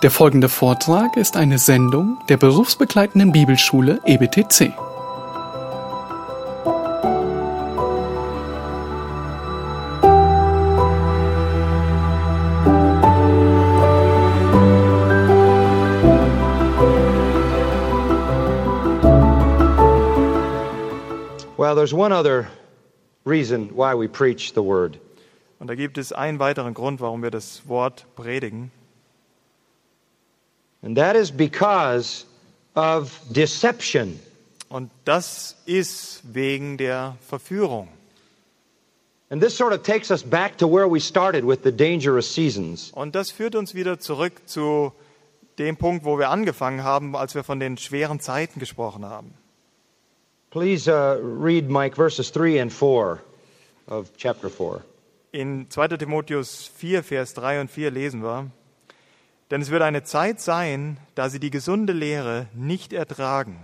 Der 0.00 0.12
folgende 0.12 0.48
Vortrag 0.48 1.16
ist 1.16 1.36
eine 1.36 1.58
Sendung 1.58 2.18
der 2.28 2.36
berufsbegleitenden 2.36 3.32
Bibelschule 3.32 3.98
EBTC. 4.04 4.72
Well, 21.56 21.74
there's 21.74 21.92
one 21.92 22.12
other 22.12 22.46
reason 23.24 23.68
why 23.74 23.94
we 23.94 24.06
preach 24.06 24.52
the 24.54 24.62
word, 24.62 25.00
Und 25.58 25.66
da 25.66 25.74
gibt 25.74 25.98
es 25.98 26.12
einen 26.12 26.38
weiteren 26.38 26.72
Grund, 26.72 27.00
warum 27.00 27.20
wir 27.24 27.32
das 27.32 27.62
Wort 27.66 28.06
predigen. 28.14 28.70
And 30.82 30.96
that 30.96 31.16
is 31.16 31.30
because 31.30 32.24
of 32.74 33.20
deception. 33.30 34.20
Und 34.68 34.90
das 35.04 35.56
ist 35.66 36.20
wegen 36.24 36.76
der 36.76 37.16
Verführung. 37.26 37.88
And 39.30 39.42
this 39.42 39.56
sort 39.56 39.72
of 39.72 39.82
takes 39.82 40.10
us 40.10 40.22
back 40.22 40.56
to 40.58 40.66
where 40.66 40.88
we 40.88 41.00
started 41.00 41.44
with 41.44 41.62
the 41.62 41.72
dangerous 41.72 42.32
seasons. 42.34 42.90
Und 42.94 43.14
das 43.14 43.30
führt 43.30 43.54
uns 43.54 43.74
wieder 43.74 43.98
zurück 43.98 44.32
zu 44.46 44.92
dem 45.58 45.76
Punkt, 45.76 46.04
wo 46.04 46.18
wir 46.18 46.30
angefangen 46.30 46.82
haben, 46.82 47.16
als 47.16 47.34
wir 47.34 47.44
von 47.44 47.60
den 47.60 47.76
schweren 47.76 48.20
Zeiten 48.20 48.60
gesprochen 48.60 49.04
haben. 49.04 49.34
Please 50.50 50.90
uh, 50.90 51.18
read, 51.20 51.68
Mike, 51.68 51.96
verses 51.96 52.32
3 52.32 52.62
and 52.62 52.72
4 52.72 53.18
of 53.86 54.16
chapter 54.16 54.48
4. 54.48 54.82
In 55.32 55.68
2. 55.68 55.88
Timotheus 55.98 56.70
4, 56.76 57.02
Vers 57.02 57.34
3 57.34 57.60
und 57.60 57.70
4 57.70 57.90
lesen 57.90 58.22
wir, 58.22 58.50
denn 59.50 59.62
es 59.62 59.70
wird 59.70 59.82
eine 59.82 60.02
Zeit 60.02 60.40
sein, 60.40 60.98
da 61.14 61.28
sie 61.28 61.40
die 61.40 61.50
gesunde 61.50 61.92
Lehre 61.92 62.46
nicht 62.54 62.92
ertragen, 62.92 63.58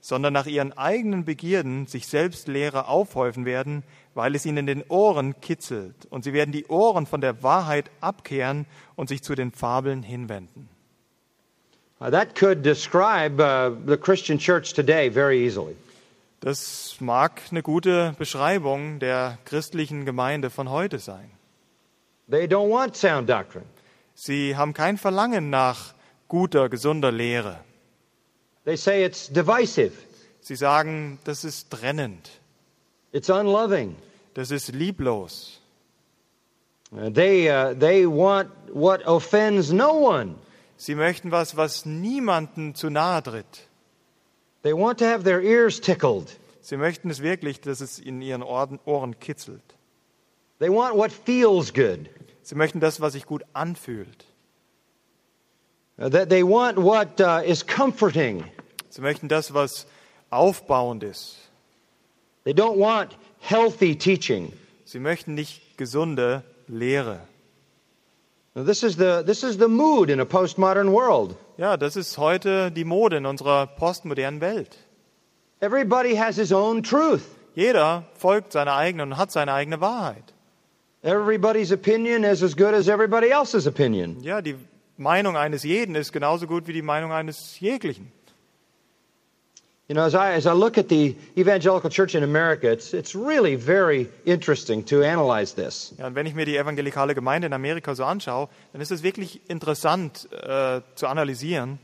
sondern 0.00 0.32
nach 0.32 0.46
ihren 0.46 0.72
eigenen 0.76 1.24
Begierden 1.24 1.86
sich 1.86 2.06
selbst 2.06 2.46
Lehre 2.46 2.88
aufhäufen 2.88 3.44
werden, 3.44 3.82
weil 4.14 4.34
es 4.34 4.46
ihnen 4.46 4.58
in 4.58 4.66
den 4.66 4.84
Ohren 4.88 5.40
kitzelt. 5.40 6.06
Und 6.10 6.24
sie 6.24 6.32
werden 6.32 6.52
die 6.52 6.66
Ohren 6.66 7.06
von 7.06 7.20
der 7.20 7.42
Wahrheit 7.42 7.90
abkehren 8.00 8.66
und 8.96 9.08
sich 9.08 9.22
zu 9.22 9.34
den 9.34 9.50
Fabeln 9.50 10.02
hinwenden. 10.02 10.68
That 12.00 12.34
could 12.34 12.64
describe 12.64 13.40
uh, 13.40 13.74
the 13.86 13.96
Christian 13.96 14.38
church 14.38 14.74
today 14.74 15.10
very 15.10 15.42
easily. 15.42 15.74
Das 16.40 16.96
mag 17.00 17.40
eine 17.50 17.62
gute 17.62 18.14
Beschreibung 18.18 18.98
der 18.98 19.38
christlichen 19.46 20.04
Gemeinde 20.04 20.50
von 20.50 20.68
heute 20.68 20.98
sein. 20.98 21.30
They 22.28 22.44
don't 22.44 22.70
want 22.70 22.94
sound 22.94 23.30
doctrine. 23.30 23.64
Sie 24.14 24.56
haben 24.56 24.72
kein 24.72 24.96
Verlangen 24.96 25.50
nach 25.50 25.94
guter, 26.28 26.68
gesunder 26.68 27.12
Lehre. 27.12 27.60
They 28.64 28.76
say 28.76 29.04
it's 29.04 29.28
divisive, 29.28 29.92
Sie 30.40 30.56
sagen, 30.56 31.18
das 31.24 31.44
ist 31.44 31.70
trennend, 31.70 32.30
it's 33.12 33.28
unloving. 33.28 33.96
das 34.34 34.50
ist 34.50 34.72
lieblos. 34.72 35.60
Uh, 36.92 37.10
they, 37.10 37.50
uh, 37.50 37.74
they 37.74 38.06
want 38.06 38.50
what 38.72 39.04
offends 39.06 39.72
no 39.72 39.92
one. 39.92 40.36
Sie 40.76 40.94
möchten 40.94 41.30
was, 41.30 41.56
was 41.56 41.84
niemanden 41.84 42.74
zu 42.74 42.88
nahe 42.90 43.22
tritt. 43.22 43.68
They 44.62 44.72
want 44.72 44.98
to 45.00 45.04
have 45.04 45.24
their 45.24 45.40
ears 45.40 45.80
tickled. 45.80 46.38
Sie 46.60 46.76
möchten 46.76 47.10
es 47.10 47.20
wirklich, 47.20 47.60
dass 47.60 47.80
es 47.80 47.98
in 47.98 48.22
ihren 48.22 48.42
Ohren, 48.42 48.78
Ohren 48.86 49.18
kitzelt. 49.18 49.62
They 50.58 50.70
want 50.70 50.96
what 50.96 51.12
feels 51.12 51.72
good. 51.72 52.08
Sie 52.44 52.54
möchten 52.54 52.78
das, 52.78 53.00
was 53.00 53.14
sich 53.14 53.24
gut 53.24 53.42
anfühlt. 53.54 54.26
Uh, 55.96 56.10
that 56.10 56.28
they 56.28 56.42
want 56.42 56.76
what 56.76 57.20
uh, 57.20 57.40
is 57.44 57.66
comforting. 57.66 58.44
Sie 58.90 59.00
möchten 59.00 59.28
das, 59.28 59.54
was 59.54 59.86
aufbauend 60.30 61.02
ist. 61.02 61.38
They 62.44 62.52
don't 62.52 62.78
want 62.78 63.16
healthy 63.40 63.96
teaching. 63.96 64.52
Sie 64.84 64.98
möchten 64.98 65.34
nicht 65.34 65.78
gesunde 65.78 66.42
Lehre. 66.68 67.20
Now, 68.54 68.64
this 68.64 68.82
is 68.82 68.96
the 68.96 69.22
this 69.24 69.42
is 69.42 69.56
the 69.56 69.68
mood 69.68 70.10
in 70.10 70.20
a 70.20 70.26
postmodern 70.26 70.92
world. 70.92 71.36
Ja, 71.56 71.78
das 71.78 71.96
ist 71.96 72.18
heute 72.18 72.70
die 72.70 72.84
Mode 72.84 73.16
in 73.16 73.26
unserer 73.26 73.66
postmodernen 73.66 74.42
Welt. 74.42 74.76
Everybody 75.60 76.16
has 76.16 76.36
his 76.36 76.52
own 76.52 76.82
truth. 76.82 77.22
Jeder 77.54 78.04
folgt 78.18 78.52
seiner 78.52 78.74
eigenen 78.74 79.12
und 79.12 79.16
hat 79.16 79.32
seine 79.32 79.54
eigene 79.54 79.80
Wahrheit. 79.80 80.33
Everybody's 81.04 81.70
opinion 81.70 82.24
is 82.24 82.42
as 82.42 82.54
good 82.54 82.72
as 82.72 82.88
everybody 82.88 83.30
else's 83.30 83.66
opinion. 83.66 84.22
Ja, 84.22 84.40
die 84.40 84.56
Meinung 84.96 85.36
eines 85.36 85.62
jeden 85.62 85.96
ist 85.96 86.12
genauso 86.12 86.46
gut 86.46 86.66
wie 86.66 86.72
die 86.72 86.80
Meinung 86.80 87.12
eines 87.12 87.60
jeglichen. 87.60 88.10
You 89.86 89.94
know, 89.94 90.04
as 90.04 90.14
I 90.14 90.32
as 90.34 90.46
I 90.46 90.52
look 90.52 90.78
at 90.78 90.88
the 90.88 91.14
evangelical 91.36 91.90
church 91.90 92.14
in 92.14 92.22
America, 92.22 92.72
it's 92.72 92.94
it's 92.94 93.14
really 93.14 93.54
very 93.54 94.08
interesting 94.24 94.82
to 94.86 95.02
analyze 95.02 95.54
this. 95.54 95.92
Ja, 95.98 96.06
und 96.06 96.14
wenn 96.14 96.24
ich 96.24 96.34
mir 96.34 96.46
die 96.46 96.56
evangelikale 96.56 97.14
Gemeinde 97.14 97.48
in 97.48 97.52
Amerika 97.52 97.94
so 97.94 98.04
anschaue, 98.04 98.48
dann 98.72 98.80
ist 98.80 98.90
es 98.90 99.02
wirklich 99.02 99.42
interessant 99.50 100.26
äh, 100.32 100.80
zu 100.94 101.06
analysieren. 101.06 101.78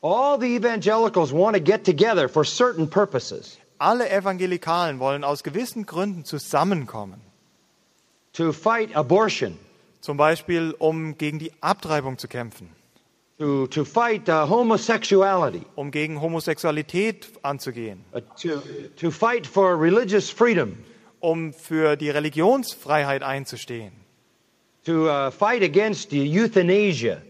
All 0.00 0.38
the 0.38 0.54
evangelicals 0.54 1.32
want 1.32 1.56
to 1.56 1.60
get 1.60 1.84
together 1.84 2.28
for 2.28 2.44
certain 2.44 2.88
purposes. 2.88 3.58
Alle 3.78 4.08
Evangelikalen 4.08 5.00
wollen 5.00 5.24
aus 5.24 5.42
gewissen 5.42 5.86
Gründen 5.86 6.24
zusammenkommen. 6.24 7.31
To 8.34 8.52
fight 8.52 8.94
abortion, 8.96 9.58
Zum 10.00 10.16
Beispiel, 10.16 10.74
um 10.78 11.16
gegen 11.16 11.38
die 11.38 11.52
Abtreibung 11.60 12.18
zu 12.18 12.26
kämpfen, 12.26 12.68
to 13.38 13.66
to 13.68 13.84
fight 13.84 14.28
uh, 14.28 14.48
homosexuality, 14.48 15.62
um 15.76 15.92
gegen 15.92 16.20
Homosexualität 16.20 17.28
anzugehen, 17.42 18.04
uh, 18.12 18.20
to 18.36 18.62
to 18.96 19.10
fight 19.12 19.46
for 19.46 19.80
religious 19.80 20.28
freedom, 20.28 20.76
um 21.20 21.52
für 21.52 21.94
die 21.96 22.10
Religionsfreiheit 22.10 23.22
einzustehen, 23.22 23.92
to 24.84 25.08
uh, 25.08 25.30
fight 25.30 25.62
against 25.62 26.12
euthanasia, 26.12 27.22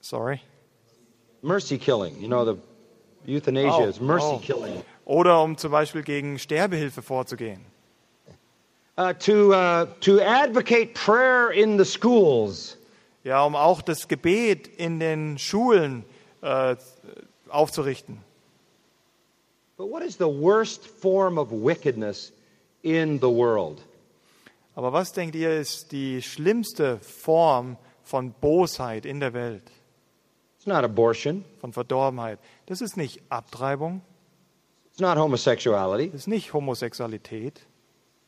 sorry, 0.00 0.40
mercy 1.42 1.76
killing. 1.76 2.20
You 2.20 2.28
know, 2.28 2.44
the 2.44 2.56
euthanasia 3.26 3.84
Oh, 3.84 3.88
is 3.88 4.00
mercy 4.00 4.26
oh. 4.26 4.38
killing. 4.38 4.82
oder 5.04 5.42
um 5.42 5.56
zum 5.56 5.72
Beispiel 5.72 6.02
gegen 6.02 6.38
Sterbehilfe 6.38 7.02
vorzugehen, 7.02 7.64
Uh, 9.02 9.12
to 9.14 9.52
uh, 9.52 9.86
to 10.00 10.20
advocate 10.20 10.94
prayer 10.94 11.50
in 11.50 11.76
the 11.76 11.84
schools. 11.84 12.76
ja, 13.24 13.44
um 13.44 13.56
auch 13.56 13.82
das 13.82 14.06
Gebet 14.06 14.68
in 14.76 15.00
den 15.00 15.38
Schulen 15.38 16.04
äh, 16.40 16.76
aufzurichten. 17.48 18.18
But 19.76 19.90
what 19.90 20.02
is 20.02 20.16
the 20.18 20.28
worst 20.28 20.86
form 20.86 21.36
of 21.38 21.50
wickedness 21.50 22.32
in 22.82 23.18
the 23.18 23.28
world? 23.28 23.82
Aber 24.76 24.92
was 24.92 25.12
denkt 25.12 25.34
ihr 25.34 25.50
ist 25.58 25.90
die 25.90 26.22
schlimmste 26.22 26.98
Form 27.00 27.76
von 28.04 28.32
Bosheit 28.40 29.04
in 29.04 29.18
der 29.20 29.32
Welt, 29.34 29.64
It's 30.58 30.66
not 30.66 30.84
abortion. 30.84 31.44
von 31.60 31.72
Verdorbenheit? 31.72 32.38
Das 32.66 32.80
ist 32.80 32.96
nicht 32.96 33.20
Abtreibung, 33.30 34.00
It's 34.92 35.00
not 35.00 35.16
homosexuality. 35.18 36.10
das 36.10 36.20
ist 36.22 36.26
nicht 36.28 36.52
Homosexualität, 36.52 37.66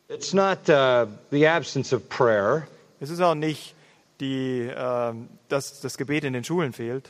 It's 0.09 0.35
not 0.35 0.69
uh, 0.69 1.07
the 1.31 1.47
absence 1.47 1.95
of 1.95 2.09
prayer. 2.09 2.69
es 3.01 3.11
ist 3.11 3.21
auch 3.21 3.35
nicht, 3.35 3.75
die, 4.21 4.71
ähm, 4.75 5.29
dass 5.49 5.81
das 5.81 5.97
Gebet 5.97 6.25
in 6.25 6.33
den 6.33 6.45
Schulen 6.45 6.73
fehlt. 6.73 7.09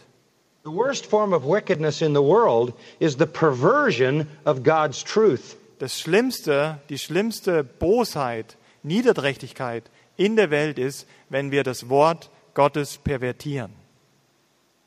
The 0.65 0.71
worst 0.71 1.07
form 1.07 1.33
of 1.33 1.45
wickedness 1.45 2.01
in 2.01 2.15
the 2.15 2.23
world 2.23 2.73
is 2.99 3.17
the 3.19 3.27
perversion 3.27 4.27
of 4.45 4.63
God's 4.63 5.03
truth. 5.05 5.57
Das 5.79 5.99
Schlimmste, 5.99 6.79
die 6.89 6.99
schlimmste 6.99 7.65
Bosheit, 7.65 8.57
Niederträchtigkeit 8.83 9.91
in 10.17 10.37
der 10.37 10.51
Welt 10.51 10.79
ist, 10.79 11.07
wenn 11.29 11.51
wir 11.51 11.65
das 11.65 11.89
Wort 11.89 12.31
Gottes 12.55 12.97
pervertieren. 12.99 13.84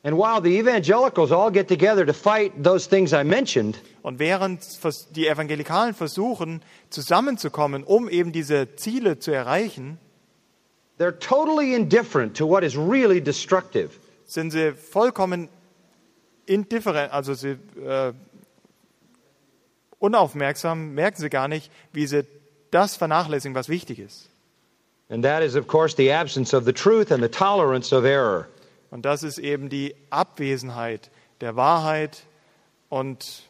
And 0.08 0.18
while 0.18 0.40
the 0.40 0.58
evangelicals 0.58 1.34
all 1.34 1.52
get 1.52 1.68
together 1.68 2.06
to 2.06 2.14
fight 2.14 2.64
those 2.64 2.88
things 2.88 3.12
I 3.12 3.26
mentioned, 3.26 3.78
Und 4.04 4.20
während 4.20 4.62
die 5.18 5.28
Evangelikalen 5.28 5.94
versuchen, 5.94 6.62
zusammenzukommen, 6.90 7.84
um 7.84 8.08
eben 8.08 8.32
diese 8.32 8.74
Ziele 8.78 9.20
zu 9.20 9.32
erreichen, 9.32 9.98
they're 10.98 11.20
totally 11.20 11.74
indifferent 11.74 12.38
to 12.38 12.48
what 12.48 12.64
is 12.64 12.78
really 12.78 13.20
destructive. 13.20 13.90
sind 14.26 14.52
sie 14.52 14.72
vollkommen 14.72 15.50
indifferent, 16.46 17.12
also 17.12 17.34
sie 17.34 17.58
äh, 17.86 18.14
unaufmerksam, 20.00 20.94
merken 20.94 21.22
sie 21.22 21.30
gar 21.30 21.50
nicht, 21.50 21.70
wie 21.92 22.08
sie 22.08 22.24
das 22.72 22.96
vernachlässigen, 22.96 23.56
was 23.56 23.68
wichtig 23.68 24.00
ist. 24.00 24.30
And 25.10 25.22
that 25.26 25.44
is, 25.44 25.56
of 25.56 25.68
course, 25.68 25.98
the 25.98 26.14
absence 26.14 26.56
of 26.56 26.64
the 26.64 26.72
truth 26.72 27.12
and 27.12 27.22
the 27.22 27.30
tolerance 27.30 27.94
of 27.94 28.06
error. 28.06 28.48
Und 28.92 29.04
das 29.04 29.24
ist 29.24 29.38
eben 29.38 29.70
die 29.70 29.96
Abwesenheit 30.10 31.10
der 31.42 31.56
Wahrheit 31.56 32.24
und 32.90 33.44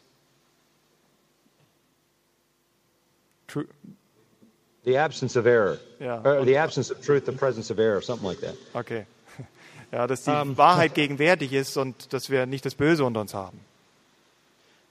The 4.84 4.96
absence 4.98 5.36
of 5.36 5.46
error. 5.46 5.78
Ja. 6.00 6.22
Or 6.24 6.44
the 6.44 6.56
absence 6.56 6.90
of 6.90 7.00
truth, 7.04 7.26
the 7.26 7.32
presence 7.32 7.70
of 7.70 7.78
error, 7.78 8.00
something 8.00 8.26
like 8.26 8.40
that. 8.40 8.54
Okay. 8.74 9.06
Ja, 9.90 10.06
dass 10.06 10.24
die 10.24 10.30
Ähm. 10.30 10.58
Wahrheit 10.58 10.94
gegenwärtig 10.94 11.54
ist 11.54 11.78
und 11.78 12.12
dass 12.12 12.28
wir 12.28 12.44
nicht 12.44 12.66
das 12.66 12.74
Böse 12.74 13.04
unter 13.04 13.22
uns 13.22 13.32
haben. 13.32 13.58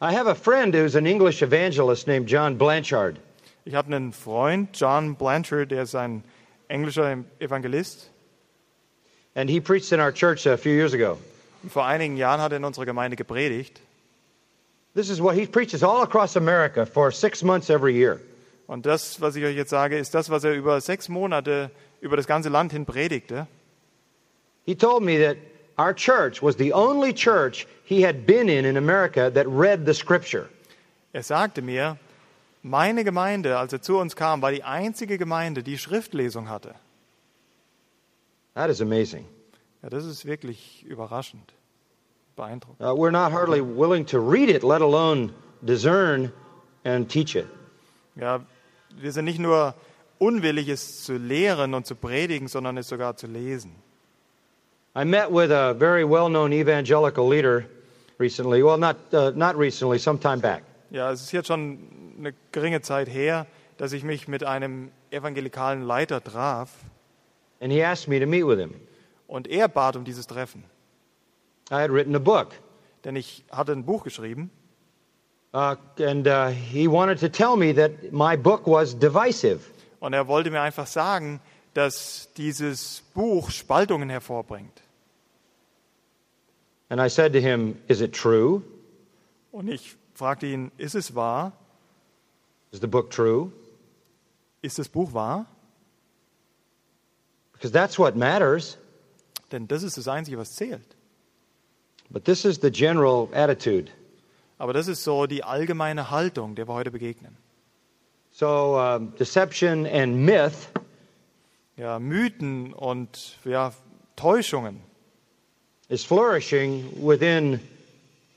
I 0.02 0.16
have 0.16 0.28
a 0.28 0.34
friend 0.34 0.74
who's 0.74 0.96
an 0.96 1.06
English 1.06 1.42
evangelist 1.44 2.08
named 2.08 2.28
John 2.30 2.58
Blanchard. 2.58 3.18
Ich 3.66 3.76
habe 3.76 3.96
einen 3.96 4.12
Freund, 4.14 4.70
John 4.80 5.16
Blanchard, 5.16 5.70
der 5.70 5.84
ist 5.84 5.94
ein 5.94 6.24
englischer 6.68 7.18
Evangelist. 7.40 8.10
And 9.38 9.48
he 9.52 9.62
preached 9.62 9.94
in 9.94 10.00
our 10.00 10.12
church 10.12 10.48
a 10.48 10.58
few 10.58 10.74
years 10.74 10.96
ago. 10.96 11.20
Und 11.62 11.72
vor 11.72 11.86
einigen 11.86 12.18
Jahren 12.18 12.42
hat 12.42 12.52
er 12.52 12.58
in 12.58 12.64
unserer 12.64 12.86
Gemeinde 12.86 13.16
gepredigt. 13.16 13.80
This 14.96 15.12
is 15.12 15.22
what 15.22 15.36
he 15.36 15.46
preaches 15.46 15.84
all 15.84 16.02
across 16.02 16.36
America 16.36 16.88
for 16.88 17.12
six 17.12 17.44
months 17.44 17.70
every 17.70 17.94
year. 17.94 18.20
Und 18.66 18.88
das, 18.88 19.22
was 19.22 19.36
ich 19.36 19.46
euch 19.46 19.56
jetzt 19.56 19.70
sage, 19.70 19.96
ist 20.00 20.16
das, 20.16 20.32
was 20.32 20.44
er 20.44 20.56
über 20.56 20.82
sechs 20.82 21.08
Monate 21.08 21.70
über 22.02 22.18
das 22.18 22.26
ganze 22.26 22.50
Land 22.50 22.72
hin 22.72 22.88
predigte. 22.88 23.46
He 24.66 24.74
told 24.74 25.04
me 25.04 25.20
that 25.20 25.38
our 25.78 25.94
church 25.94 26.42
was 26.42 26.58
the 26.58 26.74
only 26.74 27.14
church 27.14 27.68
he 27.86 28.04
had 28.04 28.26
been 28.26 28.50
in 28.50 28.66
in 28.66 28.76
America 28.76 29.30
that 29.30 29.46
read 29.48 29.86
the 29.86 29.94
scripture. 29.94 30.50
Er 31.14 31.22
sagte 31.22 31.62
mir, 31.62 32.00
meine 32.64 33.04
Gemeinde, 33.04 33.60
als 33.60 33.72
er 33.72 33.84
zu 33.84 34.00
uns 34.00 34.16
kam, 34.16 34.42
war 34.42 34.52
die 34.52 34.64
einzige 34.64 35.20
Gemeinde, 35.20 35.62
die 35.62 35.78
Schriftlesung 35.78 36.50
hatte. 36.50 36.74
That 38.58 38.72
is 38.72 38.82
amazing. 38.82 39.26
Ja, 39.84 39.90
das 39.92 40.04
ist 40.04 40.26
wirklich 40.26 40.84
überraschend, 40.90 41.54
beeindruckend. 42.36 42.82
Uh, 42.82 42.96
we're 42.96 43.12
not 43.12 43.32
hardly 43.32 43.62
willing 43.62 44.04
to 44.08 44.20
read 44.20 44.50
it, 44.50 44.64
let 44.64 44.82
alone 44.82 45.32
discern 45.64 46.34
and 46.84 47.08
teach 47.08 47.36
it. 47.36 47.46
Ja, 48.16 48.42
wir 49.00 49.12
sind 49.12 49.26
nicht 49.26 49.38
nur 49.38 49.76
unwillig, 50.18 50.70
es 50.70 51.04
zu 51.04 51.18
lehren 51.18 51.76
und 51.76 51.86
zu 51.86 51.94
predigen, 51.94 52.48
sondern 52.48 52.78
es 52.78 52.88
sogar 52.88 53.16
zu 53.16 53.28
lesen. 53.28 53.76
I 54.96 55.06
met 55.06 55.30
with 55.30 55.52
a 55.52 55.76
very 55.76 56.04
well 56.04 56.28
known 56.28 56.52
evangelical 56.52 57.30
leader 57.30 57.64
recently. 58.18 58.64
Well, 58.64 58.80
not, 58.80 58.96
uh, 59.14 59.34
not 59.36 59.56
recently, 59.56 60.00
some 60.00 60.20
time 60.20 60.40
back. 60.40 60.64
Ja, 60.90 61.12
es 61.12 61.22
ist 61.22 61.32
jetzt 61.32 61.46
schon 61.46 61.78
eine 62.18 62.34
geringe 62.52 62.82
Zeit 62.82 63.08
her, 63.08 63.46
dass 63.78 63.94
ich 63.94 64.04
mich 64.04 64.28
mit 64.28 64.44
einem 64.44 64.90
evangelikalen 65.12 65.84
Leiter 65.84 66.24
traf 66.24 66.72
And 67.60 67.72
he 67.72 67.84
asked 67.84 68.08
me 68.08 68.20
to 68.20 68.26
meet 68.26 68.44
with 68.44 68.60
him. 68.60 68.76
und 69.28 69.48
er 69.48 69.68
bat 69.68 69.96
um 69.96 70.06
dieses 70.06 70.28
Treffen. 70.28 70.64
I 71.70 71.82
had 71.82 71.92
written 71.92 72.16
a 72.16 72.20
book, 72.20 72.54
Denn 73.04 73.16
ich 73.16 73.44
hatte 73.52 73.72
ein 73.74 73.84
Buch 73.86 74.04
geschrieben 74.04 74.50
uh, 75.54 75.76
and 76.00 76.28
uh, 76.28 76.48
he 76.50 76.88
wanted 76.88 77.20
to 77.20 77.30
tell 77.30 77.56
me 77.56 77.74
that 77.74 78.12
my 78.12 78.36
book 78.38 78.66
was 78.66 78.94
divisive. 78.98 79.60
und 80.00 80.14
er 80.14 80.28
wollte 80.28 80.50
mir 80.52 80.62
einfach 80.62 80.88
sagen, 80.88 81.40
dass 81.74 82.30
dieses 82.38 83.02
Buch 83.14 83.52
Spaltungen 83.52 84.10
hervorbringt. 84.10 84.82
And 86.90 87.02
I 87.02 87.10
said 87.10 87.34
to 87.34 87.40
him, 87.40 87.78
Is 87.88 88.02
it 88.02 88.14
true? 88.14 88.64
Und 89.52 89.68
ich 89.68 89.96
fragte 90.14 90.46
ihn, 90.48 90.72
ist 90.78 90.96
es 90.96 91.16
wahr? 91.16 91.52
Is 92.72 92.80
the 92.80 92.88
book 92.88 93.12
true? 93.12 93.52
Ist 94.62 94.80
das 94.80 94.88
Buch 94.88 95.14
wahr? 95.14 95.46
Because 97.58 97.72
that's 97.72 97.98
what 97.98 98.16
matters. 98.16 98.78
Denn 99.52 99.68
das 99.68 99.84
ist 99.84 99.98
das 99.98 100.08
Einzige, 100.08 100.38
was 100.38 100.56
zählt. 100.56 100.96
But 102.10 102.26
this 102.26 102.46
is 102.46 102.60
the 102.62 102.70
general 102.72 103.30
attitude. 103.34 103.92
Aber 104.60 104.74
das 104.74 104.88
ist 104.88 105.04
so 105.04 105.26
die 105.28 105.44
allgemeine 105.44 106.10
Haltung, 106.12 106.56
der 106.56 106.68
wir 106.68 106.74
heute 106.74 106.92
begegnen. 106.92 107.36
So, 108.32 108.78
um, 108.78 109.16
deception 109.18 109.86
and 109.86 110.16
myth 110.18 110.70
Ja, 111.78 112.00
Mythen 112.00 112.74
und 112.74 113.38
ja, 113.46 113.72
Täuschungen 114.16 114.82
is 115.90 116.04
flourishing 116.04 116.86
within 117.00 117.60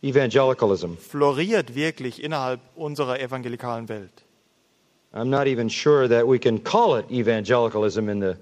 evangelicalism. 0.02 0.96
floriert 0.98 1.74
wirklich 1.74 2.22
innerhalb 2.22 2.60
unserer 2.76 3.18
evangelikalen 3.18 3.88
Welt. 3.88 4.12
I'm 5.14 5.30
not 5.30 5.46
even 5.46 5.70
sure 5.70 6.06
that 6.06 6.26
we 6.28 6.38
can 6.38 6.62
call 6.62 6.96
it 6.98 7.10
evangelicalism 7.10 8.08
in 8.10 8.20
the 8.20 8.36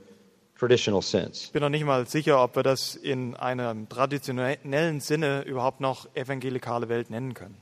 traditional 0.59 1.03
sense. 1.03 1.45
Ich 1.45 1.53
bin 1.53 1.63
noch 1.63 1.69
nicht 1.69 1.85
mal 1.85 2.07
sicher, 2.07 2.43
ob 2.43 2.57
wir 2.57 2.63
das 2.63 2.97
in 2.97 3.35
einem 3.37 3.89
traditionellen 3.89 5.01
Sinne 5.01 5.43
überhaupt 5.43 5.81
noch 5.81 6.07
evangelikale 6.15 6.89
Welt 6.89 7.11
nennen 7.11 7.35
können. 7.35 7.57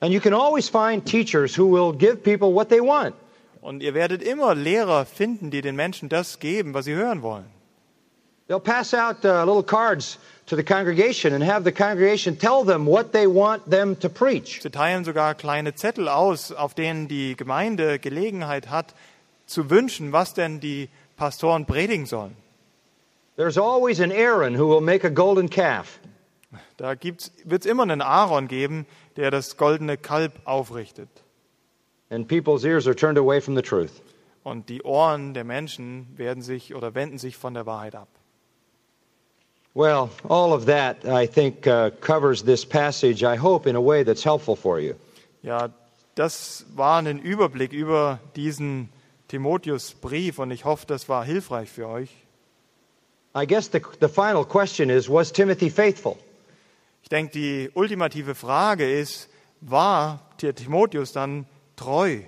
And 0.00 0.12
you 0.12 0.20
can 0.20 0.34
always 0.34 0.68
find 0.68 1.06
teachers 1.06 1.56
who 1.56 1.70
will 1.70 1.96
give 1.96 2.22
people 2.22 2.52
what 2.54 2.68
they 2.68 2.80
want. 2.80 3.14
Und 3.62 3.82
ihr 3.82 3.94
werdet 3.94 4.22
immer 4.22 4.54
Lehrer 4.54 5.06
finden, 5.06 5.50
die 5.50 5.62
den 5.62 5.74
Menschen 5.74 6.08
das 6.08 6.38
geben, 6.38 6.74
was 6.74 6.84
sie 6.84 6.94
hören 6.94 7.22
wollen. 7.22 7.46
They'll 8.48 8.60
pass 8.60 8.94
out 8.94 9.24
uh, 9.24 9.44
little 9.44 9.64
cards 9.64 10.18
to 10.46 10.54
the 10.54 10.62
congregation 10.62 11.32
and 11.32 11.42
have 11.42 11.64
the 11.64 11.72
congregation 11.72 12.38
tell 12.38 12.64
them 12.64 12.86
what 12.86 13.12
they 13.12 13.26
want 13.26 13.68
them 13.68 13.98
to 13.98 14.08
preach. 14.08 14.60
Sie 14.62 14.70
teilen 14.70 15.04
sogar 15.04 15.34
kleine 15.34 15.74
Zettel 15.74 16.08
aus, 16.08 16.52
auf 16.52 16.74
denen 16.74 17.08
die 17.08 17.34
Gemeinde 17.34 17.98
Gelegenheit 17.98 18.70
hat, 18.70 18.94
zu 19.46 19.70
wünschen, 19.70 20.12
was 20.12 20.34
denn 20.34 20.60
die 20.60 20.88
Pastoren 21.16 21.66
predigen 21.66 22.06
sollen. 22.06 22.36
There's 23.36 23.58
always 23.58 24.00
an 24.00 24.12
Aaron 24.12 24.54
who 24.54 24.66
will 24.66 24.80
make 24.80 25.04
a 25.04 25.10
golden 25.10 25.48
calf. 25.48 25.98
Da 26.78 26.94
wird 27.00 27.64
es 27.64 27.66
immer 27.66 27.82
einen 27.82 28.00
Aaron 28.00 28.48
geben, 28.48 28.86
der 29.16 29.30
das 29.30 29.56
goldene 29.56 29.96
Kalb 29.96 30.32
aufrichtet. 30.44 31.08
And 32.10 32.28
people's 32.28 32.64
ears 32.64 32.86
are 32.86 32.94
turned 32.94 33.18
away 33.18 33.40
from 33.40 33.54
the 33.54 33.62
truth. 33.62 34.00
Und 34.44 34.68
die 34.68 34.82
Ohren 34.82 35.34
der 35.34 35.44
Menschen 35.44 36.06
werden 36.16 36.42
sich 36.42 36.74
oder 36.74 36.94
wenden 36.94 37.18
sich 37.18 37.36
von 37.36 37.52
der 37.52 37.66
Wahrheit 37.66 37.94
ab. 37.94 38.08
Well, 39.74 40.08
all 40.28 40.54
of 40.54 40.66
that, 40.66 41.04
I 41.04 41.26
think, 41.26 41.66
uh, 41.66 41.90
covers 42.00 42.42
this 42.42 42.64
passage, 42.64 43.22
I 43.22 43.36
hope, 43.36 43.68
in 43.68 43.76
a 43.76 43.80
way 43.80 44.04
that's 44.04 44.24
helpful 44.24 44.56
for 44.56 44.78
you. 44.78 44.94
Ja, 45.42 45.68
das 46.14 46.64
war 46.74 47.02
ein 47.02 47.18
Überblick 47.18 47.72
über 47.72 48.20
diesen 48.36 48.88
Timotheusbrief 49.28 50.38
und 50.38 50.50
ich 50.50 50.64
hoffe, 50.64 50.86
das 50.86 51.08
war 51.08 51.24
hilfreich 51.24 51.70
für 51.70 51.88
euch. 51.88 52.10
I 53.36 53.46
guess 53.46 53.70
the, 53.70 53.80
the 54.00 54.08
final 54.08 54.44
question 54.44 54.88
is 54.88 55.08
Was 55.08 55.32
Timothy 55.32 55.70
faithful? 55.70 56.16
Ich 57.02 57.08
denke, 57.08 57.32
die 57.32 57.70
ultimative 57.74 58.34
Frage 58.34 58.90
ist, 58.90 59.28
war 59.60 60.20
Timotheus 60.38 61.12
dann 61.12 61.46
treu? 61.76 62.20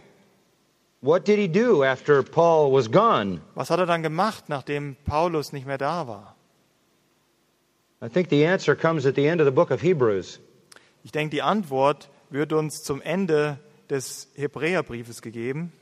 What 1.00 1.26
did 1.26 1.38
he 1.38 1.48
do 1.48 1.84
after 1.84 2.22
Paul 2.22 2.72
was 2.72 2.90
gone? 2.90 3.40
Was 3.54 3.70
hat 3.70 3.78
er 3.78 3.86
dann 3.86 4.02
gemacht, 4.02 4.44
nachdem 4.48 4.96
Paulus 5.04 5.52
nicht 5.52 5.66
mehr 5.66 5.78
da 5.78 6.06
war? 6.06 6.34
I 8.02 8.08
think 8.08 8.30
the 8.30 8.46
answer 8.46 8.76
comes 8.76 9.06
at 9.06 9.14
the 9.14 9.26
end 9.26 9.40
of 9.40 9.46
the 9.46 9.52
book 9.52 9.70
of 9.70 9.80
Hebrews. 9.82 10.40
Ich 11.04 11.12
denke, 11.12 11.30
die 11.30 11.42
Antwort 11.42 12.10
wird 12.30 12.52
uns 12.52 12.82
zum 12.82 13.00
Ende 13.00 13.58
des 13.88 14.28
Hebräerbriefes 14.34 15.22
gegeben. 15.22 15.72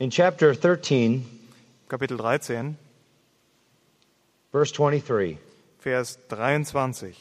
In 0.00 0.08
chapter 0.08 0.54
13, 0.54 1.26
Kapitel 1.86 2.16
13, 2.16 2.78
verse 4.50 4.72
23. 4.72 5.36
Vers 5.78 6.18
23. 6.30 7.14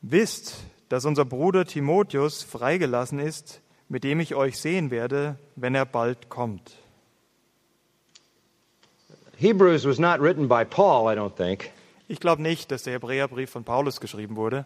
Wisst, 0.00 0.64
dass 0.88 1.04
unser 1.04 1.26
Bruder 1.26 1.66
Timotheus 1.66 2.42
freigelassen 2.42 3.18
ist, 3.18 3.60
mit 3.90 4.02
dem 4.02 4.18
ich 4.20 4.34
euch 4.34 4.58
sehen 4.58 4.90
werde, 4.90 5.36
wenn 5.56 5.74
er 5.74 5.84
bald 5.84 6.30
kommt. 6.30 6.72
Hebrews 9.36 9.84
was 9.84 9.98
not 9.98 10.22
written 10.22 10.48
by 10.48 10.64
Paul, 10.64 11.12
I 11.12 11.18
don't 11.18 11.36
think. 11.36 11.70
Ich 12.08 12.18
glaube 12.18 12.40
nicht, 12.40 12.70
dass 12.70 12.84
der 12.84 12.94
Hebräerbrief 12.94 13.50
von 13.50 13.64
Paulus 13.64 14.00
geschrieben 14.00 14.36
wurde, 14.36 14.64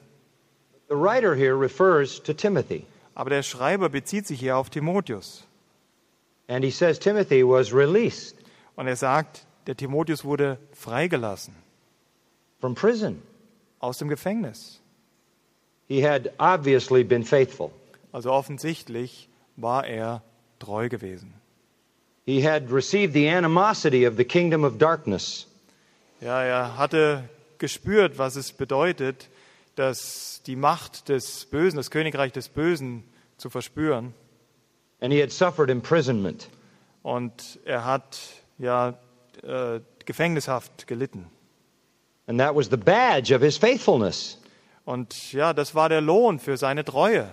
The 0.88 0.94
writer 0.94 1.34
here 1.34 1.58
refers 1.58 2.22
to 2.22 2.32
Timothy. 2.32 2.84
aber 3.16 3.30
der 3.30 3.42
Schreiber 3.42 3.88
bezieht 3.88 4.28
sich 4.28 4.38
hier 4.38 4.56
auf 4.56 4.70
Timotheus. 4.70 5.48
And 6.48 6.64
he 6.64 6.70
says 6.70 6.98
Timothy 6.98 7.42
was 7.44 7.72
released 7.72 8.36
Und 8.76 8.86
er 8.88 8.96
sagt, 8.96 9.46
der 9.66 9.76
Timotheus 9.76 10.24
wurde 10.24 10.58
freigelassen 10.72 11.54
from 12.60 12.74
prison. 12.74 13.22
aus 13.80 13.98
dem 13.98 14.08
Gefängnis. 14.08 14.80
He 15.88 16.02
had 16.06 16.30
obviously 16.38 17.04
been 17.04 17.24
faithful. 17.24 17.70
Also 18.12 18.30
offensichtlich 18.30 19.28
war 19.56 19.86
er 19.86 20.22
treu 20.58 20.88
gewesen. 20.88 21.34
He 22.24 22.40
had 22.46 22.70
received 22.70 23.14
the 23.14 23.28
animosity 23.28 24.06
of 24.06 24.16
the 24.16 24.24
kingdom 24.24 24.64
of 24.64 24.78
darkness. 24.78 25.46
Ja, 26.20 26.42
er 26.42 26.76
hatte 26.78 27.28
gespürt, 27.58 28.16
was 28.16 28.36
es 28.36 28.52
bedeutet, 28.52 29.28
dass 29.74 30.40
die 30.46 30.54
Macht 30.56 31.08
des 31.08 31.46
Bösen, 31.46 31.76
das 31.76 31.90
Königreich 31.90 32.32
des 32.32 32.48
Bösen 32.48 33.02
zu 33.38 33.50
verspüren. 33.50 34.14
And 35.02 35.12
he 35.12 35.20
had 35.20 35.32
suffered 35.32 35.68
imprisonment. 35.68 36.48
Und 37.02 37.58
er 37.64 37.84
hat 37.84 38.18
ja 38.58 38.94
äh, 39.42 39.80
Gefängnishaft 40.04 40.86
gelitten. 40.86 41.26
And 42.28 42.38
that 42.38 42.54
was 42.54 42.68
the 42.70 42.76
badge 42.76 43.34
of 43.34 43.42
his 43.42 43.58
faithfulness. 43.58 44.38
Und 44.84 45.32
ja, 45.32 45.52
das 45.52 45.74
war 45.74 45.88
der 45.88 46.00
Lohn 46.00 46.38
für 46.38 46.56
seine 46.56 46.84
Treue. 46.84 47.28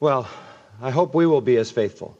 Well, 0.00 0.26
I 0.82 0.90
hope 0.90 1.16
we 1.16 1.28
will 1.28 1.40
be 1.40 1.60
as 1.60 1.70
faithful. 1.70 2.16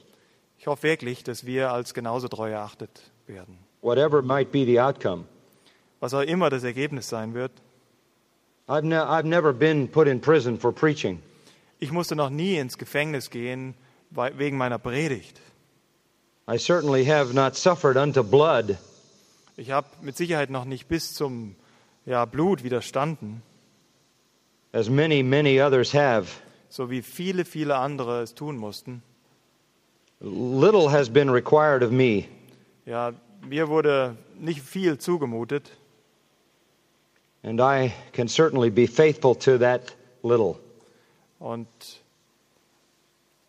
Ich 0.59 0.67
hoffe 0.67 0.85
wirklich, 0.85 1.25
dass 1.25 1.45
wir 1.45 1.73
als 1.73 1.95
genauso 1.95 2.29
treu 2.29 2.51
erachtet 2.51 3.11
werden. 3.27 3.59
whatever 3.81 4.23
might 4.23 4.53
be 4.53 4.65
the 4.65 4.79
outcome. 4.81 5.25
Was 6.01 6.15
auch 6.15 6.23
immer 6.23 6.49
das 6.49 6.63
Ergebnis 6.63 7.09
sein 7.09 7.35
wird. 7.35 7.53
I've, 8.69 8.85
ne- 8.85 8.97
I've 9.03 9.25
never 9.27 9.53
been 9.53 9.89
put 9.89 10.07
in 10.09 10.21
prison 10.21 10.59
for 10.59 10.73
preaching. 10.73 11.23
Ich 11.81 11.91
musste 11.93 12.17
noch 12.17 12.31
nie 12.31 12.57
ins 12.59 12.77
Gefängnis 12.77 13.31
gehen 13.31 13.75
wegen 14.11 14.57
meiner 14.59 14.79
Predigt. 14.79 15.41
I 16.47 16.57
certainly 16.59 17.05
have 17.05 17.35
not 17.35 17.57
suffered 17.57 17.97
unto 17.97 18.23
blood. 18.23 18.79
Ich 19.57 19.71
habe 19.71 19.87
mit 20.03 20.17
Sicherheit 20.17 20.51
noch 20.51 20.65
nicht 20.65 20.89
bis 20.89 21.15
zum 21.15 21.57
ja, 22.07 22.25
Blut 22.25 22.63
widerstanden, 22.65 23.43
as 24.73 24.89
many, 24.89 25.23
many 25.23 25.61
others 25.61 25.93
have. 25.95 26.29
so 26.69 26.91
wie 26.91 27.03
viele, 27.03 27.45
viele 27.45 27.77
andere 27.77 28.23
es 28.23 28.35
tun 28.35 28.57
mussten. 28.57 29.03
Little 30.21 30.91
has 30.91 31.09
been 31.09 31.31
required 31.31 31.83
of 31.83 31.91
me, 31.93 32.25
Ja, 32.87 33.13
mir 33.47 33.69
wurde 33.69 34.17
nicht 34.39 34.63
viel 34.63 34.99
zugemutet 34.99 35.71
and 37.49 37.63
I 37.63 37.95
can 38.13 38.29
certainly 38.29 38.69
be 38.69 38.87
faithful 38.87 39.35
to 39.37 39.59
that 39.59 39.95
little. 40.23 40.61
und 41.41 41.67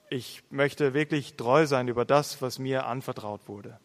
ich 0.09 0.41
möchte 0.49 0.93
wirklich 0.93 1.35
treu 1.35 1.67
sein 1.67 1.87
über 1.87 2.05
das, 2.05 2.41
was 2.41 2.59
mir 2.59 2.85
anvertraut 2.85 3.41
wurde. 3.47 3.77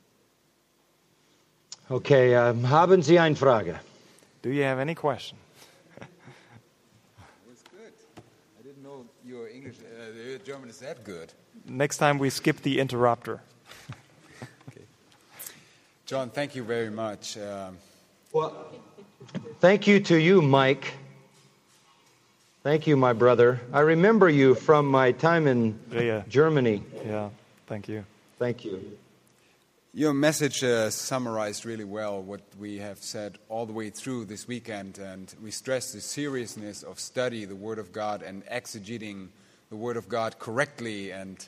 Okay, 1.90 2.36
um, 2.36 2.70
haben 2.70 3.02
Sie 3.02 3.18
eine 3.18 3.36
Frage? 3.36 3.80
Do 4.42 4.50
you 4.50 4.64
have 4.64 4.80
any 4.80 4.94
question? 4.94 5.36
was 7.46 7.62
good. 7.70 7.92
I 8.58 8.62
didn't 8.62 8.82
know 8.82 9.04
your 9.26 9.48
English, 9.48 9.76
uh, 9.80 10.30
your 10.30 10.38
German 10.38 10.70
is 10.70 10.78
that 10.78 11.04
good. 11.04 11.32
Next 11.66 11.98
time 11.98 12.18
we 12.20 12.30
skip 12.30 12.62
the 12.62 12.78
interrupter. 12.78 13.42
John, 16.06 16.30
thank 16.30 16.54
you 16.54 16.62
very 16.62 16.90
much. 16.90 17.36
Um, 17.36 17.78
Well, 18.34 18.52
thank 19.60 19.86
you 19.86 20.00
to 20.00 20.16
you, 20.16 20.42
Mike. 20.42 20.94
Thank 22.62 22.86
you, 22.86 22.96
my 22.96 23.12
brother. 23.12 23.60
I 23.72 23.80
remember 23.80 24.28
you 24.28 24.54
from 24.54 24.86
my 24.86 25.12
time 25.12 25.46
in 25.46 25.78
Rehe. 25.90 26.26
Germany. 26.28 26.82
Ja, 27.06 27.30
thank 27.66 27.88
you. 27.88 28.04
Thank 28.38 28.64
you. 28.64 28.98
your 29.96 30.12
message 30.12 30.64
uh, 30.64 30.90
summarized 30.90 31.64
really 31.64 31.84
well 31.84 32.20
what 32.20 32.40
we 32.58 32.78
have 32.78 32.98
said 32.98 33.38
all 33.48 33.64
the 33.64 33.72
way 33.72 33.90
through 33.90 34.24
this 34.24 34.48
weekend, 34.48 34.98
and 34.98 35.32
we 35.40 35.52
stress 35.52 35.92
the 35.92 36.00
seriousness 36.00 36.82
of 36.82 36.98
study 36.98 37.44
the 37.44 37.54
Word 37.54 37.78
of 37.78 37.92
God 37.92 38.20
and 38.22 38.44
exegeting 38.46 39.28
the 39.70 39.76
Word 39.76 39.96
of 39.96 40.08
God 40.08 40.40
correctly 40.40 41.12
and 41.12 41.46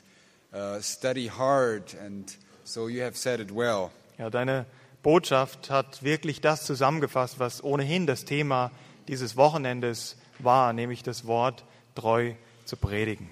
uh, 0.53 0.79
study 0.79 1.27
hard. 1.27 1.93
And 1.99 2.33
so 2.63 2.87
you 2.87 3.01
have 3.01 3.17
said 3.17 3.41
it 3.41 3.51
well. 3.51 3.91
Ja, 4.17 4.29
deine 4.29 4.65
Botschaft 5.07 5.69
hat 5.69 6.03
wirklich 6.03 6.41
das 6.41 6.65
zusammengefasst, 6.65 7.39
was 7.39 7.63
ohnehin 7.63 8.07
das 8.07 8.25
Thema 8.25 8.71
dieses 9.07 9.37
Wochenendes 9.37 10.17
war, 10.39 10.73
nämlich 10.73 11.01
das 11.01 11.25
Wort 11.25 11.63
treu 11.95 12.33
zu 12.65 12.75
predigen. 12.75 13.29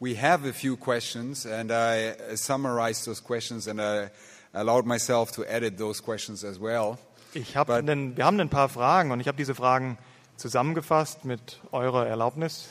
We 0.00 0.16
have 0.18 0.48
a 0.48 0.54
few 0.54 0.78
questions, 0.78 1.44
and 1.44 1.70
I 1.70 2.14
uh, 2.32 2.36
summarized 2.36 3.04
those 3.04 3.22
questions, 3.22 3.68
and 3.68 3.82
I 3.82 4.08
allowed 4.54 4.86
myself 4.86 5.30
to 5.32 5.44
edit 5.44 5.76
those 5.76 6.02
questions 6.02 6.42
as 6.42 6.58
well. 6.58 6.96
Ich 7.34 7.54
hab 7.54 7.68
einen, 7.68 8.16
wir 8.16 8.24
haben 8.24 8.40
ein 8.40 8.48
paar 8.48 8.70
Fragen 8.70 9.10
und 9.10 9.20
ich 9.20 9.28
habe 9.28 9.36
diese 9.36 9.54
Fragen 9.54 9.98
zusammengefasst 10.38 11.26
mit 11.26 11.60
eurer 11.70 12.06
Erlaubnis. 12.06 12.70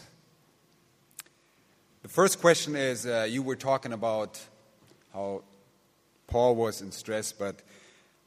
The 2.02 2.10
first 2.10 2.42
question 2.42 2.76
is 2.76 3.06
uh, 3.06 3.26
you 3.28 3.46
were 3.46 3.60
talking 3.60 3.94
about 3.94 4.40
how 5.14 5.44
Paul 6.32 6.56
was 6.56 6.82
in 6.82 6.92
stress, 6.92 7.34
but 7.34 7.62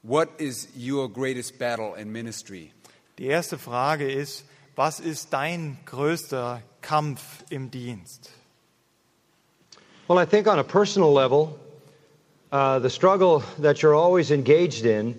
what 0.02 0.30
is 0.38 0.68
your 0.76 1.08
greatest 1.08 1.58
battle 1.58 1.94
in 1.94 2.12
ministry? 2.12 2.70
Die 3.16 3.25
erste 3.25 3.56
Frage 3.56 4.11
ist, 4.11 4.44
was 4.76 5.00
ist 5.00 5.32
dein 5.32 5.78
größter 5.87 6.61
Kampf 6.82 7.44
im 7.50 7.70
Dienst? 7.70 8.30
Well, 10.06 10.18
I 10.18 10.26
think 10.26 10.46
on 10.46 10.58
a 10.58 10.64
personal 10.64 11.12
level, 11.14 11.58
uh, 12.52 12.78
the 12.78 12.90
struggle 12.90 13.42
that 13.61 13.82
you're 13.82 13.94
always 13.94 14.30
engaged 14.30 14.84
in 14.84 15.18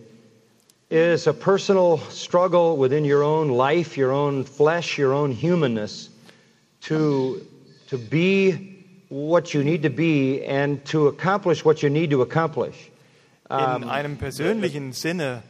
is 0.92 1.26
a 1.26 1.34
personal 1.34 1.98
struggle 2.12 2.78
within 2.78 3.04
your 3.04 3.24
own 3.24 3.50
life, 3.50 3.98
your 3.98 4.12
own 4.12 4.44
flesh, 4.44 5.00
your 5.00 5.14
own 5.14 5.32
humanness 5.32 6.10
to, 6.82 7.44
to 7.88 7.98
be 7.98 8.75
what 9.16 9.54
you 9.54 9.64
need 9.64 9.82
to 9.84 9.90
be 9.90 10.44
and 10.46 10.84
to 10.86 11.08
accomplish 11.08 11.64
what 11.64 11.82
you 11.82 11.90
need 11.90 12.12
to 12.12 12.22
accomplish. 12.22 12.92
In 13.50 13.84
einem 13.84 14.18
persönlichen 14.18 14.92
Sinne 14.92 15.44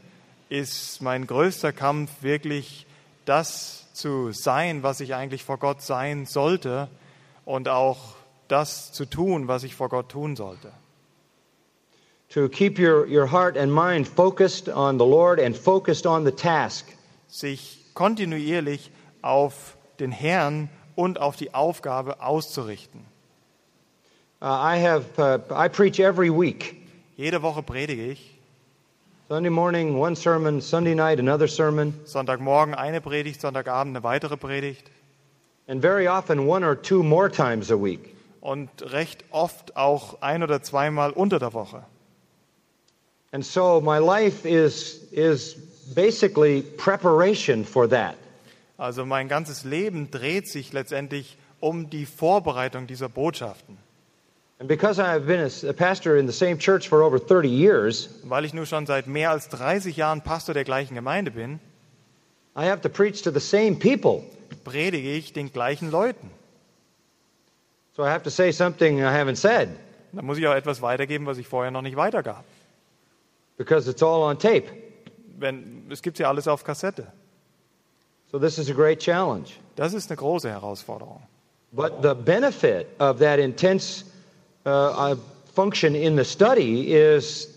ist 0.50 1.02
mein 1.02 1.26
größter 1.26 1.72
Kampf 1.72 2.12
wirklich 2.22 2.86
das 3.24 3.88
zu 3.94 4.32
sein, 4.32 4.84
was 4.84 5.00
ich 5.00 5.16
eigentlich 5.16 5.44
vor 5.44 5.58
Gott 5.58 5.82
sein 5.82 6.26
sollte 6.26 6.90
und 7.46 7.68
auch 7.68 8.16
das 8.48 8.92
zu 8.92 9.06
tun, 9.06 9.48
was 9.48 9.64
ich 9.64 9.74
vor 9.74 9.90
Gott 9.90 10.10
tun 10.10 10.36
sollte. 10.36 10.72
To 12.30 12.50
keep 12.50 12.78
your, 12.78 13.08
your 13.08 13.32
heart 13.32 13.58
and 13.58 13.74
mind 13.74 14.08
focused 14.08 14.70
on 14.70 15.00
the 15.00 15.06
Lord 15.06 15.40
and 15.40 15.56
focused 15.58 16.06
on 16.06 16.26
the 16.26 16.32
task. 16.32 16.86
Sich 17.28 17.80
kontinuierlich 17.94 18.92
auf 19.22 19.78
den 20.00 20.12
Herrn 20.12 20.70
und 20.96 21.20
auf 21.20 21.36
die 21.38 21.54
Aufgabe 21.54 22.22
auszurichten. 22.22 23.15
Uh, 24.42 24.48
I 24.48 24.78
have 24.78 25.18
uh, 25.18 25.40
I 25.52 25.70
preach 25.70 26.00
every 26.00 26.30
week. 26.30 26.82
Jede 27.18 27.42
Woche 27.42 27.64
predige 27.64 28.12
ich. 28.12 28.32
Sunday 29.30 29.50
morning, 29.50 29.98
one 29.98 30.16
sermon. 30.16 30.62
Sunday 30.62 30.94
night, 30.94 31.20
another 31.20 31.48
sermon. 31.48 31.94
Sonntagmorgen 32.06 32.76
eine 32.76 33.02
Predigt, 33.02 33.42
Sonntagabend 33.42 33.96
eine 33.96 34.04
weitere 34.04 34.38
Predigt. 34.38 34.92
And 35.68 35.82
very 35.82 36.08
often, 36.08 36.46
one 36.46 36.64
or 36.64 36.76
two 36.76 37.02
more 37.02 37.30
times 37.30 37.72
a 37.72 37.78
week. 37.78 38.16
Und 38.42 38.70
recht 38.92 39.24
oft 39.32 39.76
auch 39.76 40.22
ein 40.22 40.44
oder 40.44 40.62
zweimal 40.62 41.12
unter 41.12 41.40
der 41.40 41.54
Woche. 41.54 41.84
And 43.32 43.44
so 43.44 43.82
my 43.82 43.98
life 43.98 44.46
is, 44.46 45.08
is 45.12 45.56
basically 45.96 46.62
preparation 46.62 47.66
for 47.66 47.90
that. 47.90 48.16
Also 48.78 49.06
mein 49.06 49.30
ganzes 49.30 49.64
Leben 49.64 50.12
dreht 50.12 50.48
sich 50.48 50.74
letztendlich 50.74 51.38
um 51.60 51.90
die 51.90 52.06
Vorbereitung 52.06 52.86
dieser 52.86 53.10
Botschaften. 53.10 53.78
Weil 54.58 54.72
ich 58.46 58.54
nun 58.54 58.66
schon 58.66 58.86
seit 58.86 59.08
mehr 59.08 59.32
als 59.32 59.50
30 59.50 59.98
Jahren 59.98 60.22
Pastor 60.22 60.54
der 60.54 60.64
gleichen 60.64 60.96
Gemeinde 60.96 61.32
bin, 61.32 61.60
I 62.58 62.70
have 62.70 62.82
to 62.82 62.90
preach 62.90 63.22
to 63.24 63.32
the 63.32 63.40
same 63.40 63.76
people. 63.76 64.24
predige 64.64 65.12
ich 65.12 65.34
den 65.34 65.52
gleichen 65.52 65.92
Leuten. 65.92 66.32
So 67.96 68.04
I 68.04 68.08
have 68.10 68.24
to 68.24 68.30
say 68.30 68.52
something 68.52 69.00
I 69.00 69.04
haven't 69.04 69.36
said 69.36 69.70
Da 70.14 70.22
muss 70.22 70.38
ich 70.38 70.48
auch 70.48 70.54
etwas 70.54 70.82
weitergeben, 70.82 71.26
was 71.26 71.38
ich 71.38 71.48
vorher 71.48 71.72
noch 71.72 71.82
nicht 71.82 71.98
weitergab. 71.98 72.44
because 73.58 73.90
it's 73.90 74.02
all 74.04 74.22
on 74.24 74.38
tape. 74.40 74.66
Wenn, 75.38 75.86
es 75.90 76.02
gibt 76.02 76.18
ja 76.20 76.30
alles 76.30 76.48
auf 76.48 76.64
Kassette. 76.64 77.08
So 78.32 78.40
this 78.40 78.58
is 78.58 78.70
a 78.70 78.74
great 78.74 79.00
challenge. 79.00 79.50
Das 79.76 79.94
ist 79.94 80.10
eine 80.10 80.18
große 80.18 80.50
Herausforderung. 80.50 81.22
But 81.74 82.02
the 82.02 82.14
benefit 82.14 82.88
of 83.00 83.20
that 83.20 83.40
intense 83.40 84.06
uh, 84.66 85.16
function 85.54 85.96
in 85.96 86.16
the 86.16 86.26
study 86.26 86.94
is 86.94 87.48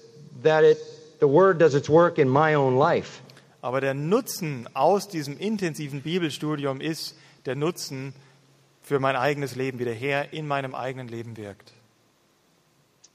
that 0.42 0.64
it, 0.64 0.78
the 1.20 1.28
Word 1.28 1.58
does 1.58 1.74
its 1.74 1.88
work 1.88 2.18
in 2.18 2.28
my 2.28 2.54
own 2.54 2.76
life. 2.76 3.22
Aber 3.62 3.80
der 3.80 3.94
Nutzen 3.94 4.68
aus 4.74 5.08
diesem 5.08 5.36
intensiven 5.36 6.02
Bibelstudium 6.02 6.80
ist 6.80 7.14
der 7.44 7.56
Nutzen 7.56 8.14
für 8.82 9.00
mein 9.00 9.16
eigenes 9.16 9.56
Leben, 9.56 9.78
wie 9.78 9.84
der 9.84 9.94
Herr 9.94 10.32
in 10.32 10.46
meinem 10.46 10.74
eigenen 10.74 11.08
Leben 11.08 11.36
wirkt. 11.36 11.72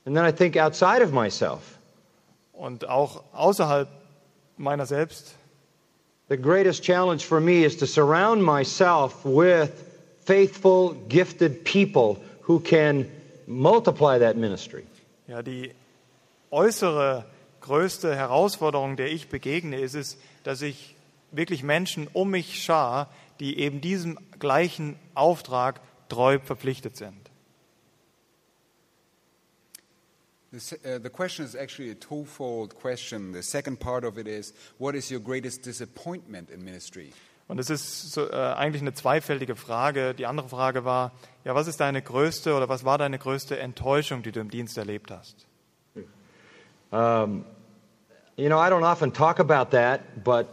And 0.06 0.16
then 0.16 0.26
I 0.26 0.32
think 0.32 0.58
outside 0.58 1.02
of 1.02 1.12
myself, 1.12 1.80
Und 2.52 2.88
auch 2.88 3.24
außerhalb 3.34 3.88
meiner 4.58 4.86
selbst 4.86 5.36
the 6.30 6.38
greatest 6.38 6.84
challenge 6.84 7.26
for 7.26 7.40
me 7.40 7.64
is 7.64 7.78
to 7.78 7.86
surround 7.86 8.44
myself 8.44 9.26
with 9.26 9.72
faithful, 10.26 10.94
gifted 11.10 11.64
people 11.64 12.18
who 12.42 12.60
can 12.60 13.10
multiply 13.48 14.20
that 14.20 14.36
ministry. 14.36 14.84
Ja, 15.28 15.42
die 15.42 15.74
äußere 16.52 17.26
größte 17.62 18.16
Herausforderung, 18.16 18.98
der 18.98 19.12
ich 19.12 19.30
begegne, 19.30 19.80
ist 19.80 19.96
es, 19.96 20.18
dass 20.44 20.62
ich 20.62 20.96
wirklich 21.32 21.64
Menschen 21.64 22.08
um 22.14 22.30
mich 22.30 22.64
schar, 22.64 23.10
die 23.40 23.58
eben 23.60 23.82
diesem 23.82 24.20
gleichen 24.40 24.98
Auftrag 25.16 25.82
treu 26.10 26.40
verpflichtet 26.40 26.98
sind. 26.98 27.24
The, 30.52 30.60
se- 30.60 30.80
uh, 30.86 31.00
the 31.02 31.10
question 31.10 31.44
is 31.44 31.56
actually 31.56 31.90
a 31.90 31.96
twofold 31.96 32.76
question. 32.76 33.34
The 33.34 33.42
second 33.42 33.80
part 33.80 34.04
of 34.04 34.20
it 34.20 34.28
is 34.28 34.54
what 34.78 34.94
is 34.94 35.10
your 35.10 35.20
greatest 35.20 35.66
disappointment 35.66 36.52
in 36.52 36.64
ministry? 36.64 37.12
Und 37.48 37.60
es 37.60 37.70
ist 37.70 38.12
so, 38.12 38.30
äh, 38.30 38.34
eigentlich 38.34 38.82
eine 38.82 38.94
zweifältige 38.94 39.56
Frage. 39.56 40.14
Die 40.14 40.26
andere 40.26 40.50
Frage 40.50 40.86
war, 40.86 41.12
ja, 41.44 41.56
was 41.56 41.68
ist 41.68 41.80
deine 41.80 42.02
größte 42.02 42.54
oder 42.56 42.70
was 42.70 42.86
war 42.86 42.98
deine 42.98 43.20
größte 43.20 43.60
Enttäuschung, 43.60 44.24
die 44.24 44.32
du 44.32 44.40
im 44.40 44.50
Dienst 44.50 44.78
erlebt 44.78 45.12
hast? 45.12 45.46
Um, 46.92 47.44
you 48.38 48.50
know, 48.50 48.60
I 48.60 48.70
don't 48.70 48.84
often 48.84 49.12
talk 49.12 49.40
about 49.40 49.72
that, 49.76 50.24
but 50.24 50.48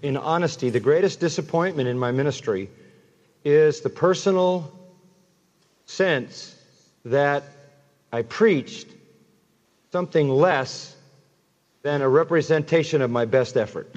in 0.00 0.16
honesty, 0.16 0.70
the 0.70 0.80
greatest 0.80 1.20
disappointment 1.20 1.88
in 1.88 1.98
my 1.98 2.10
ministry 2.10 2.68
is 3.44 3.82
the 3.82 3.90
personal 3.90 4.72
sense 5.84 6.56
that 7.04 7.42
I 8.12 8.22
preached 8.22 8.88
something 9.92 10.28
less 10.30 10.96
than 11.82 12.00
a 12.00 12.08
representation 12.08 13.02
of 13.02 13.10
my 13.10 13.26
best 13.26 13.56
effort. 13.56 13.94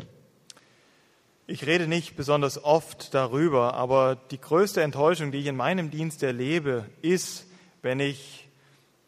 Ich 1.48 1.68
rede 1.68 1.88
nicht 1.88 2.16
besonders 2.16 2.64
oft 2.64 3.14
darüber, 3.14 3.76
aber 3.76 4.18
die 4.32 4.42
größte 4.42 4.82
Enttäuschung, 4.82 5.32
die 5.32 5.38
ich 5.38 5.46
in 5.46 5.56
meinem 5.56 5.92
Dienst 5.92 6.24
erlebe, 6.24 6.86
ist, 7.04 7.46
wenn 7.84 8.00
ich, 8.00 8.48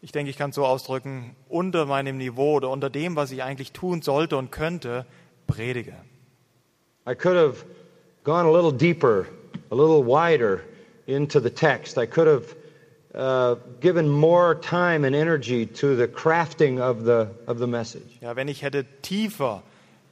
ich 0.03 0.11
denke, 0.11 0.29
ich 0.29 0.37
kann 0.37 0.51
es 0.51 0.55
so 0.55 0.63
ausdrücken, 0.63 1.35
unter 1.49 1.87
meinem 1.87 2.17
Niveau 2.17 2.53
oder 2.57 2.69
unter 2.69 2.91
dem, 2.91 3.15
was 3.15 3.31
ich 3.31 3.41
eigentlich 3.41 3.71
tun 3.71 4.03
sollte 4.03 4.37
und 4.37 4.51
könnte, 4.51 5.07
predige. 5.47 5.95
I 7.09 7.15
could 7.15 7.35
have 7.35 7.65
gone 8.23 8.47
a 8.47 8.51
little 8.51 8.71
deeper, 8.71 9.25
a 9.71 9.75
little 9.75 10.05
wider 10.05 10.61
into 11.07 11.39
the 11.39 11.49
text. 11.49 11.97
I 11.97 12.05
could 12.05 12.27
have 12.27 12.55
uh, 13.15 13.59
given 13.79 14.07
more 14.07 14.53
time 14.61 15.07
and 15.07 15.15
energy 15.15 15.65
to 15.65 15.95
the 15.95 16.07
crafting 16.07 16.79
of 16.79 17.03
the, 17.03 17.29
of 17.47 17.57
the 17.57 17.65
message. 17.65 18.19
Ja, 18.21 18.35
wenn 18.35 18.47
ich 18.47 18.61
hätte 18.61 18.85
tiefer 19.01 19.63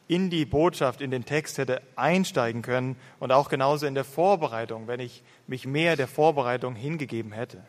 in 0.08 0.30
die 0.30 0.46
Botschaft, 0.46 1.02
in 1.02 1.12
den 1.12 1.26
Text 1.26 1.58
hätte 1.58 1.82
einsteigen 1.96 2.62
können 2.62 2.96
und 3.20 3.32
auch 3.32 3.50
genauso 3.50 3.86
in 3.86 3.96
der 3.96 4.04
Vorbereitung, 4.04 4.88
wenn 4.88 5.00
ich 5.00 5.24
mich 5.48 5.66
mehr 5.66 5.96
der 5.96 6.08
Vorbereitung 6.08 6.76
hingegeben 6.76 7.32
hätte. 7.32 7.64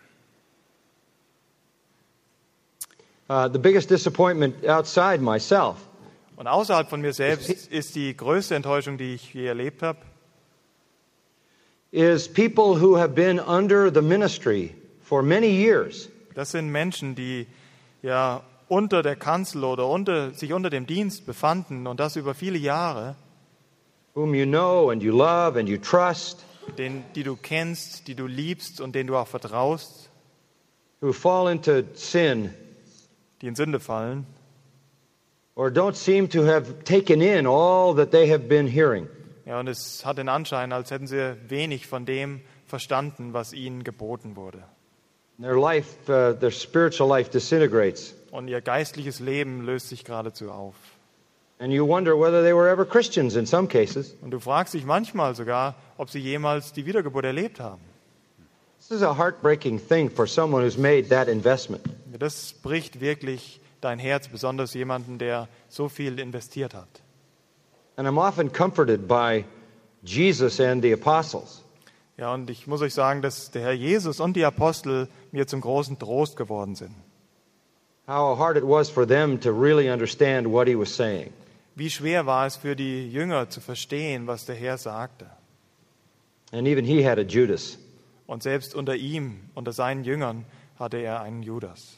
Uh, 3.29 3.49
the 3.53 3.59
biggest 3.59 3.91
disappointment 3.91 4.65
outside 4.69 5.19
myself. 5.19 5.77
Und 6.37 6.47
außerhalb 6.47 6.89
von 6.89 7.01
mir 7.01 7.13
selbst 7.13 7.49
ist 7.49 7.97
die 7.97 8.15
größte 8.17 8.55
Enttäuschung, 8.55 8.99
die 8.99 9.15
ich 9.15 9.35
je 9.35 9.47
erlebt 9.47 9.83
habe, 9.83 9.99
is 11.91 12.29
people 12.29 12.79
who 12.79 12.99
have 12.99 13.15
been 13.15 13.41
under 13.41 13.91
the 13.91 14.03
ministry 14.03 14.75
for 15.01 15.23
many 15.23 15.49
years. 15.49 16.09
Das 16.35 16.51
sind 16.51 16.71
Menschen, 16.71 17.15
die 17.15 17.47
ja 18.03 18.43
unter 18.69 19.03
der 19.03 19.17
Kanzel 19.17 19.65
oder 19.65 19.89
unter, 19.89 20.33
sich 20.33 20.53
unter 20.53 20.71
dem 20.71 20.87
Dienst 20.87 21.27
befanden 21.27 21.87
und 21.87 22.01
das 22.01 22.17
über 22.17 22.35
viele 22.35 22.59
Jahre, 22.59 23.17
whom 24.15 24.35
you 24.35 24.47
know 24.47 24.91
and 24.91 25.03
you 25.03 25.17
love 25.17 25.59
and 25.59 25.69
you 25.69 25.79
trust, 25.79 26.45
den, 26.79 27.05
die 27.15 27.23
du 27.23 27.37
kennst, 27.37 28.09
die 28.09 28.15
du 28.15 28.27
liebst 28.27 28.81
und 28.81 28.95
denen 28.95 29.09
du 29.09 29.17
auch 29.17 29.29
vertraust, 29.29 30.11
who 31.01 31.13
fall 31.13 31.51
into 31.51 31.83
sin 31.95 32.51
die 33.43 33.49
in 33.49 33.55
Sünde 33.55 33.81
fallen 33.81 34.27
or 35.57 35.71
don't 35.71 35.97
seem 35.97 36.29
to 36.29 36.45
have 36.45 36.85
taken 36.85 37.21
in 37.21 37.47
all 37.47 37.95
that 37.95 38.13
they 38.13 38.29
have 38.29 38.49
been 38.49 38.67
hearing. 38.67 39.09
Ja, 39.47 39.61
und 39.61 39.69
es 39.69 40.05
hat 40.05 40.19
den 40.19 40.29
Anschein, 40.29 40.73
als 40.73 40.91
hätten 40.91 41.07
sie 41.07 41.37
wenig 41.49 41.87
von 41.87 42.05
dem 42.05 42.41
verstanden, 42.67 43.33
was 43.33 43.53
ihnen 43.53 43.85
geboten 43.85 44.37
wurde. 44.37 44.63
Their 45.39 45.59
life, 45.59 45.89
uh, 46.09 46.35
their 46.35 46.51
spiritual 46.51 47.09
life 47.09 47.31
disintegrates. 47.31 48.15
Und 48.37 48.49
ihr 48.49 48.61
geistliches 48.61 49.19
Leben 49.19 49.65
löst 49.65 49.89
sich 49.89 50.05
geradezu 50.05 50.51
auf. 50.51 50.75
And 51.59 51.73
you 51.73 51.89
wonder 51.89 52.13
whether 52.21 52.43
they 52.43 52.55
were 52.55 52.69
ever 52.69 52.85
Christians 52.85 53.35
in 53.35 53.47
some 53.47 53.67
cases. 53.67 54.15
Und 54.21 54.31
du 54.31 54.41
fragst 54.41 54.75
dich 54.75 54.85
manchmal 54.85 55.35
sogar, 55.35 55.75
ob 55.97 56.11
sie 56.11 56.19
jemals 56.19 56.75
die 56.75 56.85
Wiedergeburt 56.85 57.25
erlebt 57.25 57.61
haben. 57.61 57.81
This 58.77 58.91
is 58.91 59.03
a 59.03 59.17
heartbreaking 59.17 59.81
thing 59.81 60.11
for 60.11 60.27
someone 60.27 60.63
who's 60.63 60.77
made 60.77 61.09
that 61.09 61.29
investment. 61.29 61.83
Das 62.19 62.53
bricht 62.53 63.01
wirklich 63.01 63.59
dein 63.81 63.99
Herz, 63.99 64.29
besonders 64.29 64.75
jemanden, 64.75 65.17
der 65.17 65.49
so 65.71 65.89
viel 65.89 66.19
investiert 66.19 66.75
hat. 66.75 67.01
And 67.97 68.07
I'm 68.07 68.19
often 68.19 68.53
comforted 68.53 69.09
by 69.09 69.47
Jesus 70.03 70.61
and 70.61 70.83
the 70.83 70.93
apostles. 70.93 71.63
Ja, 72.19 72.35
und 72.35 72.51
ich 72.51 72.67
muss 72.67 72.83
euch 72.83 72.93
sagen, 72.93 73.23
dass 73.23 73.51
der 73.51 73.63
Herr 73.63 73.73
Jesus 73.73 74.21
und 74.21 74.37
die 74.37 74.45
Apostel 74.45 75.09
mir 75.33 75.47
zum 75.47 75.63
großen 75.63 75.99
Trost 75.99 76.37
geworden 76.37 76.75
sind. 76.75 76.95
Wie 81.75 81.91
schwer 81.91 82.27
war 82.27 82.47
es 82.47 82.57
für 82.57 82.77
die 82.77 83.11
Jünger 83.11 83.51
zu 83.51 83.61
verstehen, 83.61 84.27
was 84.27 84.47
der 84.47 84.55
Herr 84.55 84.79
sagte. 84.79 85.27
And 86.53 86.69
even 86.69 86.85
he 86.85 87.05
had 87.05 87.19
a 87.19 87.23
Judas. 87.23 87.79
Und 88.27 88.43
selbst 88.43 88.75
unter 88.75 88.95
ihm, 88.95 89.41
unter 89.55 89.73
seinen 89.73 90.05
Jüngern, 90.05 90.45
hatte 90.79 90.99
er 90.99 91.21
einen 91.21 91.43
Judas. 91.43 91.97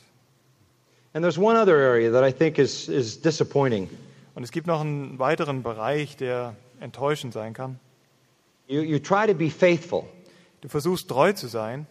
And 1.13 1.23
there's 1.23 1.39
one 1.39 1.57
other 1.61 1.77
area 1.77 2.11
that 2.11 2.23
I 2.23 2.33
think 2.33 2.59
is, 2.59 2.89
is 2.89 3.21
disappointing. 3.21 3.89
Und 4.35 4.45
es 4.45 4.51
gibt 4.51 4.67
noch 4.67 4.81
einen 4.81 5.19
weiteren 5.19 5.63
Bereich, 5.63 6.17
der 6.17 6.55
enttäuschend 6.81 7.33
sein 7.33 7.55
kann. 7.55 7.79
You, 8.67 8.83
you 8.83 8.99
try 8.99 9.27
to 9.27 9.35
be 9.35 9.51
faithful, 9.51 10.05
Du 10.61 10.69
versuchst 10.69 11.09
treu 11.09 11.33
zu 11.33 11.47
sein, 11.47 11.87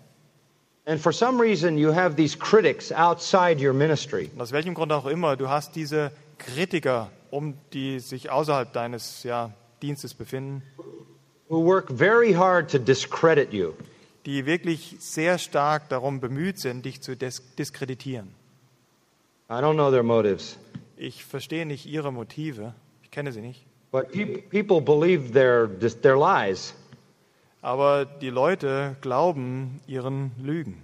and 0.87 0.99
for 0.99 1.11
some 1.11 1.39
reason, 1.39 1.77
you 1.77 1.93
have 1.93 2.15
these 2.15 2.35
critics 2.35 2.91
outside 2.91 3.59
your 3.63 3.73
ministry 3.73 4.31
und 4.33 4.41
aus 4.41 4.51
welchem 4.51 4.73
Grund 4.73 4.91
auch 4.91 5.05
immer, 5.05 5.35
du 5.35 5.47
hast 5.49 5.75
diese 5.75 6.11
Kritiker, 6.39 7.11
um 7.29 7.53
die 7.73 7.99
sich 7.99 8.29
außerhalb 8.31 8.71
deines 8.73 9.23
ja, 9.23 9.51
Dienstes 9.83 10.13
befinden, 10.15 10.63
who 11.49 11.63
work 11.63 11.91
very 11.91 12.33
hard 12.33 12.71
to 12.71 12.79
discredit 12.79 13.53
you. 13.53 13.73
die 14.25 14.45
wirklich 14.45 14.95
sehr 14.99 15.37
stark 15.37 15.87
darum 15.89 16.19
bemüht 16.19 16.59
sind, 16.59 16.83
dich 16.85 17.01
zu 17.01 17.15
dis 17.15 17.41
diskreditieren. 17.55 18.29
I 19.49 19.53
don't 19.61 19.75
know 19.75 19.89
their 19.91 20.03
motives, 20.03 20.57
Ich 20.97 21.23
verstehe 21.23 21.65
nicht 21.65 21.85
ihre 21.85 22.11
Motive, 22.11 22.73
ich 23.03 23.11
kenne 23.11 23.31
sie 23.31 23.41
nicht, 23.41 23.65
but 23.91 24.11
pe- 24.11 24.41
people 24.49 24.81
believe 24.81 25.31
their, 25.31 25.67
their 26.01 26.17
lies. 26.17 26.73
Aber 27.67 28.05
die 28.05 28.29
Leute 28.29 28.95
glauben 29.01 29.81
ihren 29.87 30.31
Lügen. 30.41 30.81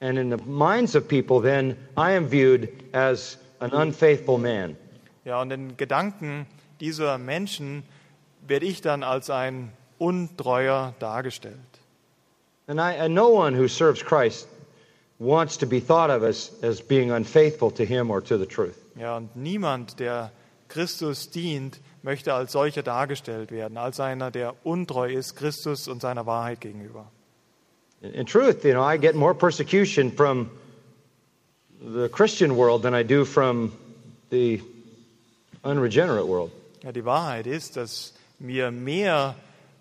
And 0.00 0.18
in 0.18 0.30
the 0.30 0.44
minds 0.44 0.96
of 0.96 1.06
people, 1.06 1.40
then, 1.40 1.76
I 1.96 2.16
am 2.16 2.28
viewed 2.28 2.68
as 2.92 3.38
an 3.60 3.70
unfaithful 3.70 4.38
man. 4.38 4.76
Ja, 5.24 5.40
und 5.40 5.52
in 5.52 5.76
Gedanken 5.76 6.46
dieser 6.80 7.16
Menschen 7.18 7.84
werde 8.48 8.66
ich 8.66 8.80
dann 8.80 9.04
als 9.04 9.30
ein 9.30 9.70
Untreuer 9.98 10.94
dargestellt. 10.98 11.54
And, 12.66 12.80
I, 12.80 12.98
and 12.98 13.14
no 13.14 13.28
one 13.28 13.56
who 13.56 13.68
serves 13.68 14.04
Christ 14.04 14.48
wants 15.20 15.56
to 15.58 15.66
be 15.66 15.80
thought 15.80 16.10
of 16.10 16.24
as, 16.24 16.52
as 16.60 16.80
being 16.80 17.12
unfaithful 17.12 17.70
to 17.70 17.84
him 17.84 18.10
or 18.10 18.20
to 18.20 18.36
the 18.36 18.46
truth. 18.46 18.76
Ja, 18.96 19.16
und 19.16 19.36
niemand, 19.36 20.00
der 20.00 20.32
Christus 20.68 21.30
dient, 21.30 21.80
möchte 22.02 22.34
als 22.34 22.52
solcher 22.52 22.82
dargestellt 22.82 23.50
werden, 23.50 23.76
als 23.76 24.00
einer, 24.00 24.30
der 24.30 24.54
untreu 24.64 25.10
ist 25.12 25.36
Christus 25.36 25.88
und 25.88 26.00
seiner 26.00 26.26
Wahrheit 26.26 26.60
gegenüber. 26.60 27.10
In, 28.00 28.26
truth, 28.26 28.64
you 28.64 28.72
know, 28.72 28.88
I 28.88 28.96
get 28.96 29.16
more 29.16 29.34
persecution 29.34 30.12
from 30.12 30.50
the 31.80 32.08
Christian 32.08 32.56
world 32.56 32.82
than 32.82 32.94
I 32.94 33.02
do 33.02 33.24
from 33.24 33.72
the 34.30 34.62
unregenerate 35.62 36.26
world. 36.26 36.52
Ja, 36.84 36.92
die 36.92 37.04
Wahrheit 37.04 37.46
ist, 37.46 37.76
dass 37.76 38.14
mir 38.38 38.70
mehr 38.70 39.34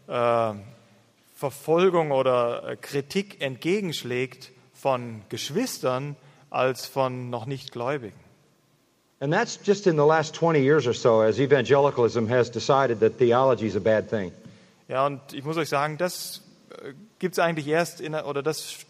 äh, 0.08 0.54
Verfolgung 1.36 2.12
oder 2.12 2.70
äh, 2.70 2.76
Kritik 2.76 3.40
entgegenschlägt 3.42 4.52
von 4.74 5.22
Geschwistern 5.30 6.16
als 6.50 6.88
von 6.88 7.30
noch 7.30 7.46
nicht 7.46 7.72
Gläubigen. 7.72 8.27
And 9.20 9.34
that's 9.34 9.58
just 9.58 9.88
in 9.88 9.96
the 9.96 10.06
last 10.06 10.36
20 10.36 10.62
years 10.62 10.86
or 10.86 10.94
so 10.94 11.22
as 11.22 11.40
evangelicalism 11.40 12.28
has 12.28 12.52
decided 12.52 13.00
that 13.00 13.18
theology 13.18 13.66
is 13.66 13.76
a 13.76 13.80
bad 13.80 14.10
thing. 14.10 14.32
Ja, 14.88 15.06
und 15.06 15.34
ich 15.34 15.44
muss 15.44 15.58
euch 15.58 15.70
sagen, 15.70 15.98
das 15.98 16.42
gibt 17.20 17.34
es 17.34 17.40
eigentlich 17.40 17.68
erst, 17.68 18.00
in, 18.00 18.14
oder 18.14 18.44
das 18.44 18.86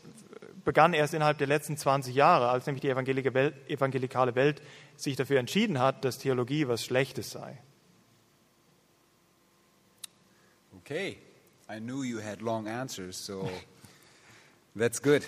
begann 0.65 0.93
erst 0.93 1.13
innerhalb 1.13 1.37
der 1.37 1.47
letzten 1.47 1.77
20 1.77 2.13
Jahre, 2.13 2.49
als 2.49 2.65
nämlich 2.65 2.81
die 2.81 2.89
evangelische 2.89 3.33
Welt, 3.33 3.55
evangelikale 3.69 4.35
Welt 4.35 4.61
sich 4.97 5.15
dafür 5.15 5.39
entschieden 5.39 5.79
hat, 5.79 6.03
dass 6.03 6.17
Theologie 6.17 6.67
was 6.67 6.83
Schlechtes 6.83 7.31
sei. 7.31 7.57
Okay, 10.81 11.17
I 11.69 11.79
knew 11.79 12.03
you 12.03 12.21
had 12.21 12.41
long 12.41 12.67
answers, 12.67 13.17
so 13.17 13.49
that's 14.75 15.01
good. 15.01 15.23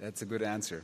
That's 0.00 0.22
a 0.22 0.26
good 0.26 0.42
answer. 0.42 0.82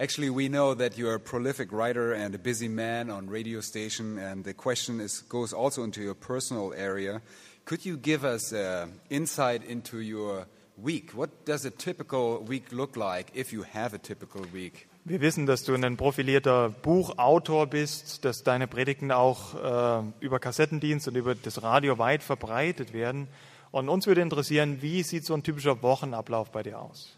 Actually, 0.00 0.30
we 0.30 0.48
know 0.48 0.74
that 0.74 0.96
you're 0.96 1.14
a 1.14 1.20
prolific 1.20 1.72
writer 1.72 2.12
and 2.12 2.32
a 2.32 2.38
busy 2.38 2.68
man 2.68 3.10
on 3.10 3.28
radio 3.28 3.60
station, 3.60 4.16
and 4.16 4.44
the 4.44 4.54
question 4.54 5.00
is, 5.00 5.22
goes 5.28 5.52
also 5.52 5.82
into 5.82 6.00
your 6.00 6.14
personal 6.14 6.72
area. 6.72 7.20
Could 7.64 7.84
you 7.84 7.96
give 7.96 8.24
us 8.24 8.52
uh, 8.52 8.86
insight 9.10 9.64
into 9.64 9.98
your 9.98 10.46
week? 10.76 11.10
What 11.16 11.44
does 11.44 11.64
a 11.64 11.72
typical 11.72 12.38
week 12.46 12.70
look 12.70 12.96
like 12.96 13.32
if 13.34 13.52
you 13.52 13.64
have 13.64 13.92
a 13.92 13.98
typical 13.98 14.42
week? 14.52 14.86
Wir 15.04 15.20
wissen, 15.20 15.46
dass 15.46 15.64
du 15.64 15.74
ein 15.74 15.96
profilierter 15.96 16.68
Buchautor 16.68 17.66
bist, 17.66 18.24
dass 18.24 18.44
deine 18.44 18.68
Predigten 18.68 19.10
auch 19.10 19.54
äh, 19.56 20.04
über 20.20 20.38
Kassettendienst 20.38 21.08
und 21.08 21.16
über 21.16 21.34
das 21.34 21.60
Radio 21.64 21.98
weit 21.98 22.22
verbreitet 22.22 22.92
werden. 22.92 23.26
Und 23.72 23.88
uns 23.88 24.06
würde 24.06 24.20
interessieren, 24.20 24.80
wie 24.80 25.02
sieht 25.02 25.24
so 25.24 25.34
ein 25.34 25.42
typischer 25.42 25.82
Wochenablauf 25.82 26.52
bei 26.52 26.62
dir 26.62 26.80
aus? 26.80 27.17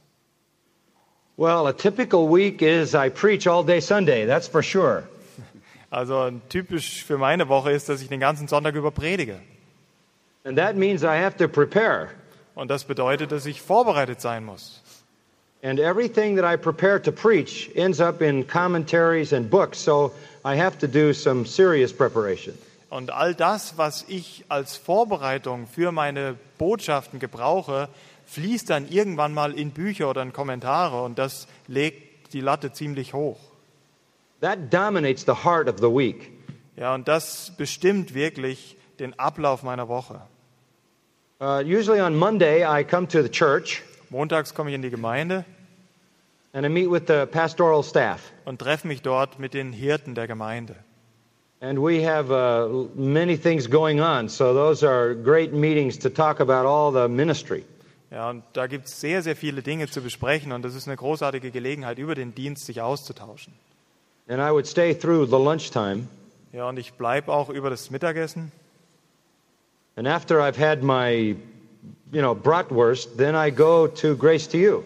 Well, 1.40 1.68
a 1.68 1.72
typical 1.72 2.29
week 2.29 2.61
is 2.61 2.94
I 2.94 3.09
preach 3.09 3.46
all 3.46 3.64
day 3.64 3.81
Sunday, 3.81 4.26
that's 4.26 4.46
for 4.46 4.62
sure. 4.62 5.05
Also 5.90 6.31
typisch 6.50 7.03
für 7.03 7.16
meine 7.16 7.48
Woche 7.48 7.72
ist, 7.72 7.88
dass 7.88 8.03
ich 8.03 8.09
den 8.09 8.20
ganzen 8.20 8.46
Sonntag 8.46 8.74
über 8.74 8.90
predige. 8.90 9.40
And 10.44 10.59
that 10.59 10.76
means 10.76 11.03
I 11.03 11.16
have 11.16 11.38
to 11.38 11.48
prepare. 11.48 12.11
Und 12.55 12.70
das 12.70 12.85
bedeutet, 12.85 13.33
dass 13.33 13.46
ich 13.46 13.62
vorbereitet 13.62 14.20
sein 14.20 14.44
muss. 14.44 14.83
And 15.62 15.81
everything 15.81 16.37
that 16.37 16.44
I 16.44 16.59
prepare 16.59 17.00
to 17.00 17.11
preach 17.11 17.70
ends 17.74 18.03
up 18.03 18.20
in 18.20 18.46
commentaries 18.46 19.33
and 19.33 19.48
books, 19.48 19.79
so 19.83 20.12
I 20.44 20.57
have 20.57 20.79
to 20.81 20.87
do 20.87 21.14
some 21.14 21.46
serious 21.46 21.90
preparation. 21.90 22.53
Und 22.90 23.11
all 23.11 23.35
das, 23.35 23.79
was 23.79 24.05
ich 24.09 24.44
als 24.50 24.76
Vorbereitung 24.76 25.66
für 25.66 25.90
meine 25.90 26.37
Botschaften 26.59 27.18
gebrauche, 27.18 27.88
fließt 28.31 28.71
dann 28.71 28.88
irgendwann 28.88 29.35
mal 29.35 29.53
in 29.53 29.73
Bücher 29.73 30.09
oder 30.11 30.23
in 30.23 30.33
Kommentare 30.33 31.03
und 31.03 31.19
das 31.19 31.47
legt 31.66 32.33
die 32.33 32.40
Latte 32.40 32.73
ziemlich 32.73 33.12
hoch. 33.12 33.38
That 34.40 34.73
dominates 34.73 35.25
the 35.27 35.45
heart 35.45 35.69
of 35.69 35.79
the 35.79 35.88
week. 35.88 36.31
Ja, 36.77 36.95
und 36.95 37.09
das 37.09 37.53
bestimmt 37.59 38.14
wirklich 38.14 38.77
den 38.99 39.19
Ablauf 39.19 39.62
meiner 39.62 39.88
Woche. 39.88 40.21
Uh, 41.40 41.62
usually 41.64 42.01
on 42.01 42.14
Monday, 42.16 42.64
I 42.64 42.85
come 42.85 43.09
to 43.09 43.23
the 43.23 43.31
church 43.31 43.83
Montags 44.11 44.53
komme 44.53 44.71
ich 44.71 44.75
in 44.75 44.83
die 44.83 44.90
Gemeinde 44.90 45.45
and 46.53 46.66
I 46.66 46.69
meet 46.69 46.90
with 46.90 47.07
the 47.07 47.27
pastoral 47.27 47.83
staff. 47.83 48.33
und 48.45 48.59
treffe 48.59 48.87
mich 48.87 49.03
dort 49.03 49.38
mit 49.38 49.55
den 49.55 49.73
Hirten 49.73 50.14
der 50.14 50.27
Gemeinde. 50.27 50.77
And 51.61 51.79
we 51.79 52.03
have 52.03 52.31
uh, 52.31 52.88
many 52.95 53.37
things 53.37 53.69
going 53.69 54.01
on, 54.01 54.29
so 54.29 54.55
those 54.55 54.83
are 54.83 55.14
great 55.14 55.53
meetings 55.53 55.99
to 55.99 56.09
talk 56.09 56.40
about 56.40 56.66
all 56.66 56.90
the 56.90 57.09
ministry. 57.09 57.64
Ja, 58.11 58.29
und 58.31 58.42
da 58.55 58.66
gibt 58.66 58.87
es 58.87 59.01
sehr, 59.01 59.23
sehr 59.23 59.37
viele 59.37 59.62
Dinge 59.62 59.88
zu 59.88 60.01
besprechen 60.01 60.53
und 60.53 60.62
das 60.62 60.75
ist 60.75 60.88
eine 60.88 60.96
großartige 60.96 61.51
Gelegenheit, 61.51 61.99
über 61.99 62.14
den 62.14 62.35
Dienst 62.35 62.66
sich 62.66 62.81
auszutauschen. 62.81 63.53
And 64.29 64.40
I 64.40 64.51
would 64.51 64.66
stay 64.66 64.94
through 64.94 65.27
the 65.27 65.37
lunchtime. 65.37 66.09
Ja, 66.53 66.68
und 66.68 66.79
ich 66.79 66.94
bleibe 66.94 67.33
auch 67.33 67.49
über 67.49 67.70
das 67.70 67.90
Mittagessen. 67.90 68.51
And 69.96 70.09
after 70.09 70.40
I've 70.40 70.59
had 70.59 70.83
my, 70.83 71.37
you 72.12 72.20
know, 72.20 72.35
bratwurst, 72.35 73.16
then 73.16 73.35
I 73.35 73.51
go 73.51 73.87
to 73.87 74.16
Grace 74.16 74.49
to 74.49 74.57
You. 74.57 74.83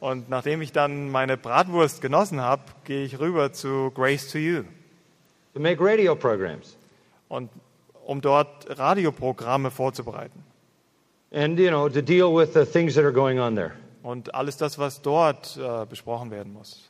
Und 0.00 0.28
nachdem 0.28 0.62
ich 0.62 0.72
dann 0.72 1.10
meine 1.10 1.36
Bratwurst 1.36 2.00
genossen 2.00 2.40
habe, 2.40 2.62
gehe 2.84 3.04
ich 3.04 3.18
rüber 3.18 3.52
zu 3.52 3.90
Grace 3.92 4.30
to 4.30 4.38
You. 4.38 4.64
to 5.56 5.60
make 5.60 5.80
radio 5.80 6.14
programs. 6.14 6.76
Und 7.28 7.50
um 8.04 8.20
dort 8.20 8.78
Radioprogramme 8.78 9.70
vorzubereiten. 9.70 10.44
And, 11.32 11.58
you 11.58 11.70
know, 11.70 11.88
to 11.88 12.02
deal 12.02 12.34
with 12.34 12.54
the 12.54 12.64
things 12.64 12.94
that 12.94 13.04
are 13.04 13.12
going 13.12 13.38
on 13.38 13.54
there. 13.54 13.72
Und 14.02 14.34
alles 14.34 14.56
das, 14.56 14.78
was 14.78 15.02
dort 15.02 15.56
äh, 15.56 15.84
besprochen 15.86 16.30
werden 16.30 16.52
muss. 16.52 16.88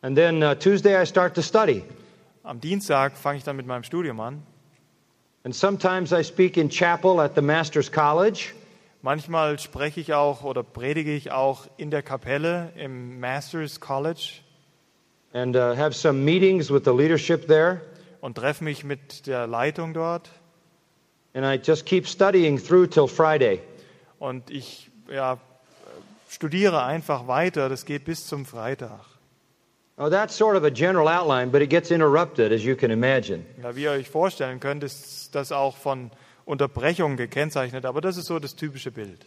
And 0.00 0.16
then 0.16 0.42
uh, 0.42 0.54
Tuesday 0.54 1.00
I 1.00 1.04
start 1.04 1.34
to 1.34 1.42
study. 1.42 1.82
Am 2.44 2.60
Dienstag 2.60 3.16
fange 3.16 3.38
ich 3.38 3.44
dann 3.44 3.56
mit 3.56 3.66
meinem 3.66 3.82
Studium 3.82 4.20
an. 4.20 4.42
And 5.44 5.54
sometimes 5.54 6.12
I 6.12 6.22
speak 6.22 6.56
in 6.56 6.68
chapel 6.68 7.20
at 7.20 7.34
the 7.34 7.42
Master's 7.42 7.90
College. 7.90 8.52
Manchmal 9.02 9.58
spreche 9.58 10.00
ich 10.00 10.14
auch 10.14 10.44
oder 10.44 10.62
predige 10.62 11.14
ich 11.14 11.32
auch 11.32 11.66
in 11.76 11.90
der 11.90 12.02
Kapelle 12.02 12.72
im 12.76 13.18
Masters 13.20 13.80
College 13.80 14.40
and 15.32 15.56
uh, 15.56 15.74
have 15.76 15.94
some 15.94 16.24
meetings 16.24 16.70
with 16.70 16.84
the 16.84 16.92
leadership 16.92 17.46
there. 17.48 17.82
und 18.20 18.36
treffe 18.36 18.64
mich 18.64 18.84
mit 18.84 19.26
der 19.26 19.46
Leitung 19.46 19.94
dort. 19.94 20.30
And 21.34 21.44
I 21.44 21.56
just 21.62 21.84
keep 21.86 22.06
studying 22.06 22.58
through 22.58 22.88
till 22.90 23.06
Friday. 23.08 23.60
Und 24.18 24.50
ich 24.50 24.90
ja, 25.12 25.38
studiere 26.28 26.82
einfach 26.84 27.26
weiter. 27.28 27.68
Das 27.68 27.84
geht 27.84 28.04
bis 28.04 28.26
zum 28.26 28.44
Freitag. 28.46 29.00
Oh, 30.00 30.08
that's 30.08 30.36
sort 30.36 30.56
of 30.56 30.62
a 30.64 30.70
general 30.70 31.08
outline, 31.08 31.50
but 31.50 31.60
it 31.60 31.70
gets 31.70 31.90
interrupted, 31.90 32.52
as 32.52 32.62
you 32.64 32.76
can 32.76 32.90
imagine. 32.90 33.44
Ja, 33.62 33.74
wie 33.74 33.82
ihr 33.82 33.90
euch 33.90 34.08
vorstellen 34.08 34.60
könnt, 34.60 34.84
ist 34.84 35.34
das 35.34 35.50
auch 35.50 35.76
von 35.76 36.10
Unterbrechungen 36.44 37.16
gekennzeichnet. 37.16 37.84
Aber 37.84 38.00
das 38.00 38.16
ist 38.16 38.26
so 38.26 38.38
das 38.38 38.54
typische 38.56 38.90
Bild. 38.92 39.26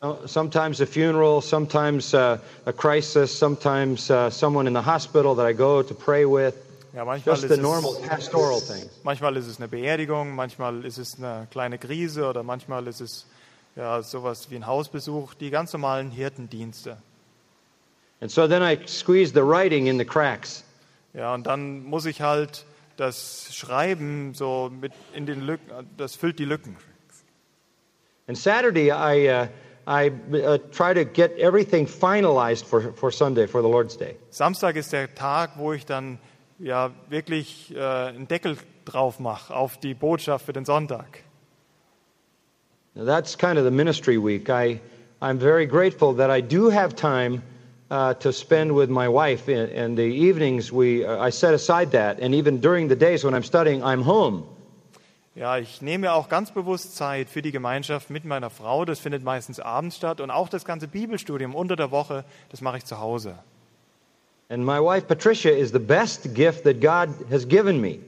So- 0.00 0.18
Sometimes 0.26 0.80
a 0.80 0.86
funeral, 0.86 1.40
sometimes 1.40 2.12
uh, 2.12 2.36
a 2.66 2.72
crisis, 2.76 3.36
sometimes 3.36 4.10
uh, 4.10 4.28
someone 4.30 4.66
in 4.68 4.74
the 4.74 4.84
hospital 4.84 5.34
that 5.36 5.46
I 5.48 5.54
go 5.54 5.82
to 5.82 5.94
pray 5.94 6.24
with. 6.26 6.54
Ja, 6.94 7.06
manchmal 7.06 7.36
Just 7.36 7.44
ist, 7.50 7.56
the 7.56 7.60
normal 7.60 7.92
es, 8.02 8.08
pastoral 8.08 8.60
things. 8.60 8.90
manchmal 9.02 9.36
ist 9.38 9.46
es 9.46 9.56
eine 9.56 9.68
Beerdigung, 9.68 10.34
manchmal 10.34 10.84
ist 10.84 10.98
es 10.98 11.16
eine 11.16 11.46
kleine 11.50 11.78
Krise 11.78 12.26
oder 12.26 12.42
manchmal 12.42 12.86
ist 12.86 13.00
es 13.00 13.26
ja, 13.76 14.02
sowas 14.02 14.50
wie 14.50 14.56
ein 14.56 14.66
Hausbesuch, 14.66 15.32
die 15.34 15.50
ganz 15.50 15.72
normalen 15.72 16.10
Hirtendienste. 16.10 16.98
And 18.20 18.30
so 18.30 18.46
then 18.46 18.62
I 18.62 18.78
squeeze 18.86 19.32
the 19.32 19.42
writing 19.42 19.86
in 19.86 19.98
the 19.98 20.04
cracks. 20.04 20.64
Ja, 21.14 21.34
und 21.34 21.46
dann 21.46 21.82
muss 21.84 22.04
ich 22.04 22.20
halt 22.20 22.66
das 22.96 23.48
Schreiben 23.54 24.34
so 24.34 24.70
mit 24.70 24.92
in 25.14 25.26
den 25.26 25.40
Lücken, 25.40 25.70
das 25.96 26.14
füllt 26.14 26.38
die 26.38 26.44
Lücken. 26.44 26.76
And 28.28 28.38
Saturday, 28.38 28.90
I, 28.90 29.28
uh, 29.28 29.48
I 29.86 30.10
uh, 30.10 30.58
try 30.70 30.94
to 30.94 31.04
get 31.04 31.36
everything 31.38 31.86
finalized 31.86 32.64
for, 32.66 32.92
for 32.94 33.10
Sunday, 33.10 33.48
for 33.48 33.62
the 33.62 33.68
Lord's 33.68 33.96
Day. 33.96 34.16
Samstag 34.30 34.76
ist 34.76 34.92
der 34.92 35.12
Tag, 35.14 35.52
wo 35.56 35.72
ich 35.72 35.84
dann 35.84 36.18
ja 36.58 36.90
wirklich 37.08 37.74
äh, 37.74 37.80
einen 37.80 38.28
Deckel 38.28 38.56
drauf 38.84 39.18
mache 39.20 39.54
auf 39.54 39.78
die 39.78 39.94
Botschaft 39.94 40.46
für 40.46 40.52
den 40.52 40.64
Sonntag. 40.64 41.24
Now, 42.94 43.06
that's 43.06 43.36
kind 43.36 43.58
of 43.58 43.64
the 43.64 43.70
ministry 43.70 44.18
week. 44.18 44.50
I, 44.50 44.80
I'm 45.20 45.38
very 45.38 45.66
grateful 45.66 46.14
that 46.16 46.30
I 46.30 46.42
do 46.42 46.68
have 46.70 46.94
time 46.94 47.42
uh, 47.90 48.14
to 48.14 48.32
spend 48.32 48.72
with 48.72 48.90
my 48.90 49.08
wife. 49.08 49.48
In, 49.48 49.68
in 49.70 49.96
the 49.96 50.02
evenings, 50.02 50.70
we, 50.70 51.04
uh, 51.04 51.18
I 51.18 51.30
set 51.30 51.54
aside 51.54 51.92
that. 51.92 52.20
And 52.20 52.34
even 52.34 52.60
during 52.60 52.88
the 52.88 52.96
days 52.96 53.24
when 53.24 53.34
I'm 53.34 53.44
studying, 53.44 53.82
I'm 53.82 54.02
home. 54.02 54.44
Ja, 55.34 55.56
ich 55.56 55.80
nehme 55.80 56.02
mir 56.02 56.12
auch 56.12 56.28
ganz 56.28 56.50
bewusst 56.50 56.94
Zeit 56.94 57.30
für 57.30 57.40
die 57.40 57.52
Gemeinschaft 57.52 58.10
mit 58.10 58.26
meiner 58.26 58.50
Frau. 58.50 58.84
Das 58.84 58.98
findet 58.98 59.24
meistens 59.24 59.60
abends 59.60 59.96
statt. 59.96 60.20
Und 60.20 60.30
auch 60.30 60.50
das 60.50 60.66
ganze 60.66 60.88
Bibelstudium 60.88 61.54
unter 61.54 61.76
der 61.76 61.90
Woche, 61.90 62.26
das 62.50 62.60
mache 62.60 62.76
ich 62.76 62.84
zu 62.84 62.98
Hause. 63.00 63.38
And 64.52 64.66
my 64.66 64.80
wife, 64.80 65.08
Patricia, 65.08 65.50
is 65.50 65.72
the 65.72 65.80
best 65.80 66.34
gift 66.34 66.64
that 66.64 66.78
God 66.78 67.08
has 67.30 67.46
given 67.46 67.80
me. 67.80 68.00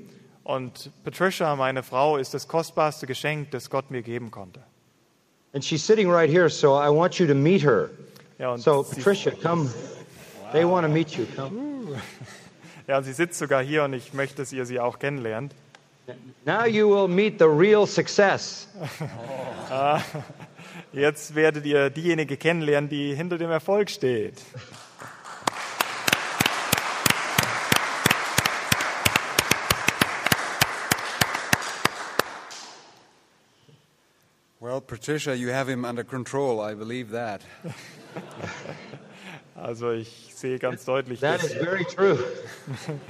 Und 0.44 0.90
Patricia, 1.02 1.56
meine 1.56 1.82
Frau, 1.82 2.18
ist 2.18 2.34
das 2.34 2.46
kostbarste 2.46 3.06
Geschenk, 3.06 3.50
das 3.50 3.70
Gott 3.70 3.90
mir 3.90 4.02
geben 4.02 4.30
konnte. 4.30 4.60
And 5.54 5.64
she's 5.64 5.82
sitting 5.82 6.10
right 6.10 6.28
here, 6.28 6.50
so 6.50 6.74
I 6.74 6.90
want 6.90 7.18
you 7.18 7.26
to 7.26 7.34
meet 7.34 7.62
her. 7.62 7.88
Ja, 8.38 8.52
und, 8.52 8.60
So, 8.60 8.82
Patricia, 8.82 9.30
come. 9.30 9.70
They 10.52 10.66
want 10.66 10.86
to 10.86 10.92
meet 10.92 11.12
you. 11.16 11.24
Come. 11.34 11.98
ja, 12.86 12.98
und 12.98 13.04
sie 13.04 13.14
sitzt 13.14 13.38
sogar 13.38 13.62
hier 13.62 13.84
und 13.84 13.94
ich 13.94 14.12
möchte, 14.12 14.42
dass 14.42 14.52
ihr 14.52 14.66
sie 14.66 14.78
auch 14.78 14.98
kennenlernt. 14.98 15.54
Now 16.44 16.66
you 16.66 16.90
will 16.90 17.08
meet 17.08 17.38
the 17.38 17.46
real 17.46 17.86
success. 17.86 18.68
Jetzt 20.92 21.34
werdet 21.34 21.64
ihr 21.64 21.88
diejenige 21.88 22.36
kennenlernen, 22.36 22.90
die 22.90 23.14
hinter 23.14 23.38
dem 23.38 23.50
Erfolg 23.50 23.88
steht. 23.88 24.42
Well, 34.74 34.80
Patricia, 34.80 35.36
you 35.36 35.50
have 35.50 35.68
him 35.68 35.84
under 35.84 36.02
control. 36.02 36.60
I 36.60 36.74
believe 36.74 37.10
that. 37.10 37.42
Also 39.56 39.92
ich 39.92 40.34
sehe 40.34 40.58
ganz 40.58 40.84
deutlich, 40.86 41.20
That 41.20 41.40
dass, 41.40 41.52
is 41.52 41.56
very 41.62 41.84
true. 41.84 42.18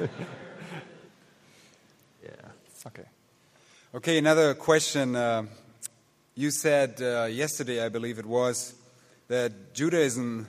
yeah. 2.22 2.50
okay. 2.86 3.06
Okay, 3.94 4.18
another 4.18 4.52
question. 4.52 5.16
Uh, 5.16 5.46
you 6.34 6.50
said 6.50 7.00
uh, 7.00 7.24
yesterday, 7.30 7.82
I 7.82 7.88
believe 7.88 8.18
it 8.18 8.26
was, 8.26 8.74
that 9.28 9.72
Judaism, 9.72 10.46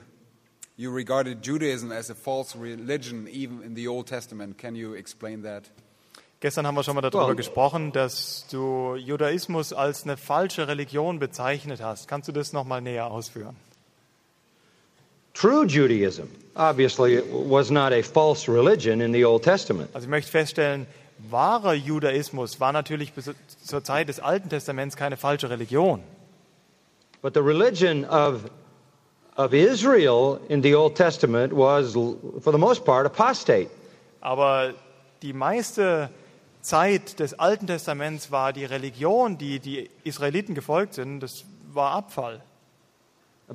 you 0.76 0.90
regarded 0.90 1.40
Judaism 1.40 1.92
as 1.92 2.10
a 2.10 2.14
false 2.14 2.54
religion 2.54 3.26
even 3.30 3.62
in 3.62 3.72
the 3.72 3.88
Old 3.88 4.06
Testament. 4.06 4.58
Can 4.58 4.74
you 4.76 4.92
explain 4.92 5.40
that? 5.42 5.70
Gestern 6.40 6.66
haben 6.66 6.74
wir 6.74 6.82
schon 6.82 6.94
mal 6.94 7.00
darüber 7.00 7.28
Well- 7.28 7.36
gesprochen, 7.36 7.92
dass 7.92 8.46
du 8.50 8.94
Judaismus 8.96 9.72
als 9.72 10.04
eine 10.04 10.16
falsche 10.16 10.68
Religion 10.68 11.18
bezeichnet 11.18 11.80
hast. 11.82 12.08
Kannst 12.08 12.28
du 12.28 12.32
das 12.32 12.52
noch 12.52 12.64
mal 12.64 12.80
näher 12.80 13.10
ausführen? 13.10 13.56
True 15.34 15.66
Judaism, 15.66 16.24
obviously, 16.54 17.22
was 17.30 17.70
not 17.70 17.92
a 17.92 18.02
false 18.02 18.48
religion 18.50 19.00
in 19.00 19.12
the 19.12 19.24
Old 19.24 19.42
Testament. 19.44 19.90
Also 19.92 20.06
ich 20.06 20.10
möchte 20.10 20.30
feststellen, 20.30 20.86
wahrer 21.30 21.74
Judaismus 21.74 22.58
war 22.58 22.72
natürlich 22.72 23.12
bis 23.12 23.30
zur 23.64 23.84
Zeit 23.84 24.08
des 24.08 24.18
Alten 24.20 24.48
Testaments 24.48 24.96
keine 24.96 25.16
falsche 25.18 25.50
Religion. 25.50 26.02
But 27.22 27.34
the 27.34 27.40
religion 27.40 28.04
of 28.06 28.44
of 29.36 29.52
Israel 29.52 30.40
in 30.48 30.62
the 30.62 30.74
Old 30.74 30.94
Testament 30.94 31.52
was, 31.54 31.92
for 31.92 32.52
the 32.52 32.58
most 32.58 32.84
part, 32.86 33.04
apostate. 33.04 33.68
Aber 34.22 34.72
die 35.20 35.34
meiste 35.34 36.08
Zeit 36.66 37.20
des 37.20 37.38
Alten 37.38 37.66
Testaments 37.66 38.30
war 38.32 38.52
die 38.52 38.64
Religion, 38.64 39.38
die 39.38 39.60
die 39.60 39.88
Israeliten 40.02 40.54
gefolgt 40.54 40.94
sind, 40.94 41.20
das 41.20 41.44
war 41.72 41.92
Abfall. 41.92 42.42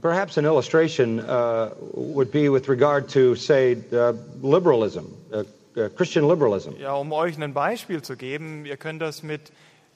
Perhaps 0.01 0.37
an 0.37 0.45
illustration 0.45 1.19
uh, 1.19 1.71
would 1.93 2.31
be 2.31 2.49
with 2.49 2.69
regard 2.69 3.11
to, 3.11 3.35
say, 3.35 3.75
uh, 3.91 4.13
liberalism, 4.41 5.03
uh, 5.33 5.43
uh, 5.75 5.89
Christian 5.89 6.25
liberalism. 6.25 6.71
Ja, 6.79 6.93
um 6.93 7.11
euch 7.11 7.37
ein 7.37 7.53
Beispiel 7.53 8.01
zu 8.01 8.15
geben, 8.15 8.65
ihr 8.65 8.77
könnt 8.77 9.01
das 9.01 9.21
mit 9.21 9.51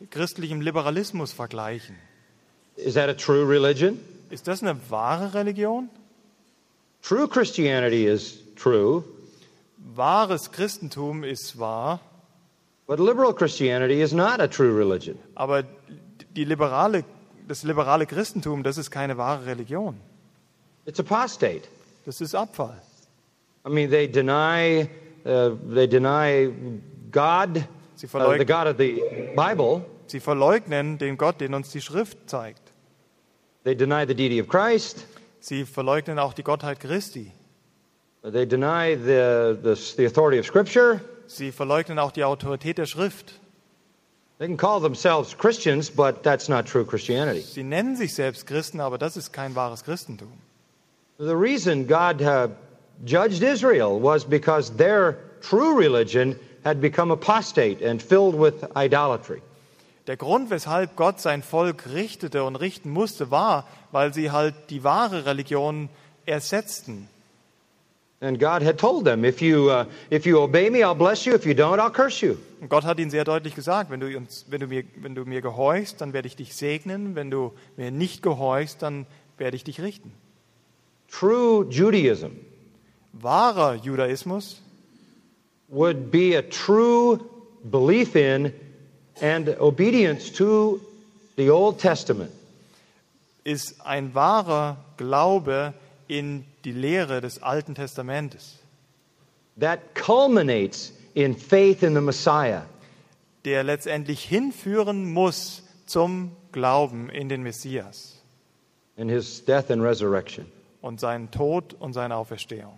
christlichem 0.09 0.59
Liberalismus 0.59 1.31
vergleichen. 1.31 1.95
Is 2.75 2.95
that 2.95 3.07
a 3.07 3.13
true 3.13 3.47
religion? 3.47 3.97
Ist 4.29 4.49
das 4.49 4.61
eine 4.61 4.75
wahre 4.89 5.33
Religion? 5.33 5.89
True 7.01 7.29
Christianity 7.29 8.05
is 8.05 8.39
true, 8.57 9.05
Wahres 9.93 10.51
Christentum 10.51 11.23
ist 11.23 11.59
wahr, 11.59 11.99
aber 15.35 15.63
die 16.35 16.43
liberale, 16.45 17.03
das 17.47 17.63
liberale 17.63 18.05
Christentum, 18.05 18.63
das 18.63 18.77
ist 18.77 18.91
keine 18.91 19.17
wahre 19.17 19.45
Religion. 19.45 19.99
It's 20.85 20.99
apostate. 20.99 21.63
Das 22.05 22.21
ist 22.21 22.35
Abfall. 22.35 22.79
I 23.65 23.69
mean, 23.69 23.89
they 23.89 24.07
deny, 24.07 24.87
uh, 25.25 25.55
they 25.73 25.87
deny 25.87 26.51
God, 27.11 27.63
Sie, 27.95 28.07
uh, 28.13 28.37
the 28.37 28.45
God 28.45 28.67
of 28.67 28.77
the 28.77 29.01
Bible. 29.35 29.83
sie 30.05 30.19
verleugnen 30.19 30.99
den 30.99 31.17
Gott, 31.17 31.41
den 31.41 31.55
uns 31.55 31.71
die 31.71 31.81
Schrift 31.81 32.29
zeigt. 32.29 32.61
They 33.63 33.75
deny 33.75 34.05
the 34.05 34.13
deity 34.13 34.39
of 34.39 34.47
Christ. 34.47 35.07
Sie 35.39 35.65
verleugnen 35.65 36.19
auch 36.19 36.33
die 36.33 36.43
Gottheit 36.43 36.79
Christi. 36.79 37.31
They 38.21 38.45
deny 38.45 38.95
the, 38.95 39.57
the, 39.63 39.75
the 39.97 40.05
authority 40.05 40.39
of 40.39 40.45
Scripture. 40.45 41.01
Sie 41.27 41.51
verleugnen 41.51 41.99
auch 41.99 42.11
die 42.11 42.23
Autorität 42.23 42.77
der 42.77 42.85
Schrift. 42.85 43.39
They 44.37 44.47
can 44.47 44.57
call 44.57 44.81
themselves 44.81 45.37
Christians, 45.37 45.89
but 45.89 46.23
that's 46.23 46.49
not 46.49 46.67
true 46.67 46.85
Christianity. 46.85 47.41
Sie 47.41 47.63
nennen 47.63 47.95
sich 47.95 48.13
selbst 48.13 48.45
Christen, 48.45 48.81
aber 48.81 48.97
das 48.97 49.15
ist 49.15 49.31
kein 49.31 49.55
wahres 49.55 49.83
Christentum. 49.83 50.31
The 51.17 51.35
reason 51.35 51.87
God 51.87 52.21
uh, 52.21 52.49
judged 53.05 53.41
Israel 53.41 53.97
was 54.01 54.25
because 54.25 54.75
their 54.75 55.17
true 55.41 55.77
religion 55.77 56.37
had 56.65 56.81
become 56.81 57.11
apostate 57.11 57.81
and 57.81 58.01
filled 58.01 58.37
with 58.37 58.65
idolatry. 58.75 59.41
Der 60.07 60.17
Grund, 60.17 60.49
weshalb 60.49 60.95
Gott 60.97 61.19
sein 61.21 61.41
Volk 61.41 61.87
richtete 61.87 62.43
und 62.43 62.57
richten 62.57 62.89
musste, 62.89 63.31
war, 63.31 63.65
weil 63.91 64.13
sie 64.13 64.31
halt 64.31 64.53
die 64.69 64.83
wahre 64.83 65.25
Religion 65.25 65.89
ersetzten. 66.25 67.07
And 68.21 68.39
God 68.39 68.61
had 68.61 68.77
told 68.77 69.05
them, 69.05 69.25
if 69.25 69.41
you, 69.41 69.69
uh, 69.69 69.85
if 70.09 70.25
you 70.25 70.39
obey 70.39 70.69
me, 70.69 70.83
I'll 70.83 70.95
bless 70.95 71.25
you. 71.25 71.35
If 71.35 71.45
you 71.45 71.53
don't, 71.53 71.79
I'll 71.79 71.91
curse 71.91 72.21
you. 72.25 72.37
Und 72.61 72.69
Gott 72.69 72.85
hat 72.85 72.97
ihnen 72.97 73.11
sehr 73.11 73.25
deutlich 73.25 73.55
gesagt, 73.55 73.91
wenn 73.91 73.99
du, 73.99 74.15
uns, 74.17 74.45
wenn, 74.49 74.61
du 74.61 74.67
mir, 74.67 74.83
wenn 74.95 75.15
du 75.15 75.25
mir 75.25 75.41
gehorchst, 75.41 75.99
dann 75.99 76.13
werde 76.13 76.27
ich 76.27 76.35
dich 76.35 76.55
segnen. 76.55 77.15
Wenn 77.15 77.29
du 77.29 77.51
mir 77.75 77.91
nicht 77.91 78.23
gehorchst, 78.23 78.81
dann 78.81 79.05
werde 79.37 79.57
ich 79.57 79.63
dich 79.63 79.81
richten. 79.81 80.11
True 81.11 81.65
Judaism 81.69 82.31
Wahrer 83.21 83.75
Judaismus 83.75 84.61
would 85.69 86.11
be 86.11 86.35
a 86.35 86.41
true 86.41 87.19
belief 87.63 88.15
in 88.15 88.53
and 89.21 89.49
obedience 89.59 90.31
to 90.31 90.81
the 91.37 91.49
Old 91.49 91.79
Testament. 91.79 92.31
ist 93.45 93.85
ein 93.85 94.13
wahrer 94.15 94.77
Glaube 94.97 95.73
in 96.07 96.45
die 96.65 96.71
Lehre 96.71 97.21
des 97.21 97.41
Alten 97.41 97.75
Testamentes, 97.75 98.59
that 99.59 99.95
culminates 99.95 100.91
in 101.13 101.35
faith 101.35 101.83
in 101.83 101.93
the 101.93 102.01
Messiah. 102.01 102.63
der 103.45 103.63
letztendlich 103.63 104.23
hinführen 104.23 105.13
muss 105.13 105.61
zum 105.85 106.31
Glauben 106.51 107.09
in 107.09 107.29
den 107.29 107.43
Messias 107.43 108.15
and 108.97 109.09
his 109.09 109.43
death 109.45 109.69
and 109.69 109.81
resurrection. 109.81 110.45
und 110.81 110.99
seinen 110.99 111.31
Tod 111.31 111.75
und 111.79 111.93
seine 111.93 112.15
Auferstehung. 112.15 112.77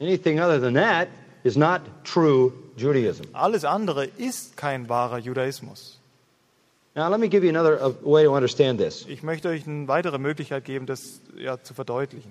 Anything 0.00 0.40
other 0.40 0.60
than 0.60 0.74
that 0.74 1.08
is 1.44 1.56
not 1.56 1.80
true 2.04 2.52
Judaism. 2.76 3.24
Alles 3.32 3.64
andere 3.64 4.06
ist 4.06 4.56
kein 4.56 4.88
wahrer 4.88 5.18
Judaismus. 5.18 6.00
Now, 6.96 7.08
let 7.08 7.18
me 7.18 7.28
give 7.28 7.44
you 7.44 7.50
another 7.50 7.80
uh, 7.84 7.92
way 8.04 8.24
to 8.24 8.34
understand 8.34 8.78
this. 8.78 9.04
Ich 9.08 9.24
möchte 9.24 9.48
euch 9.48 9.66
eine 9.66 9.88
weitere 9.88 10.18
Möglichkeit 10.18 10.64
geben, 10.64 10.86
das 10.86 11.20
ja, 11.36 11.60
zu 11.60 11.74
verdeutlichen. 11.74 12.30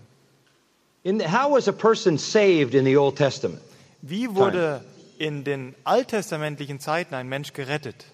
In 1.03 1.19
how 1.19 1.51
was 1.51 1.67
a 1.67 1.73
person 1.73 2.17
saved 2.17 2.73
in 2.73 2.85
the 2.85 2.95
Old 2.97 3.17
Testament? 3.17 3.61
Wie 4.01 4.33
wurde 4.35 4.83
in 5.17 5.43
den 5.43 5.75
alttestamentlichen 5.83 6.79
Zeiten 6.79 7.13
ein 7.13 7.27
Mensch 7.27 7.53
gerettet? 7.53 8.05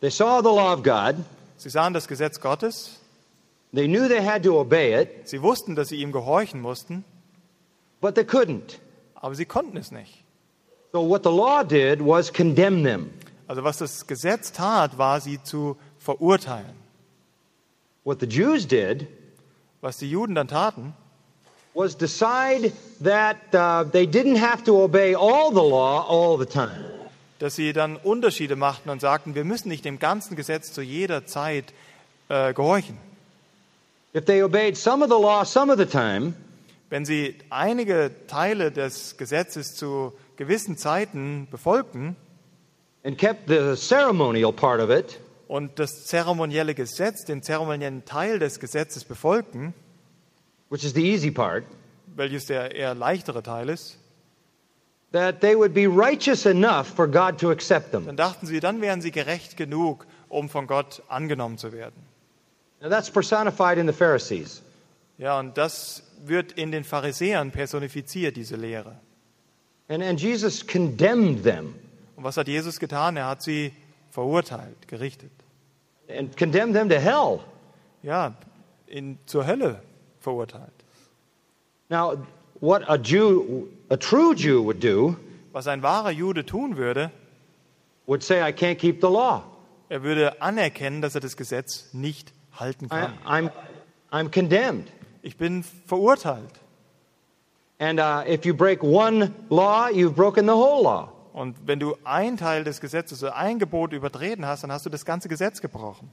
They 0.00 0.10
saw 0.10 0.40
the 0.42 0.48
law 0.48 0.72
of 0.72 0.82
God, 0.82 1.16
Sie 1.56 1.70
sahen 1.70 1.94
das 1.94 2.08
Gesetz 2.08 2.40
Gottes, 2.40 2.98
they 3.72 3.86
knew 3.86 4.08
they 4.08 4.20
had 4.20 4.42
to 4.42 4.58
obey 4.58 5.00
it, 5.00 5.28
sie 5.28 5.40
wussten, 5.40 5.76
dass 5.76 5.88
sie 5.88 5.96
ihm 6.02 6.10
gehorchen 6.10 6.60
mussten, 6.60 7.04
but 8.00 8.16
they 8.16 8.24
couldn't. 8.24 8.78
aber 9.14 9.36
sie 9.36 9.44
konnten 9.44 9.76
es 9.76 9.92
nicht. 9.92 10.24
So, 10.92 11.08
what 11.08 11.22
the 11.22 11.30
law 11.30 11.62
did 11.62 12.00
was 12.00 12.32
condemn 12.32 12.82
them. 12.82 13.10
Also 13.46 13.62
was 13.62 13.78
das 13.78 14.06
Gesetz 14.08 14.50
tat, 14.50 14.98
war 14.98 15.20
sie 15.20 15.40
zu 15.42 15.76
verurteilen. 15.98 16.74
What 18.04 18.18
the 18.20 18.26
Jews 18.26 18.66
did 18.66 19.06
Was 19.80 19.98
die 19.98 20.10
Juden 20.10 20.34
dann 20.34 20.48
taten, 20.48 20.94
was 21.74 21.96
decide 21.96 22.72
that 23.02 23.36
uh, 23.54 23.84
they 23.84 24.06
didn't 24.06 24.36
have 24.36 24.62
to 24.64 24.82
obey 24.82 25.14
all 25.14 25.50
the 25.50 25.62
law 25.62 26.06
all 26.08 26.38
the 26.38 26.46
time. 26.46 26.84
dass 27.38 27.56
sie 27.56 27.72
dann 27.72 27.96
Unterschiede 27.96 28.54
machten 28.54 28.88
und 28.88 29.00
sagten, 29.00 29.34
wir 29.34 29.44
müssen 29.44 29.68
nicht 29.68 29.84
dem 29.84 29.98
ganzen 29.98 30.36
Gesetz 30.36 30.72
zu 30.72 30.80
jeder 30.80 31.26
Zeit 31.26 31.72
äh, 32.28 32.54
gehorchen. 32.54 32.98
If 34.14 34.26
they 34.26 34.42
obeyed 34.42 34.76
some 34.76 35.02
of 35.04 35.10
the 35.10 35.20
law 35.20 35.44
some 35.44 35.72
of 35.72 35.78
the 35.78 35.86
time, 35.86 36.34
Wenn 36.92 37.06
sie 37.06 37.36
einige 37.48 38.10
Teile 38.26 38.70
des 38.70 39.16
Gesetzes 39.16 39.74
zu 39.74 40.12
gewissen 40.36 40.76
Zeiten 40.76 41.48
befolgten 41.50 42.16
and 43.02 43.16
kept 43.16 43.48
the 43.48 43.76
ceremonial 43.76 44.52
part 44.52 44.78
of 44.78 44.90
it, 44.90 45.18
und 45.48 45.78
das 45.78 46.04
zeremonielle 46.04 46.74
Gesetz, 46.74 47.24
den 47.24 47.42
zeremoniellen 47.42 48.04
Teil 48.04 48.38
des 48.38 48.60
Gesetzes 48.60 49.04
befolgten, 49.04 49.72
which 50.72 50.84
is 50.84 50.94
the 50.94 51.02
easy 51.02 51.30
part, 51.30 51.64
welches 52.16 52.46
der 52.46 52.74
eher 52.74 52.94
leichtere 52.94 53.42
Teil 53.42 53.68
ist, 53.68 53.98
that 55.12 55.42
they 55.42 55.54
would 55.54 55.74
be 55.74 55.86
righteous 55.86 56.46
enough 56.46 56.86
for 56.86 57.06
God 57.06 57.38
to 57.38 57.50
accept 57.50 57.92
them. 57.92 58.06
dann 58.06 58.16
dachten 58.16 58.46
sie, 58.46 58.58
dann 58.58 58.80
wären 58.80 59.02
sie 59.02 59.10
gerecht 59.10 59.58
genug, 59.58 60.06
um 60.30 60.48
von 60.48 60.66
Gott 60.66 61.02
angenommen 61.08 61.58
zu 61.58 61.72
werden. 61.74 62.02
Now 62.80 62.88
that's 62.88 63.10
personified 63.10 63.76
in 63.76 63.86
the 63.86 63.92
Pharisees. 63.92 64.62
Ja, 65.18 65.38
und 65.38 65.58
das 65.58 66.04
wird 66.24 66.52
in 66.52 66.72
den 66.72 66.84
Pharisäern 66.84 67.50
personifiziert, 67.50 68.36
diese 68.36 68.56
Lehre. 68.56 68.96
And, 69.88 70.02
and 70.02 70.18
Jesus 70.18 70.66
condemned 70.66 71.42
them 71.44 71.74
Und 72.16 72.24
was 72.24 72.38
hat 72.38 72.48
Jesus 72.48 72.80
getan? 72.80 73.18
Er 73.18 73.26
hat 73.26 73.42
sie 73.42 73.72
verurteilt, 74.10 74.88
gerichtet. 74.88 75.32
and 76.08 76.34
condemned 76.34 76.74
them 76.74 76.88
to 76.88 76.96
hell. 76.98 77.40
Ja, 78.02 78.34
in, 78.86 79.18
zur 79.26 79.46
Hölle 79.46 79.82
verurteilt. 80.22 80.72
Now, 81.88 82.16
what 82.60 82.82
a 82.88 82.96
Jew, 82.96 83.68
a 83.90 83.96
true 83.96 84.34
Jew 84.34 84.62
would 84.64 84.80
do, 84.80 85.16
Was 85.52 85.66
ein 85.66 85.82
wahrer 85.82 86.10
Jude 86.10 86.46
tun 86.46 86.76
würde, 86.78 87.10
would 88.06 88.22
say, 88.22 88.40
I 88.40 88.52
can't 88.52 88.78
keep 88.78 89.00
the 89.02 89.10
law. 89.10 89.44
er 89.90 90.02
würde 90.02 90.40
anerkennen, 90.40 91.02
dass 91.02 91.14
er 91.14 91.20
das 91.20 91.36
Gesetz 91.36 91.92
nicht 91.92 92.32
halten 92.52 92.86
I, 92.86 92.88
kann. 92.88 93.18
I'm, 93.26 93.50
I'm 94.10 94.30
condemned. 94.30 94.90
Ich 95.22 95.36
bin 95.36 95.62
verurteilt. 95.86 96.60
And 97.78 98.00
uh, 98.00 98.22
if 98.26 98.46
you 98.46 98.54
break 98.54 98.82
one 98.82 99.32
law, 99.50 99.88
you've 99.88 100.14
broken 100.14 100.46
the 100.46 100.54
whole 100.54 100.82
law. 100.82 101.12
Und 101.34 101.56
wenn 101.66 101.78
du 101.78 101.96
ein 102.04 102.36
Teil 102.36 102.64
des 102.64 102.80
Gesetzes 102.80 103.22
oder 103.22 103.36
ein 103.36 103.58
Gebot 103.58 103.92
übertreten 103.92 104.46
hast, 104.46 104.62
dann 104.62 104.72
hast 104.72 104.86
du 104.86 104.90
das 104.90 105.04
ganze 105.04 105.28
Gesetz 105.28 105.60
gebrochen. 105.60 106.10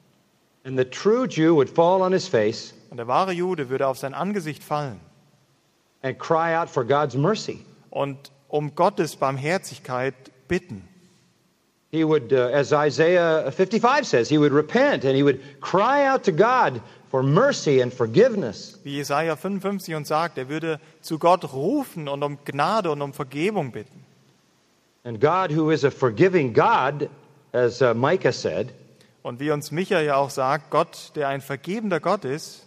And 0.65 0.78
the 0.78 0.86
true 0.86 1.26
Jew 1.26 1.56
would 1.56 1.69
fall 1.69 2.02
on 2.02 2.12
his 2.12 2.28
face 2.28 2.74
Und 2.89 2.97
der 2.97 3.08
wahre 3.08 3.32
Jude 3.32 3.69
würde 3.69 3.88
auf 3.88 3.97
sein 3.97 4.13
Angesicht 4.13 4.63
fallen 4.63 4.99
and 6.02 6.17
cry 6.17 6.56
out 6.56 6.69
for 6.69 6.84
God's 6.84 7.15
mercy. 7.15 7.65
und 7.89 8.32
um 8.47 8.75
Gottes 8.75 9.15
Barmherzigkeit 9.15 10.13
bitten. 10.47 10.88
He 11.91 12.04
would, 12.04 12.32
uh, 12.32 12.49
as 12.54 12.71
Isaiah 12.71 13.52
55 13.52 14.06
says, 14.06 14.30
he 14.30 14.38
would 14.38 14.52
repent 14.52 15.06
and 15.06 15.15
he 15.15 15.23
would 15.23 15.39
cry 15.60 16.06
out 16.06 16.23
to 16.25 16.32
God 16.32 16.82
for 17.10 17.23
mercy 17.23 17.82
and 17.82 17.91
forgiveness. 17.91 18.78
Wie 18.84 18.97
Jesaja 18.97 19.36
55 19.36 19.95
uns 19.95 20.08
sagt, 20.08 20.38
er 20.38 20.49
würde 20.49 20.80
zu 21.02 21.17
Gott 21.17 21.52
rufen 21.52 22.08
und 22.08 22.21
um 22.21 22.38
Gnade 22.45 22.91
und 22.91 23.02
um 23.02 23.13
Vergebung 23.13 23.71
bitten. 23.71 24.06
And 25.04 25.19
God, 25.19 25.52
who 25.52 25.71
is 25.71 25.84
a 25.84 25.89
forgiving 25.89 26.54
God, 26.54 27.10
as 27.54 27.82
uh, 27.82 27.93
Micah 27.95 28.34
said, 28.34 28.71
Und 29.23 29.39
wie 29.39 29.52
uns 29.52 29.71
Micha 29.71 29.99
ja 29.99 30.15
auch 30.15 30.30
sagt, 30.30 30.69
Gott, 30.69 31.12
der 31.15 31.28
ein 31.28 31.41
vergebender 31.41 31.99
Gott 31.99 32.23
ist, 32.23 32.65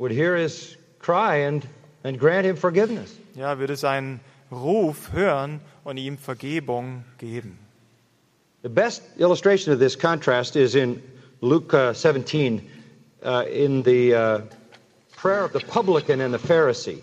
would 0.00 0.10
hear 0.10 0.34
his 0.34 0.76
cry 0.98 1.36
and, 1.46 1.66
and 2.02 2.18
grant 2.18 2.46
him 2.46 2.56
forgiveness. 2.56 3.14
Ja, 3.36 3.58
würde 3.58 3.76
seinen 3.76 4.20
Ruf 4.50 5.12
hören 5.12 5.60
und 5.84 5.98
ihm 5.98 6.16
Vergebung 6.18 7.04
geben. 7.18 7.58
The 8.62 8.68
best 8.68 9.02
illustration 9.18 9.72
of 9.72 9.78
this 9.78 9.96
contrast 9.96 10.56
is 10.56 10.74
in 10.74 11.02
Luke 11.40 11.72
uh, 11.72 11.92
17, 11.92 12.68
uh, 13.24 13.44
in 13.48 13.82
the 13.82 14.14
uh, 14.14 14.40
prayer 15.16 15.44
of 15.44 15.52
the 15.52 15.60
publican 15.60 16.20
and 16.20 16.34
the 16.34 16.38
Pharisee. 16.38 17.02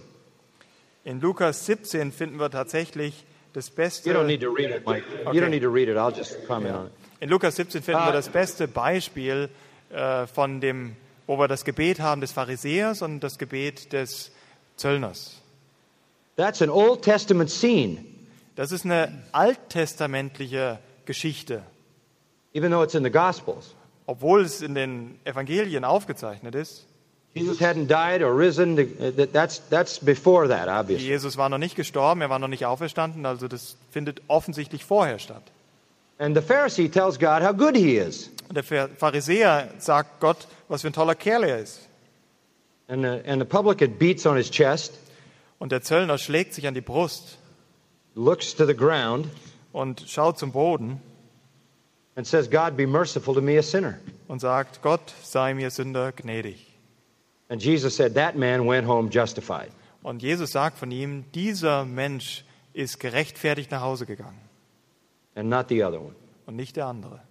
In 1.05 1.21
Lukas 1.21 1.65
17 1.65 2.11
finden 2.11 2.39
wir 2.39 2.49
tatsächlich 2.49 3.23
das 3.53 3.69
beste 3.69 4.09
You 4.09 4.15
don't 4.15 4.27
need 4.27 4.41
to 4.41 4.49
read 4.49 4.71
it, 4.71 4.85
Mike. 4.85 5.03
Okay. 5.07 5.33
You 5.33 5.41
don't 5.41 5.51
need 5.51 5.61
to 5.61 5.69
read 5.69 5.87
it. 5.87 5.97
I'll 5.97 6.11
just 6.11 6.45
comment 6.47 6.75
on 6.75 6.87
it. 6.87 6.91
In 7.21 7.29
Lukas 7.29 7.55
17 7.55 7.81
finden 7.81 8.05
wir 8.05 8.11
das 8.11 8.29
beste 8.29 8.67
Beispiel 8.67 9.49
äh, 9.89 10.27
von 10.27 10.59
dem, 10.59 10.95
wo 11.27 11.37
wir 11.37 11.47
das 11.47 11.63
Gebet 11.65 11.99
haben 11.99 12.21
des 12.21 12.31
Pharisäers 12.31 13.01
und 13.01 13.19
das 13.19 13.37
Gebet 13.37 13.93
des 13.93 14.31
Zöllners. 14.77 15.41
That's 16.35 16.61
an 16.61 16.69
Old 16.69 17.01
Testament 17.03 17.49
scene, 17.49 17.97
Das 18.55 18.71
ist 18.71 18.85
eine 18.85 19.23
alttestamentliche 19.31 20.79
Geschichte, 21.05 21.61
even 22.53 22.71
though 22.71 22.83
it's 22.83 22.95
in 22.95 23.03
the 23.03 23.09
Gospels. 23.11 23.73
obwohl 24.05 24.41
es 24.41 24.61
in 24.61 24.73
den 24.75 25.19
Evangelien 25.25 25.83
aufgezeichnet 25.83 26.55
ist. 26.55 26.85
Jesus 27.33 27.59
hadn't 27.59 27.87
died 27.87 28.23
or 28.23 28.35
risen. 28.35 28.75
That- 28.77 29.31
That's, 29.33 29.61
that's 29.69 29.99
before 29.99 30.47
that, 30.47 30.67
obviously. 30.69 31.07
Jesus 31.07 31.37
war 31.37 31.49
noch 31.49 31.57
nicht 31.59 31.75
gestorben, 31.75 32.21
er 32.21 32.29
war 32.29 32.39
noch 32.39 32.47
nicht 32.47 32.65
auferstanden, 32.65 33.25
also 33.25 33.47
das 33.47 33.75
findet 33.91 34.21
offensichtlich 34.27 34.85
vorher 34.85 35.19
statt. 35.19 35.43
And 36.19 36.35
the 36.35 36.41
Pharisee 36.41 36.91
tells 36.91 37.17
God 37.17 37.41
how 37.43 37.53
good 37.53 37.75
he 37.75 37.97
is. 37.97 38.29
Und 38.49 38.55
der 38.55 38.63
Pharisäer 38.63 39.69
sagt 39.79 40.19
Gott, 40.19 40.47
was 40.67 40.81
für 40.81 40.87
ein 40.87 40.93
toller 40.93 41.15
Kerl 41.15 41.43
er 41.43 41.59
ist. 41.59 41.87
And 42.87 43.03
the, 43.03 43.29
and 43.29 43.41
the 43.41 43.45
publican 43.45 43.97
beats 43.97 44.25
on 44.25 44.37
his 44.37 44.49
chest, 44.49 44.93
Und 45.59 45.71
der 45.71 45.81
Zöllner 45.81 46.17
schlägt 46.17 46.53
sich 46.53 46.67
an 46.67 46.73
die 46.73 46.81
Brust 46.81 47.37
looks 48.15 48.55
to 48.55 48.65
the 48.65 48.75
ground, 48.75 49.27
und 49.73 50.05
schaut 50.07 50.39
zum 50.39 50.51
Boden 50.51 50.99
and 52.15 52.25
says, 52.25 52.49
God, 52.49 52.75
be 52.75 52.87
merciful 52.87 53.35
to 53.35 53.41
me, 53.41 53.59
a 53.59 53.61
sinner. 53.61 53.99
und 54.27 54.39
sagt, 54.39 54.81
Gott 54.81 55.13
sei 55.21 55.53
mir 55.53 55.69
Sünder 55.69 56.11
gnädig. 56.11 56.65
And 57.49 57.63
Jesus 57.63 57.95
said, 57.95 58.15
That 58.15 58.35
man 58.35 58.67
went 58.67 58.87
home 58.87 59.09
justified. 59.11 59.69
Und 60.01 60.23
Jesus 60.23 60.51
sagt 60.51 60.79
von 60.79 60.89
ihm, 60.89 61.25
dieser 61.33 61.85
Mensch 61.85 62.43
ist 62.73 62.99
gerechtfertigt 62.99 63.71
nach 63.71 63.81
Hause 63.81 64.05
gegangen 64.05 64.46
and 65.37 65.49
not 65.49 65.69
the 65.69 65.83
other 65.83 66.01
one. 66.01 66.15
und 66.45 66.55
nicht 66.55 66.75
der 66.75 66.87
andere. 66.87 67.21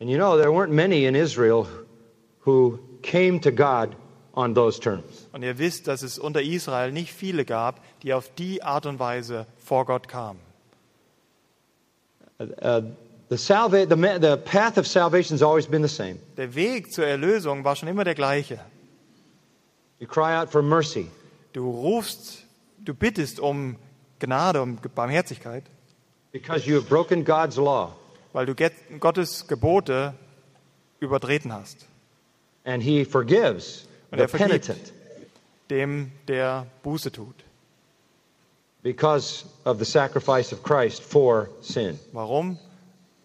And 0.00 0.10
you 0.10 0.16
know, 0.16 0.36
there 0.36 0.50
weren't 0.50 0.72
many 0.72 1.04
in 1.06 1.14
Israel 1.14 1.66
who 2.46 2.78
came 3.02 3.40
to 3.40 3.50
God 3.50 3.94
on 4.34 4.54
those 4.54 4.78
terms. 4.80 5.28
Und 5.32 5.42
ihr 5.42 5.58
wisst, 5.58 5.86
dass 5.86 6.02
es 6.02 6.18
unter 6.18 6.42
Israel 6.42 6.92
nicht 6.92 7.12
viele 7.12 7.44
gab, 7.44 7.80
die 8.02 8.12
auf 8.12 8.28
die 8.34 8.62
Art 8.62 8.86
und 8.86 8.98
Weise 8.98 9.46
vor 9.58 9.84
Gott 9.86 10.08
kamen. 10.08 10.40
Uh, 12.40 12.82
the, 13.28 13.36
salva- 13.38 13.86
the, 13.86 13.96
the 14.18 14.36
path 14.36 14.76
of 14.76 14.86
salvation 14.86 15.34
has 15.34 15.42
always 15.42 15.66
been 15.66 15.82
the 15.82 15.88
same. 15.88 16.18
Der 16.36 16.54
Weg 16.54 16.92
zur 16.92 17.06
Erlösung 17.06 17.64
war 17.64 17.76
schon 17.76 17.88
immer 17.88 18.04
der 18.04 18.14
gleiche. 18.14 18.58
You 20.00 20.08
cry 20.08 20.34
out 20.36 20.50
for 20.50 20.62
mercy, 20.62 21.08
Du 21.52 21.70
rufst, 21.70 22.44
du 22.84 22.92
bittest 22.92 23.38
um 23.38 23.76
Gnade, 24.18 24.60
um 24.60 24.76
Barmherzigkeit, 24.94 25.62
because 26.34 26.66
you 26.66 26.74
have 26.74 26.88
broken 26.88 27.22
God's 27.24 27.56
law, 27.56 27.94
weil 28.32 28.44
du 28.46 28.54
Gottes 28.98 29.46
Gebote 29.46 30.12
übertreten 31.00 31.52
hast. 31.52 31.86
and 32.66 32.82
He 32.82 33.04
forgives 33.04 33.86
Und 34.10 34.18
the 34.18 34.24
er 34.24 34.28
vergibt. 34.28 34.66
penitent 34.66 34.92
Dem, 35.70 36.10
der 36.28 36.66
Buße 36.82 37.10
tut. 37.12 37.34
because 38.82 39.44
of 39.64 39.78
the 39.78 39.84
sacrifice 39.84 40.52
of 40.52 40.62
Christ 40.62 41.02
for 41.02 41.48
sin. 41.62 41.98
Warum? 42.12 42.58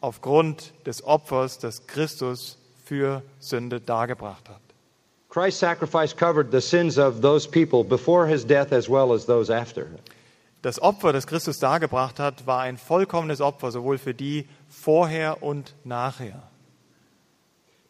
Aufgrund 0.01 0.71
des 0.85 1.01
Opfers, 1.03 1.57
das 1.59 1.85
Christus 1.85 2.57
für 2.85 3.21
Sünde 3.41 3.81
dargebracht 3.81 4.47
hat. 4.47 4.61
Christ's 5.29 5.59
sacrifice 5.59 6.13
covered 6.15 6.51
the 6.51 6.61
sins 6.61 6.97
of 6.97 7.21
those 7.21 7.45
people 7.45 7.83
before 7.83 8.25
His 8.27 8.45
death 8.45 8.71
as 8.71 8.87
well 8.89 9.11
as 9.13 9.25
those 9.25 9.49
after. 9.53 9.87
Das 10.61 10.81
Opfer, 10.81 11.13
das 11.13 11.25
Christus 11.25 11.59
dargebracht 11.59 12.19
hat, 12.19 12.45
war 12.45 12.61
ein 12.61 12.77
vollkommenes 12.77 13.39
Opfer, 13.39 13.71
sowohl 13.71 13.97
für 13.97 14.13
die 14.13 14.47
vorher 14.67 15.41
und 15.41 15.73
nachher. 15.85 16.43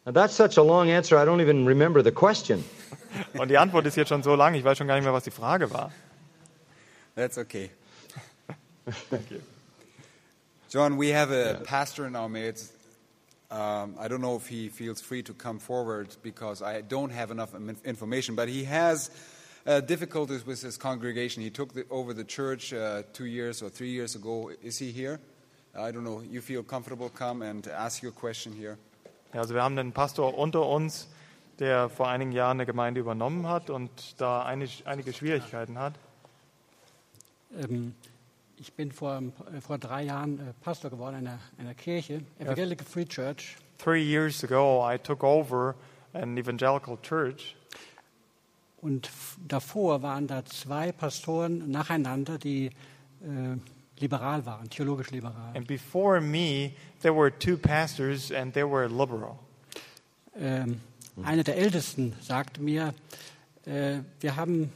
Now, 0.06 0.12
that's 0.12 0.36
such 0.36 0.56
a 0.56 0.62
long 0.62 0.88
answer, 0.90 1.16
I 1.16 1.26
don't 1.26 1.42
even 1.42 1.66
remember 1.66 2.02
the 2.02 2.12
question. 2.12 2.64
Und 3.34 3.48
die 3.48 3.58
Antwort 3.58 3.86
ist 3.86 3.96
jetzt 3.96 4.08
schon 4.08 4.22
so 4.22 4.34
lang, 4.34 4.54
ich 4.54 4.64
weiß 4.64 4.78
schon 4.78 4.86
gar 4.86 4.94
nicht 4.94 5.04
mehr, 5.04 5.12
was 5.12 5.24
die 5.24 5.30
Frage 5.30 5.70
war. 5.72 5.92
That's 7.16 7.36
okay. 7.38 7.70
John, 10.70 10.96
we 10.96 11.12
have 11.12 11.30
a 11.32 11.54
pastor 11.64 12.06
in 12.06 12.14
our 12.14 12.28
midst. 12.28 12.72
Um, 13.50 13.96
I 13.98 14.06
don't 14.06 14.20
know 14.20 14.36
if 14.36 14.46
he 14.46 14.68
feels 14.68 15.02
free 15.02 15.22
to 15.24 15.34
come 15.34 15.58
forward 15.58 16.16
because 16.22 16.62
I 16.62 16.82
don't 16.82 17.10
have 17.10 17.32
enough 17.32 17.50
information, 17.84 18.36
but 18.36 18.48
he 18.48 18.64
has 18.64 19.10
uh, 19.66 19.80
difficulties 19.80 20.46
with 20.46 20.62
his 20.62 20.76
congregation. 20.76 21.42
He 21.42 21.50
took 21.50 21.74
the, 21.74 21.84
over 21.90 22.14
the 22.14 22.24
church 22.24 22.72
uh, 22.72 23.02
two 23.12 23.26
years 23.26 23.62
or 23.62 23.70
three 23.70 23.90
years 23.90 24.14
ago. 24.14 24.50
Is 24.62 24.78
he 24.78 24.90
here? 24.90 25.20
I 25.74 25.92
don't 25.92 26.04
know. 26.04 26.20
You 26.20 26.40
feel 26.40 26.62
comfortable? 26.62 27.10
Come 27.10 27.42
and 27.42 27.66
ask 27.68 28.02
your 28.02 28.12
question 28.12 28.52
here. 28.52 28.78
Ja, 29.32 29.40
also 29.40 29.54
wir 29.54 29.62
haben 29.62 29.78
einen 29.78 29.92
Pastor 29.92 30.36
unter 30.36 30.66
uns, 30.66 31.08
der 31.60 31.88
vor 31.88 32.08
einigen 32.08 32.32
Jahren 32.32 32.56
eine 32.56 32.66
Gemeinde 32.66 33.00
übernommen 33.00 33.46
hat 33.46 33.70
und 33.70 34.20
da 34.20 34.42
einig, 34.44 34.82
einige 34.86 35.12
Schwierigkeiten 35.12 35.78
hat. 35.78 35.94
Ähm, 37.56 37.94
ich 38.56 38.72
bin 38.72 38.90
vor, 38.90 39.22
äh, 39.54 39.60
vor 39.60 39.78
drei 39.78 40.02
Jahren 40.02 40.38
äh, 40.38 40.52
Pastor 40.62 40.90
geworden 40.90 41.16
einer, 41.16 41.38
einer 41.58 41.74
Kirche, 41.74 42.22
Evangelical 42.38 42.86
Free 42.86 43.04
Church. 43.04 43.56
Three 43.78 44.02
years 44.02 44.42
ago, 44.42 44.82
I 44.84 44.98
took 44.98 45.22
over 45.22 45.74
an 46.12 46.36
evangelical 46.36 46.98
church, 47.02 47.56
Und 48.80 49.10
davor 49.46 50.02
waren 50.02 50.26
da 50.26 50.44
zwei 50.44 50.92
Pastoren 50.92 51.70
nacheinander, 51.70 52.38
die 52.38 52.66
äh, 52.66 52.70
liberal 54.00 54.46
waren, 54.46 54.70
theologisch 54.70 55.10
liberal. 55.10 55.52
and 55.54 55.66
before 55.66 56.20
me, 56.20 56.72
there 57.02 57.14
were 57.14 57.30
two 57.30 57.56
pastors, 57.58 58.32
and 58.32 58.54
they 58.54 58.64
were 58.64 58.88
liberal. 58.88 59.38
Ähm, 60.34 60.80
einer 61.22 61.44
der 61.44 61.56
Ältesten 61.56 62.14
sagte 62.22 62.62
mir, 62.62 62.94
äh, 63.66 63.98
wir 64.20 64.36
haben 64.36 64.72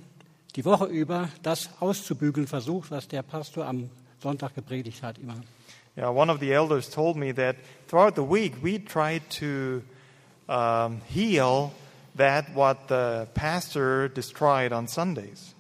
die 0.56 0.64
Woche 0.64 0.86
über 0.86 1.30
das 1.42 1.70
auszubügeln 1.80 2.46
versucht, 2.46 2.90
was 2.90 3.08
der 3.08 3.22
Pastor 3.22 3.66
am 3.66 3.88
Sonntag 4.20 4.54
gepredigt 4.54 5.02
hat 5.02 5.18
immer. 5.18 5.36
Yeah, 5.96 6.10
one 6.10 6.30
of 6.30 6.40
the 6.40 6.50
elders 6.50 6.90
told 6.90 7.16
me 7.16 7.32
that 7.34 7.56
throughout 7.88 8.16
the 8.16 8.22
week 8.22 8.54
we 8.62 8.84
tried 8.84 9.22
to 9.30 9.82
um, 10.48 11.00
heal 11.08 11.70
that 12.16 12.54
what 12.54 12.88
the 12.88 13.26
pastor 13.34 14.08
destroyed 14.08 14.72
on 14.72 14.86
Sundays. 14.88 15.54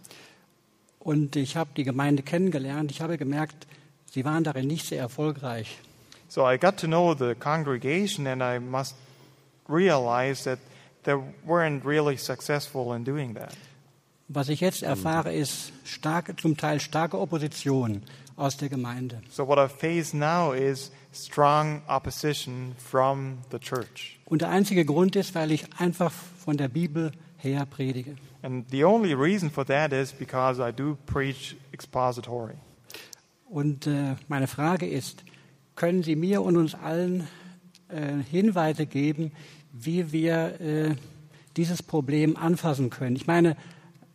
Und 0.98 1.36
ich 1.36 1.56
habe 1.56 1.70
die 1.76 1.84
Gemeinde 1.84 2.22
kennengelernt. 2.22 2.90
Ich 2.90 3.02
habe 3.02 3.18
gemerkt, 3.18 3.66
sie 4.10 4.24
waren 4.24 4.42
darin 4.42 4.66
nicht 4.66 4.86
sehr 4.86 5.00
erfolgreich. 5.00 5.78
So 6.28 6.50
I 6.50 6.58
got 6.58 6.78
to 6.78 6.86
know 6.86 7.14
the 7.14 7.34
congregation, 7.34 8.26
and 8.26 8.42
I 8.42 8.58
must 8.58 8.96
realize 9.68 10.44
that 10.44 10.58
they 11.04 11.14
weren't 11.46 11.84
really 11.84 12.16
successful 12.16 12.94
in 12.96 13.04
doing 13.04 13.34
that. 13.34 13.54
Was 14.28 14.48
ich 14.48 14.60
jetzt 14.60 14.82
erfahre, 14.82 15.34
ist 15.34 15.72
starke, 15.84 16.34
zum 16.34 16.56
Teil 16.56 16.80
starke 16.80 17.18
Opposition 17.18 18.02
aus 18.36 18.56
der 18.56 18.70
Gemeinde. 18.70 19.20
So 19.30 19.46
what 19.46 19.58
I 19.58 19.68
face 19.68 20.14
now 20.14 20.52
is 20.52 20.90
strong 21.12 21.82
opposition 21.86 22.74
from 22.78 23.38
the 23.52 23.58
church. 23.58 24.18
Und 24.24 24.40
der 24.40 24.48
einzige 24.48 24.86
Grund 24.86 25.14
ist, 25.16 25.34
weil 25.34 25.52
ich 25.52 25.66
einfach 25.78 26.12
von 26.44 26.56
der 26.56 26.68
Bibel 26.68 27.10
her 27.38 27.64
predige. 27.66 28.16
And 28.42 28.70
the 28.70 28.84
only 28.84 29.14
reason 29.14 29.50
for 29.50 29.64
that 29.64 29.92
is 29.92 30.12
because 30.12 30.60
I 30.60 30.72
do 30.72 30.96
preach 31.06 31.56
expository. 31.72 32.54
Und 33.48 33.86
äh, 33.86 34.16
meine 34.28 34.46
Frage 34.46 34.86
ist, 34.86 35.24
können 35.76 36.02
Sie 36.02 36.16
mir 36.16 36.42
und 36.42 36.56
uns 36.56 36.74
allen 36.74 37.26
äh, 37.88 38.22
Hinweise 38.30 38.86
geben, 38.86 39.32
wie 39.72 40.12
wir 40.12 40.60
äh, 40.60 40.94
dieses 41.56 41.82
Problem 41.82 42.36
anfassen 42.36 42.90
können? 42.90 43.16
Ich 43.16 43.26
meine, 43.26 43.56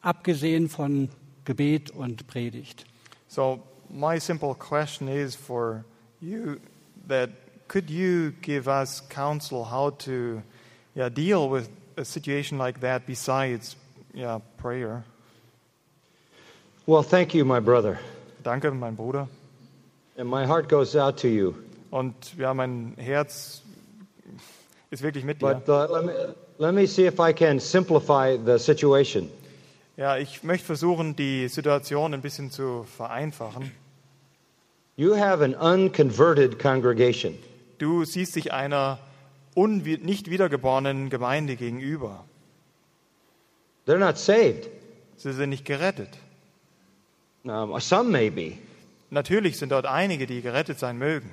abgesehen 0.01 0.69
von 0.69 1.09
Gebet 1.45 1.91
und 1.91 2.27
Predigt. 2.27 2.85
So 3.27 3.59
my 3.89 4.19
simple 4.19 4.55
question 4.55 5.07
is 5.07 5.35
for 5.35 5.83
you 6.21 6.57
that 7.07 7.29
could 7.67 7.89
you 7.89 8.31
give 8.41 8.67
us 8.67 9.01
counsel 9.09 9.71
how 9.71 9.91
to 9.99 10.41
yeah, 10.95 11.09
deal 11.09 11.49
with 11.49 11.69
a 11.99 12.05
situation 12.05 12.57
like 12.57 12.79
that 12.79 13.05
besides 13.05 13.75
yeah, 14.13 14.39
prayer? 14.57 15.03
Well, 16.85 17.03
thank 17.03 17.33
you, 17.33 17.45
my 17.45 17.59
brother. 17.59 17.99
Danke, 18.43 18.71
mein 18.71 18.95
Bruder. 18.95 19.27
And 20.17 20.27
my 20.27 20.45
heart 20.45 20.69
goes 20.69 20.95
out 20.95 21.17
to 21.17 21.27
you. 21.27 21.55
Und 21.91 22.15
ja, 22.37 22.53
mein 22.53 22.95
Herz 22.97 23.61
ist 24.89 25.03
wirklich 25.03 25.23
mit 25.23 25.39
dir. 25.39 25.61
But 25.65 25.69
uh, 25.69 25.87
let, 25.91 26.05
me, 26.05 26.13
let 26.57 26.73
me 26.73 26.87
see 26.87 27.05
if 27.05 27.19
I 27.19 27.33
can 27.33 27.59
simplify 27.59 28.37
the 28.37 28.57
situation. 28.57 29.29
Ja, 29.97 30.17
ich 30.17 30.43
möchte 30.43 30.65
versuchen, 30.65 31.15
die 31.15 31.49
Situation 31.49 32.13
ein 32.13 32.21
bisschen 32.21 32.51
zu 32.51 32.85
vereinfachen. 32.97 33.71
You 34.95 35.15
have 35.15 35.43
an 35.43 35.53
unconverted 35.53 36.59
congregation. 36.59 37.37
Du 37.77 38.05
siehst 38.05 38.35
dich 38.35 38.51
einer 38.51 38.99
nicht 39.67 40.29
wiedergeborenen 40.29 41.09
Gemeinde 41.09 41.55
gegenüber. 41.55 42.25
They're 43.85 43.97
not 43.97 44.17
saved. 44.17 44.69
Sie 45.17 45.33
sind 45.33 45.49
nicht 45.49 45.65
gerettet. 45.65 46.09
Um, 47.43 47.79
some 47.79 48.11
may 48.11 48.29
be. 48.29 48.57
Natürlich 49.09 49.57
sind 49.57 49.71
dort 49.71 49.85
einige, 49.85 50.27
die 50.27 50.41
gerettet 50.41 50.77
sein 50.77 50.97
mögen. 50.97 51.31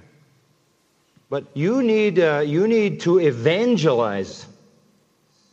But 1.28 1.44
you 1.54 1.82
need, 1.82 2.18
uh, 2.18 2.40
you 2.40 2.66
need 2.66 3.02
to 3.02 3.18
evangelize. 3.18 4.46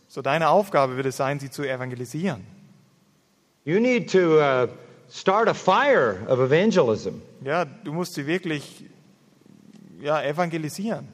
So 0.07 0.21
deine 0.21 0.49
Aufgabe 0.49 0.95
wird 0.95 1.07
es 1.07 1.17
sein, 1.17 1.39
sie 1.39 1.49
zu 1.49 1.63
evangelisieren. 1.63 2.45
You 3.65 3.79
need 3.79 4.11
to 4.11 4.39
uh, 4.39 4.67
start 5.09 5.47
a 5.47 5.53
fire 5.53 6.25
of 6.27 6.39
evangelism. 6.39 7.21
Ja, 7.43 7.65
du 7.65 7.91
musst 7.91 8.13
sie 8.13 8.27
wirklich 8.27 8.85
ja, 9.99 10.21
evangelisieren. 10.21 11.07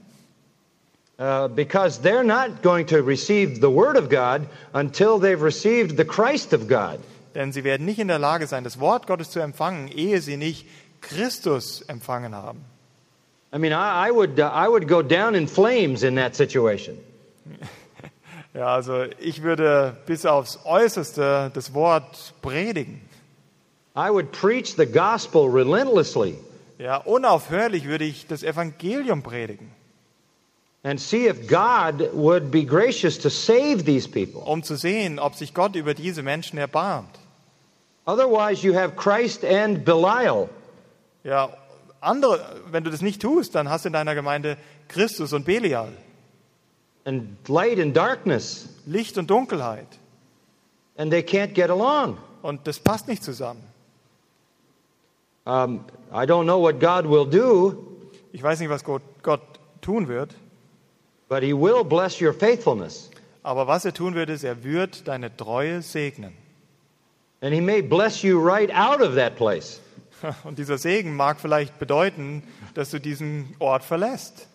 Uh, 1.19 1.49
because 1.49 1.99
they're 1.99 2.23
not 2.23 2.61
going 2.61 2.85
to 2.85 3.03
receive 3.03 3.59
the 3.59 3.69
Word 3.69 3.97
of 3.97 4.09
God 4.09 4.47
until 4.73 5.19
they've 5.19 5.41
received 5.41 5.97
the 5.97 6.05
Christ 6.05 6.53
of 6.53 6.69
God. 6.69 6.97
Denn 7.35 7.51
sie 7.51 7.65
werden 7.65 7.85
nicht 7.85 7.99
in 7.99 8.07
der 8.07 8.19
Lage 8.19 8.47
sein, 8.47 8.63
das 8.63 8.79
Wort 8.79 9.05
Gottes 9.05 9.29
zu 9.29 9.41
empfangen, 9.41 9.89
ehe 9.89 10.21
sie 10.21 10.37
nicht 10.37 10.65
Christus 11.01 11.81
empfangen 11.81 12.33
haben. 12.33 12.63
I 13.51 13.57
mean, 13.57 13.73
I, 13.73 14.07
I, 14.07 14.11
would, 14.11 14.39
uh, 14.39 14.49
I 14.53 14.69
would 14.69 14.87
go 14.87 15.01
down 15.01 15.35
in 15.35 15.47
flames 15.47 16.03
in 16.03 16.15
that 16.15 16.35
situation. 16.35 16.97
Ja, 18.55 18.73
also 18.73 19.05
ich 19.19 19.43
würde 19.43 19.95
bis 20.07 20.25
aufs 20.25 20.57
Äußerste 20.65 21.51
das 21.53 21.73
Wort 21.75 22.33
predigen. 22.41 22.99
I 23.95 24.09
would 24.09 24.31
preach 24.31 24.75
the 24.75 24.87
gospel 24.87 25.47
relentlessly 25.47 26.35
Ja, 26.79 26.97
unaufhörlich 26.97 27.85
würde 27.85 28.05
ich 28.05 28.25
das 28.25 28.41
Evangelium 28.41 29.21
predigen, 29.21 29.69
and 30.83 30.99
see 30.99 31.27
if 31.27 31.47
God 31.47 32.09
would 32.13 32.51
be 32.51 32.63
gracious 32.63 33.17
to 33.19 33.29
save 33.29 33.83
these 33.85 34.07
people. 34.07 34.41
um 34.41 34.63
zu 34.63 34.75
sehen, 34.75 35.19
ob 35.19 35.35
sich 35.35 35.53
Gott 35.53 35.75
über 35.75 35.93
diese 35.93 36.23
Menschen 36.23 36.57
erbarmt. 36.57 37.19
Otherwise, 38.05 38.63
you 38.65 38.73
have 38.73 38.95
Christ 38.95 39.43
and 39.43 39.83
Belial. 39.85 40.49
Ja, 41.23 41.49
andere, 42.01 42.61
wenn 42.71 42.83
du 42.83 42.89
das 42.91 43.01
nicht 43.01 43.21
tust, 43.21 43.55
dann 43.55 43.69
hast 43.69 43.83
du 43.85 43.89
in 43.89 43.93
deiner 43.93 44.15
Gemeinde 44.15 44.57
Christus 44.87 45.33
und 45.33 45.45
Belial, 45.45 45.91
and 47.05 47.47
light 47.47 47.79
and 47.79 47.95
darkness, 47.95 48.69
Licht 48.85 49.17
und 49.17 49.29
Dunkelheit. 49.29 49.87
and 50.97 51.11
they 51.11 51.21
can't 51.21 51.53
get 51.53 51.69
along. 51.69 52.17
Und 52.41 52.65
das 52.67 52.79
passt 52.79 53.07
nicht 53.07 53.23
zusammen. 53.23 53.61
Um, 55.45 55.85
I 56.11 56.25
don't 56.25 56.43
know 56.45 56.59
what 56.61 56.79
God 56.79 57.05
will 57.09 57.25
do, 57.25 57.75
Ich 58.31 58.41
weiß 58.43 58.59
nicht, 58.59 58.69
was 58.69 58.83
Gott, 58.83 59.01
Gott 59.23 59.41
tun 59.81 60.07
wird, 60.07 60.35
but 61.29 61.41
He 61.43 61.53
will 61.53 61.85
bless 61.85 62.19
your 62.21 62.33
faithfulness. 62.33 63.09
aber 63.43 63.67
was 63.67 63.85
er 63.85 63.93
tun 63.93 64.15
wird, 64.15 64.29
ist, 64.29 64.43
er 64.43 64.63
wird 64.63 65.07
deine 65.07 65.35
Treue 65.35 65.81
segnen. 65.81 66.33
And 67.41 67.53
He 67.53 67.61
may 67.61 67.81
bless 67.81 68.21
you 68.21 68.37
right 68.39 68.69
out 68.73 68.99
of 69.01 69.15
that 69.15 69.37
place. 69.37 69.79
Und 70.43 70.59
dieser 70.59 70.77
Segen 70.77 71.15
mag 71.15 71.39
vielleicht 71.39 71.79
bedeuten, 71.79 72.43
dass 72.73 72.89
du 72.89 72.99
diesen 72.99 73.55
Ort 73.59 73.83
verlässt. 73.83 74.47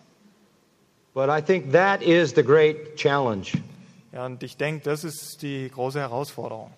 But 1.15 1.31
I 1.31 1.41
think 1.41 1.73
that 1.73 2.03
is 2.03 2.35
the 2.35 2.43
great 2.43 2.97
challenge. 2.97 3.53
Ja, 4.13 4.27
und 4.27 4.43
ich 4.43 4.57
denke, 4.57 4.85
das 4.85 5.05
ist 5.05 5.43
die 5.43 5.71
große 5.71 5.99
Herausforderung. 6.01 6.73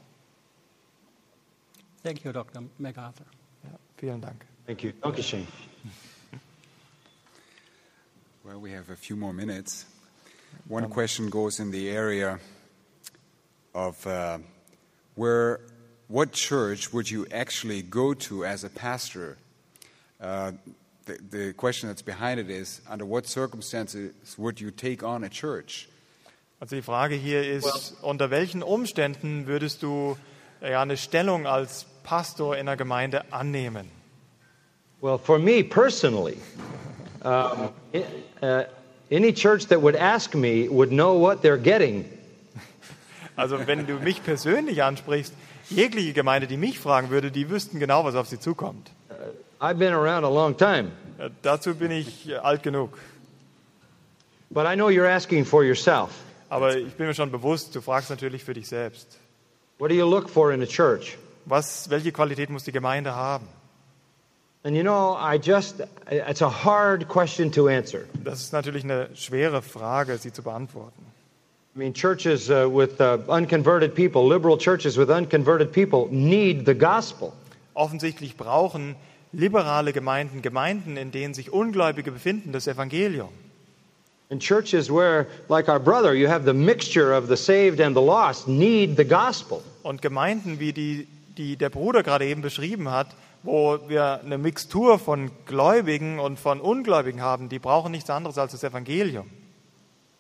Thank 2.03 2.25
you, 2.25 2.33
Dr. 2.33 2.63
MacArthur. 2.79 3.27
Ja, 3.65 3.71
vielen 3.97 4.21
Dank. 4.21 4.45
Thank 4.67 4.83
you. 4.83 4.93
Danke 5.03 5.23
schön. 5.23 5.47
Well, 8.47 8.61
we 8.61 8.71
have 8.71 8.91
a 8.91 8.95
few 8.95 9.17
more 9.17 9.33
minutes. 9.33 9.87
One 10.69 10.89
question 10.89 11.31
goes 11.31 11.59
in 11.59 11.73
the 11.73 11.91
area 11.91 12.39
of 13.75 14.07
uh, 14.07 14.39
where, 15.17 15.59
what 16.07 16.31
church 16.31 16.93
would 16.93 17.11
you 17.11 17.27
actually 17.33 17.83
go 17.83 18.15
to 18.15 18.45
as 18.45 18.63
a 18.63 18.71
pastor? 18.71 19.37
Uh, 20.21 20.53
the, 21.07 21.19
the 21.29 21.53
question 21.55 21.89
that's 21.89 22.03
behind 22.03 22.39
it 22.39 22.49
is 22.49 22.83
under 22.89 23.05
what 23.05 23.27
circumstances 23.27 24.13
would 24.39 24.61
you 24.61 24.71
take 24.71 25.03
on 25.03 25.25
a 25.25 25.29
church? 25.29 25.89
Also 26.61 26.77
die 26.77 26.83
Frage 26.83 27.17
hier 27.17 27.43
ist, 27.43 27.95
unter 28.01 28.31
welchen 28.31 28.63
Umständen 28.63 29.49
würdest 29.49 29.83
du 29.83 30.17
ja, 30.63 30.83
eine 30.83 30.97
Stellung 30.97 31.49
als 31.49 31.85
Pastor 32.05 32.57
in 32.57 32.69
einer 32.69 32.77
Gemeinde 32.77 33.25
annehmen? 33.33 33.91
Well, 35.01 35.19
for 35.19 35.41
me 35.41 35.65
personally, 35.65 36.39
um, 37.27 37.71
uh, 38.43 38.65
any 39.11 39.33
church 39.33 39.67
that 39.69 39.81
would 39.83 39.97
ask 39.97 40.35
me 40.35 40.69
would 40.69 40.91
know 40.91 41.15
what 41.21 41.43
they're 41.43 41.59
getting. 41.59 42.05
Also 43.37 43.59
wenn 43.67 43.87
du 43.87 43.95
mich 43.99 44.23
persönlich 44.23 44.83
ansprichst, 44.83 45.35
jegliche 45.69 46.13
Gemeinde, 46.15 46.47
die 46.47 46.57
mich 46.57 46.79
fragen 46.79 47.11
würde, 47.11 47.31
die 47.31 47.51
wüssten 47.51 47.79
genau, 47.81 48.05
was 48.05 48.15
auf 48.15 48.29
sie 48.29 48.39
zukommt. 48.39 48.91
I've 49.61 49.79
been 49.79 49.93
around 49.93 50.25
a 50.25 50.29
long 50.31 50.57
time, 50.57 50.93
Ja, 51.19 51.29
dazu 51.43 51.75
bin 51.75 51.91
ich 51.91 52.29
äh, 52.29 52.37
alt 52.37 52.63
genug. 52.63 52.97
but 54.51 54.67
I 54.67 54.75
know 54.77 54.89
you're 54.89 55.09
asking 55.11 55.45
for 55.45 55.65
yourself. 55.65 56.11
Aber 56.49 56.77
ich 56.77 56.95
bin 56.95 57.07
mir 57.09 57.15
schon 57.15 57.31
bewusst, 57.31 57.75
du 57.75 57.81
fragst 57.81 58.09
natürlich 58.11 58.45
für 58.45 58.55
dich 58.55 58.69
selbst. 58.69 59.19
What 59.79 59.91
do 59.91 59.95
you 59.95 60.07
look 60.09 60.29
for 60.31 60.53
in 60.53 60.63
a 60.63 60.67
church? 60.67 61.19
Was, 61.45 61.91
welche 61.91 62.13
Qualität 62.13 62.49
muss 62.51 62.65
die 62.65 62.73
Gemeinde 62.73 63.15
haben? 63.15 63.47
And 64.67 64.75
you 64.75 64.83
know, 64.83 65.15
I 65.15 65.39
just, 65.39 65.81
it's 66.11 66.41
a 66.41 66.49
hard 66.49 67.07
question 67.07 67.53
to 67.53 67.69
answer. 67.69 68.09
Das 68.25 68.41
ist 68.41 68.53
natürlich 68.53 68.83
eine 68.83 69.09
schwere 69.15 69.63
Frage, 69.63 70.19
sie 70.19 70.33
zu 70.33 70.43
beantworten. 70.43 71.05
I 71.77 71.79
mean, 71.79 71.95
churches 71.95 72.51
uh, 72.51 72.69
with 72.69 73.01
uh, 73.01 73.19
unconverted 73.29 73.95
people, 73.95 74.27
liberal 74.27 74.59
churches 74.59 74.97
with 74.99 75.09
unconverted 75.09 75.73
people, 75.73 76.09
need 76.11 76.67
the 76.67 76.75
gospel. 76.75 77.33
Offensichtlich 77.75 78.37
brauchen 78.37 78.97
liberale 79.33 79.93
Gemeinden, 79.93 80.43
Gemeinden, 80.43 80.97
in 80.97 81.13
denen 81.13 81.33
sich 81.33 81.53
Ungläubige 81.53 82.11
befinden, 82.11 82.51
das 82.51 82.67
Evangelium. 82.67 83.29
And 84.31 84.43
churches 84.43 84.91
where, 84.91 85.29
like 85.49 85.69
our 85.69 85.79
brother, 85.79 86.13
you 86.13 86.27
have 86.27 86.45
the 86.45 86.53
mixture 86.53 87.17
of 87.17 87.29
the 87.29 87.37
saved 87.37 87.81
and 87.81 87.95
the 87.95 88.03
lost, 88.03 88.49
need 88.49 88.97
the 88.97 89.05
gospel. 89.05 89.63
Und 89.85 90.03
Gemeinden, 90.03 90.59
wie 90.59 90.73
die, 90.73 91.07
die 91.39 91.55
der 91.57 91.71
Bruder 91.71 92.03
gerade 92.03 92.25
eben 92.25 92.43
beschrieben 92.43 92.91
hat, 92.91 93.15
wo 93.47 93.79
wir 93.89 94.21
eine 94.25 94.39
Mixtur 94.39 94.99
von 94.99 95.31
Gläubigen 95.47 96.19
und 96.19 96.39
von 96.39 96.61
Ungläubigen 96.61 97.23
haben, 97.23 97.49
die 97.49 97.59
brauchen 97.59 97.93
nichts 97.93 98.11
anderes 98.11 98.37
als 98.39 98.53
das 98.53 98.65
Evangelium. 98.65 99.31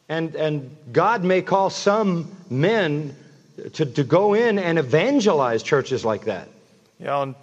And, 0.08 0.36
and 0.36 0.70
God 0.92 1.24
may 1.24 1.42
call 1.42 1.68
some 1.68 2.26
men 2.48 3.14
to, 3.72 3.84
to 3.84 4.04
go 4.04 4.34
in 4.34 4.58
and 4.58 4.78
evangelize 4.78 5.64
churches 5.64 6.04
like 6.04 6.24
that. 6.26 6.46
Ja, 6.98 7.20
und 7.20 7.36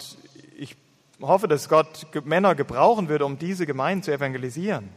ich 0.58 0.76
hoffe, 1.22 1.48
dass 1.48 1.68
Gott 1.68 2.08
Männer 2.26 2.56
gebrauchen 2.56 3.10
wird, 3.10 3.22
um 3.22 3.38
diese 3.38 3.66
Gemeinden 3.66 4.04
zu 4.04 4.12
evangelisieren. 4.12 4.90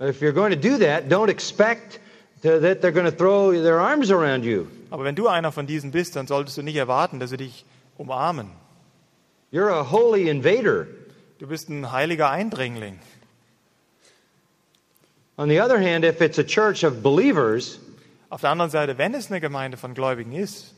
If 0.00 0.20
you're 0.20 0.32
going 0.32 0.52
to 0.52 0.56
do 0.56 0.78
that, 0.78 1.10
don't 1.10 1.28
expect 1.28 1.98
to, 2.42 2.60
that 2.60 2.82
they're 2.82 2.92
going 2.92 3.10
to 3.10 3.16
throw 3.16 3.50
their 3.52 3.80
arms 3.80 4.10
around 4.10 4.44
you. 4.44 4.66
Aber 4.90 5.04
wenn 5.04 5.16
du 5.16 5.28
einer 5.28 5.50
von 5.50 5.66
diesen 5.66 5.90
bist, 5.90 6.14
dann 6.14 6.26
solltest 6.26 6.58
du 6.58 6.62
nicht 6.62 6.76
erwarten, 6.76 7.18
dass 7.18 7.30
sie 7.30 7.38
dich 7.38 7.64
umarmen. 7.96 8.50
You're 9.50 9.68
a 9.70 9.82
holy 9.84 10.28
invader. 10.28 10.88
Du 11.38 11.46
bist 11.46 11.68
ein 11.68 11.90
heiliger 11.92 12.28
Eindringling. 12.28 12.98
On 15.38 15.48
the 15.48 15.60
other 15.60 15.78
hand, 15.78 16.04
if 16.04 16.20
it's 16.20 16.38
a 16.38 16.44
church 16.44 16.84
of 16.84 17.02
believers, 17.02 17.78
Auf 18.30 18.42
der 18.42 18.50
anderen 18.50 18.70
Seite, 18.70 18.98
wenn 18.98 19.14
es 19.14 19.30
eine 19.30 19.40
Gemeinde 19.40 19.76
von 19.78 19.94
Gläubigen 19.94 20.32
ist, 20.32 20.74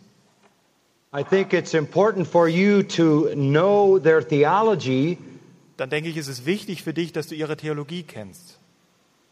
I 1.13 1.25
think 1.25 1.53
it's 1.53 1.75
important 1.75 2.29
for 2.29 2.47
you 2.47 2.83
to 2.85 3.31
know 3.35 3.99
their 3.99 4.21
theology 4.23 5.19
dann 5.77 5.89
denke 5.91 6.11
ich, 6.11 6.17
ist 6.19 6.29
es 6.29 6.45
wichtig 6.45 6.83
für 6.83 6.93
dich, 6.93 7.11
dass 7.13 7.27
du 7.29 7.35
ihre 7.35 7.57
Theologie 7.57 8.03
kennst. 8.05 8.59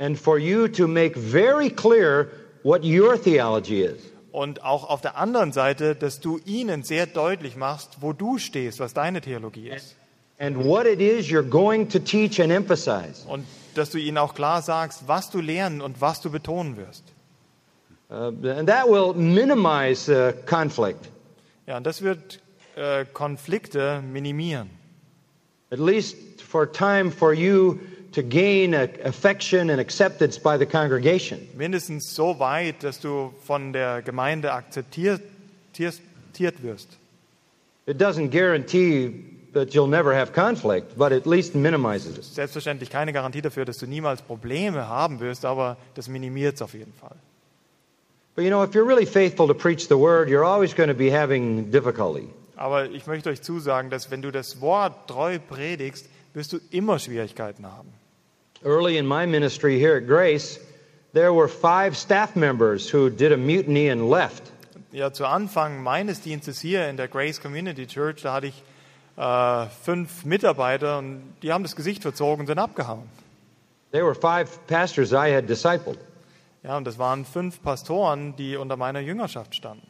and 0.01 0.19
for 0.19 0.39
you 0.39 0.67
to 0.69 0.89
make 0.89 1.15
very 1.17 1.69
clear 1.71 2.31
what 2.63 2.83
your 2.85 3.17
theology 3.17 3.83
is. 3.83 4.01
Und 4.33 4.63
auch 4.63 4.89
auf 4.89 5.01
der 5.01 5.17
anderen 5.17 5.53
Seite, 5.53 5.95
dass 5.95 6.21
du 6.21 6.39
ihnen 6.45 6.83
sehr 6.83 7.07
deutlich 7.07 7.57
machst, 7.57 7.99
wo 8.01 8.13
du 8.13 8.39
stehst, 8.39 8.79
was 8.81 8.93
deine 8.95 9.21
Theologie 9.21 9.71
ist. 9.71 9.95
and 10.41 10.57
what 10.57 10.87
it 10.87 11.01
is 11.01 11.27
you're 11.27 11.43
going 11.49 11.89
to 11.89 11.99
teach 11.99 12.41
and 12.41 12.53
emphasize. 12.53 13.27
Und 13.27 13.45
dass 13.75 13.91
du 13.91 13.99
ihnen 13.99 14.19
auch 14.19 14.35
klar 14.35 14.63
sagst, 14.63 15.09
was 15.09 15.31
du 15.31 15.41
lernen 15.41 15.81
und 15.81 16.01
was 16.01 16.21
du 16.21 16.31
betonen 16.31 16.77
wirst. 16.77 17.03
Uh, 18.11 18.33
and 18.49 18.69
that 18.69 18.87
will 18.89 19.13
minimize 19.15 20.09
uh, 20.11 20.33
conflict, 20.47 21.09
Ja, 21.67 21.77
und 21.77 21.85
das 21.87 22.01
wird 22.03 22.41
äh, 22.77 23.05
Konflikte 23.13 24.01
minimieren. 24.03 24.71
at 25.71 25.79
least 25.79 26.17
for 26.41 26.71
time 26.71 27.11
for 27.11 27.33
you 27.35 27.79
to 28.13 28.23
gain 28.23 28.75
affection 28.75 29.71
and 29.71 29.81
acceptance 29.81 30.39
by 30.39 30.57
the 30.59 30.67
congregation. 30.67 31.49
Mindestens 31.57 32.15
so 32.15 32.39
weit, 32.39 32.83
dass 32.83 33.01
du 33.01 33.33
von 33.45 33.73
der 33.73 34.03
Gemeinde 34.03 34.53
akzeptiert 34.53 35.21
akzeptiert 36.39 36.63
wirst. 36.63 36.89
It 37.87 37.99
doesn't 37.99 38.31
guarantee 38.31 39.25
that 39.55 39.75
you'll 39.75 39.89
never 39.89 40.15
have 40.15 40.33
conflict, 40.33 40.97
but 40.97 41.13
at 41.13 41.27
least 41.27 41.55
minimizes 41.55 42.19
it. 42.19 42.25
Selbstverständlich 42.25 42.91
keine 42.91 43.13
Garantie 43.13 43.41
dafür, 43.41 43.65
dass 43.65 43.79
du 43.79 43.87
niemals 43.87 44.21
Probleme 44.23 44.89
haben 44.89 45.21
wirst, 45.21 45.45
aber 45.45 45.77
das 45.95 46.09
minimiert 46.09 46.57
es 46.57 46.63
auf 46.63 46.75
jeden 46.75 46.93
Fall. 46.93 47.17
But 48.35 48.45
you 48.45 48.51
know, 48.51 48.63
if 48.63 48.75
you're 48.75 48.87
really 48.87 49.07
faithful 49.07 49.49
to 49.49 49.55
preach 49.55 49.89
the 49.89 49.97
word, 49.97 50.29
you're 50.29 50.45
always 50.45 50.75
going 50.75 50.89
to 50.89 50.95
be 50.95 51.11
having 51.11 51.71
difficulty. 51.71 52.29
Aber 52.57 52.91
ich 52.91 53.07
möchte 53.07 53.31
euch 53.31 53.41
zusagen, 53.41 53.89
dass 53.89 54.11
wenn 54.11 54.21
du 54.21 54.31
das 54.31 54.61
Wort 54.61 55.09
treu 55.09 55.39
predigst, 55.39 56.07
wirst 56.39 56.53
du 56.53 56.61
immer 56.71 56.99
Schwierigkeiten 56.99 57.67
haben. 57.67 57.93
Early 58.65 58.97
in 58.97 59.07
my 59.07 59.27
ministry 59.27 59.79
here 59.79 59.97
at 59.97 60.07
Grace, 60.07 60.59
there 61.13 61.33
were 61.35 61.49
five 61.49 61.97
staff 61.97 62.35
members 62.35 62.93
who 62.93 63.11
did 63.11 63.33
a 63.33 63.37
mutiny 63.37 63.91
and 63.91 64.09
left. 64.09 64.53
Ja, 64.93 65.13
zu 65.13 65.27
Anfang 65.27 65.83
meines 65.83 66.23
Dienstes 66.23 66.61
hier 66.61 66.89
in 66.89 66.97
der 66.97 67.09
Grace 67.09 67.41
Community 67.41 67.87
Church, 67.87 68.23
da 68.23 68.33
hatte 68.33 68.47
ich 68.47 68.63
äh, 69.17 69.67
fünf 69.85 70.25
Mitarbeiter 70.25 70.99
und 70.99 71.35
die 71.43 71.53
haben 71.53 71.63
das 71.63 71.77
Gesicht 71.77 72.03
verzogen 72.03 72.41
und 72.41 72.47
sind 72.47 72.59
abgehauen. 72.59 73.09
They 73.91 74.03
were 74.03 74.15
five 74.15 74.67
pastors 74.67 75.13
I 75.13 75.35
had 75.35 75.49
discipled. 75.49 75.99
Ja, 76.63 76.77
und 76.77 76.85
das 76.85 76.99
waren 76.99 77.25
fünf 77.25 77.63
Pastoren, 77.63 78.35
die 78.37 78.57
unter 78.57 78.77
meiner 78.77 79.01
Jüngerschaft 79.01 79.55
standen. 79.55 79.87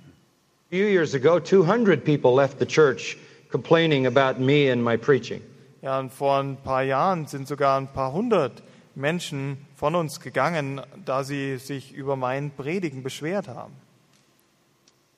A 0.67 0.71
few 0.71 0.87
years 0.87 1.15
ago, 1.15 1.39
200 1.39 2.05
people 2.05 2.35
left 2.35 2.59
the 2.59 2.67
church 2.67 3.17
complaining 3.51 4.07
about 4.07 4.41
me 4.41 4.71
and 4.71 4.83
my 4.83 4.97
preaching. 4.97 5.43
Ja, 5.81 5.99
und 6.01 6.13
vor 6.13 6.39
ein 6.39 6.57
paar 6.57 6.83
Jahren 6.83 7.27
sind 7.27 7.47
sogar 7.47 7.79
ein 7.79 7.87
paar 7.87 8.13
hundert 8.13 8.63
Menschen 8.97 9.59
von 9.77 9.95
uns 9.95 10.21
gegangen, 10.21 10.81
da 11.05 11.23
sie 11.23 11.59
sich 11.59 11.93
über 11.93 12.17
mein 12.17 12.51
Predigen 12.51 13.03
beschwert 13.03 13.47
haben. 13.47 13.75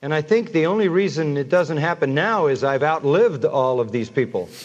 And 0.03 0.13
I 0.13 0.21
think 0.21 0.51
the 0.51 0.65
only 0.65 0.87
reason 0.87 1.37
it 1.37 1.51
doesn't 1.51 1.79
happen 1.79 2.13
now 2.13 2.47
is 2.47 2.63
I've 2.63 2.83
outlived 2.83 3.45
all 3.45 3.79
of 3.79 3.91
these 3.91 4.11
people. 4.11 4.47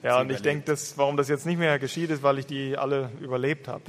Ja, 0.00 0.20
und 0.20 0.30
ich 0.30 0.42
denke, 0.42 0.76
warum 0.94 1.16
das 1.16 1.28
jetzt 1.28 1.44
nicht 1.44 1.58
mehr 1.58 1.76
geschieht, 1.80 2.10
ist, 2.10 2.22
weil 2.22 2.38
ich 2.38 2.46
die 2.46 2.78
alle 2.78 3.10
überlebt 3.20 3.66
habe. 3.66 3.82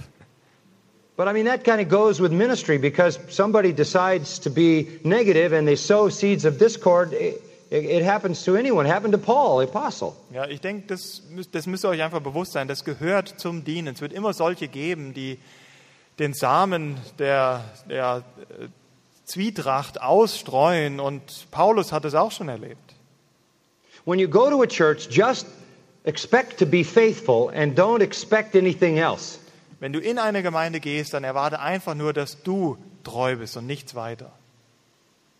But 1.15 1.27
I 1.27 1.33
mean, 1.33 1.45
that 1.45 1.63
kind 1.63 1.79
of 1.79 1.87
goes 1.87 2.19
with 2.19 2.31
ministry 2.31 2.79
because 2.79 3.19
somebody 3.29 3.73
decides 3.73 4.39
to 4.39 4.49
be 4.49 4.99
negative 5.03 5.55
and 5.55 5.67
they 5.67 5.75
sow 5.75 6.09
seeds 6.09 6.45
of 6.45 6.57
discord. 6.57 7.13
It, 7.71 8.03
happens 8.03 8.43
to 8.45 8.55
anyone. 8.55 8.87
It 8.87 8.91
happened 8.91 9.13
to 9.13 9.19
Paul, 9.19 9.59
the 9.59 9.69
apostle. 9.69 10.15
Ja, 10.33 10.47
ich 10.47 10.59
denke, 10.59 10.87
das, 10.87 11.21
das 11.51 11.67
müsst 11.67 11.85
ihr 11.85 11.89
euch 11.89 12.01
einfach 12.01 12.19
bewusst 12.19 12.53
sein. 12.53 12.67
Das 12.67 12.83
gehört 12.83 13.39
zum 13.39 13.63
Dienen. 13.63 13.93
Es 13.93 14.01
wird 14.01 14.11
immer 14.11 14.33
solche 14.33 14.67
geben, 14.67 15.13
die 15.13 15.37
den 16.17 16.33
Samen 16.33 16.97
der, 17.19 17.63
der 17.87 18.23
äh, 18.49 18.67
Zwietracht 19.25 20.01
ausstreuen. 20.01 20.99
Und 20.99 21.47
Paulus 21.51 21.91
hat 21.91 22.05
es 22.05 22.15
auch 22.15 22.31
schon 22.31 22.49
erlebt. 22.49 22.95
When 24.05 24.17
you 24.17 24.27
go 24.27 24.49
to 24.49 24.63
a 24.63 24.67
church, 24.67 25.07
just 25.11 25.45
expect 26.05 26.57
to 26.57 26.65
be 26.65 26.83
faithful 26.83 27.51
and 27.53 27.77
don't 27.77 28.01
expect 28.01 28.55
anything 28.55 28.97
else. 28.97 29.37
Wenn 29.79 29.93
du 29.93 29.99
in 29.99 30.17
eine 30.17 30.41
Gemeinde 30.41 30.79
gehst, 30.79 31.13
dann 31.13 31.23
erwarte 31.23 31.59
einfach 31.59 31.93
nur, 31.93 32.13
dass 32.13 32.41
du 32.41 32.77
treu 33.03 33.35
bist 33.35 33.55
und 33.57 33.67
nichts 33.67 33.93
weiter. 33.93 34.38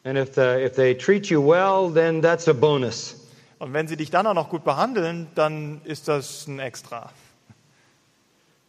And 0.03 0.17
if, 0.17 0.33
the, 0.35 0.63
if 0.63 0.75
they 0.75 0.93
treat 0.93 1.29
you 1.29 1.41
well, 1.41 1.89
then 1.89 2.21
that's 2.21 2.47
a 2.47 2.53
bonus. 2.53 3.15
Und 3.59 3.73
wenn 3.73 3.87
sie 3.87 3.97
dich 3.97 4.09
dann 4.09 4.25
auch 4.25 4.33
noch 4.33 4.49
gut 4.49 4.63
behandeln, 4.63 5.27
dann 5.35 5.81
ist 5.83 6.07
das 6.07 6.47
ein 6.47 6.59
Extra. 6.59 7.11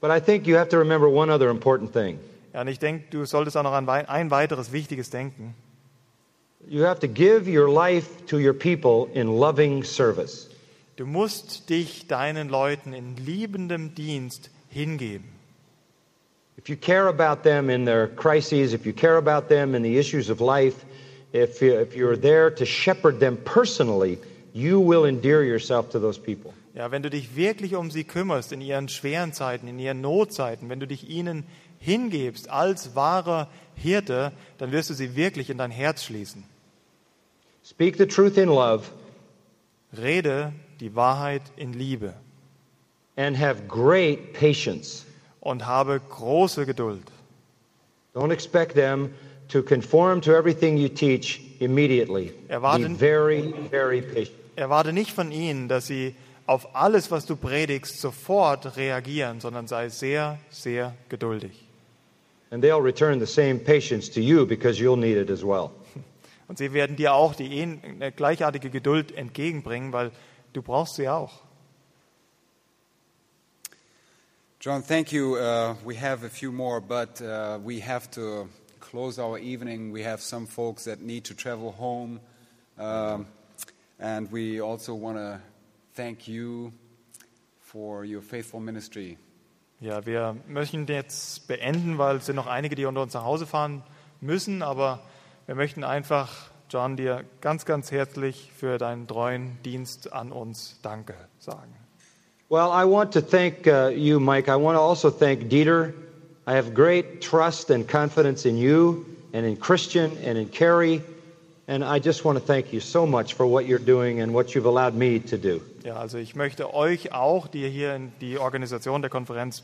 But 0.00 0.10
I 0.10 0.18
think 0.18 0.46
you 0.46 0.56
have 0.56 0.70
to 0.70 0.78
remember 0.78 1.08
one 1.08 1.30
other 1.30 1.50
important 1.50 1.92
thing. 1.92 2.18
Ja, 2.52 2.62
und 2.62 2.68
ich 2.68 2.78
denke, 2.78 3.04
du 3.10 3.24
solltest 3.24 3.56
auch 3.56 3.62
noch 3.62 3.72
an 3.72 3.88
ein 3.88 4.30
weiteres 4.30 4.72
wichtiges 4.72 5.10
denken. 5.10 5.54
You 6.68 6.84
have 6.84 7.00
to 7.00 7.08
give 7.08 7.48
your 7.48 7.70
life 7.70 8.26
to 8.26 8.38
your 8.38 8.52
people 8.52 9.08
in 9.14 9.28
loving 9.28 9.84
service. 9.84 10.50
Du 10.96 11.06
musst 11.06 11.70
dich 11.70 12.06
deinen 12.08 12.48
Leuten 12.48 12.92
in 12.92 13.16
liebendem 13.16 13.94
Dienst 13.94 14.50
hingeben. 14.68 15.28
If 16.58 16.68
you 16.68 16.76
care 16.76 17.08
about 17.08 17.42
them 17.42 17.70
in 17.70 17.86
their 17.86 18.08
crises, 18.08 18.74
if 18.74 18.84
you 18.84 18.92
care 18.92 19.16
about 19.16 19.48
them 19.48 19.74
in 19.74 19.82
the 19.82 19.96
issues 19.96 20.28
of 20.28 20.40
life, 20.40 20.84
if, 21.32 21.60
you, 21.60 21.78
if 21.78 21.94
you're 21.94 22.16
there 22.16 22.50
to 22.50 22.64
shepherd 22.64 23.20
them 23.20 23.36
personally, 23.36 24.18
you 24.52 24.80
will 24.80 25.04
endear 25.04 25.42
yourself 25.44 25.90
to 25.90 25.98
those 25.98 26.18
people. 26.18 26.52
Ja, 26.74 26.90
wenn 26.90 27.02
du 27.02 27.10
dich 27.10 27.34
wirklich 27.36 27.74
um 27.74 27.90
sie 27.90 28.04
kümmerst 28.04 28.52
in 28.52 28.60
ihren 28.60 28.88
schweren 28.88 29.32
Zeiten, 29.32 29.66
in 29.66 29.78
ihren 29.78 30.00
Notzeiten, 30.00 30.68
wenn 30.68 30.80
du 30.80 30.86
dich 30.86 31.08
ihnen 31.08 31.44
hingibst 31.78 32.48
als 32.48 32.94
wahrer 32.94 33.48
Hirte, 33.74 34.32
dann 34.58 34.70
wirst 34.70 34.90
du 34.90 34.94
sie 34.94 35.16
wirklich 35.16 35.50
in 35.50 35.58
dein 35.58 35.70
Herz 35.70 36.04
schließen. 36.04 36.44
Speak 37.64 37.96
the 37.96 38.06
truth 38.06 38.36
in 38.36 38.48
love 38.48 38.84
Rede 39.96 40.52
die 40.80 40.94
Wahrheit 40.94 41.42
in 41.56 41.72
Liebe 41.72 42.14
and 43.16 43.38
have 43.38 43.66
great 43.66 44.32
patience. 44.32 45.04
und 45.40 45.66
habe 45.66 46.00
große 46.00 46.66
Geduld. 46.66 47.10
Don't 48.14 48.32
expect 48.32 48.74
them 48.74 49.14
to 49.51 49.62
conform 49.62 50.20
to 50.22 50.32
everything 50.32 50.76
you 50.76 50.88
teach 50.88 51.40
immediately. 51.61 52.32
Be 52.48 52.55
Erwarten- 52.55 52.96
very, 52.96 53.53
very 53.70 54.03
patient. 54.03 54.36
Erwarte 54.57 54.92
nicht 54.92 55.12
von 55.12 55.32
ihnen, 55.32 55.68
dass 55.68 55.86
sie 55.86 56.14
auf 56.46 56.74
alles, 56.74 57.11
was 57.11 57.26
du 57.26 57.36
predigst, 57.36 58.01
sofort 58.01 58.76
reagieren, 58.76 59.40
sondern 59.40 59.66
sei 59.66 59.88
sehr, 59.88 60.38
sehr 60.51 60.94
geduldig. 61.09 61.53
And 62.51 62.62
they'll 62.64 62.82
return 62.82 63.20
the 63.20 63.26
same 63.26 63.61
patience 63.61 64.11
to 64.11 64.20
you 64.20 64.44
because 64.44 64.80
you'll 64.80 64.96
need 64.98 65.16
it 65.16 65.30
as 65.30 65.44
well. 65.44 65.70
Und 66.48 66.59
sie 66.59 66.72
werden 66.72 66.96
dir 66.96 67.14
auch 67.14 67.36
die 67.36 67.62
eine 67.62 68.11
gleichartige 68.11 68.70
Geduld 68.70 69.12
entgegenbringen, 69.16 69.92
weil 69.92 70.11
du 70.53 70.62
brauchst 70.62 70.96
sie 70.96 71.09
auch. 71.09 71.30
John, 74.61 74.82
thank 74.82 75.12
you. 75.12 75.36
Uh, 75.36 75.74
we 75.84 75.94
have 75.94 76.24
a 76.24 76.28
few 76.28 76.51
more, 76.53 76.80
but 76.80 77.20
uh, 77.22 77.59
we 77.64 77.80
have 77.80 78.11
to 78.11 78.48
close 78.91 79.20
our 79.20 79.38
evening. 79.38 79.93
We 79.93 80.03
have 80.03 80.20
some 80.20 80.47
folks 80.47 80.84
that 80.84 81.01
need 81.01 81.24
to 81.26 81.34
travel 81.34 81.72
home. 81.78 82.20
Um, 82.76 83.26
and 84.01 84.30
we 84.32 84.61
also 84.61 84.95
want 84.95 85.16
to 85.16 85.41
thank 85.95 86.26
you 86.26 86.72
for 87.61 88.05
your 88.05 88.22
faithful 88.22 88.61
ministry. 88.61 89.16
Ja, 89.80 90.05
wir 90.05 90.36
möchten 90.47 90.86
jetzt 90.86 91.47
beenden, 91.47 91.97
weil 91.99 92.16
es 92.16 92.26
sind 92.26 92.36
noch 92.36 92.47
einige, 92.47 92.74
die 92.74 92.84
unter 92.84 93.01
uns 93.01 93.14
nach 93.14 93.24
Hause 93.24 93.47
fahren 93.47 93.82
müssen, 94.20 94.62
aber 94.62 95.01
wir 95.47 95.55
möchten 95.55 95.84
einfach, 95.84 96.51
John, 96.68 96.97
dir 96.97 97.24
ganz, 97.41 97.64
ganz 97.64 97.91
herzlich 97.91 98.53
für 98.55 98.76
deinen 98.76 99.07
treuen 99.07 99.57
Dienst 99.64 100.12
an 100.12 100.32
uns 100.32 100.78
Danke 100.82 101.14
sagen. 101.38 101.74
Well, 102.51 102.68
I 102.72 102.84
want 102.84 103.14
to 103.14 103.20
thank 103.20 103.66
uh, 103.66 103.88
you, 103.88 104.18
Mike. 104.18 104.51
I 104.51 104.57
want 104.57 104.76
to 104.76 104.82
also 104.82 105.11
thank 105.11 105.49
Dieter. 105.49 105.95
I 106.51 106.55
have 106.55 106.74
great 106.74 107.20
trust 107.20 107.70
and 107.70 107.86
confidence 107.86 108.44
in 108.44 108.57
you 108.57 109.07
and 109.32 109.46
in 109.46 109.57
Christian 109.57 110.11
and 110.24 110.36
in 110.36 110.48
Carrie. 110.48 111.01
And 111.68 111.84
I 111.84 112.01
just 112.01 112.24
want 112.24 112.38
to 112.40 112.44
thank 112.44 112.72
you 112.72 112.80
so 112.80 113.07
much 113.07 113.34
for 113.34 113.46
what 113.46 113.66
you're 113.66 113.78
doing 113.78 114.20
and 114.20 114.34
what 114.34 114.53
you've 114.53 114.66
allowed 114.66 114.94
me 114.94 115.20
to 115.20 115.38
do. 115.38 115.61
Ja, 115.84 115.94
also 115.94 116.18
ich 116.18 116.34
möchte 116.34 116.74
euch 116.74 117.12
auch, 117.12 117.46
die 117.46 117.68
hier 117.68 117.94
in 117.94 118.11
die 118.20 118.36
Organisation 118.36 119.01
der 119.01 119.11
Konferenz 119.11 119.62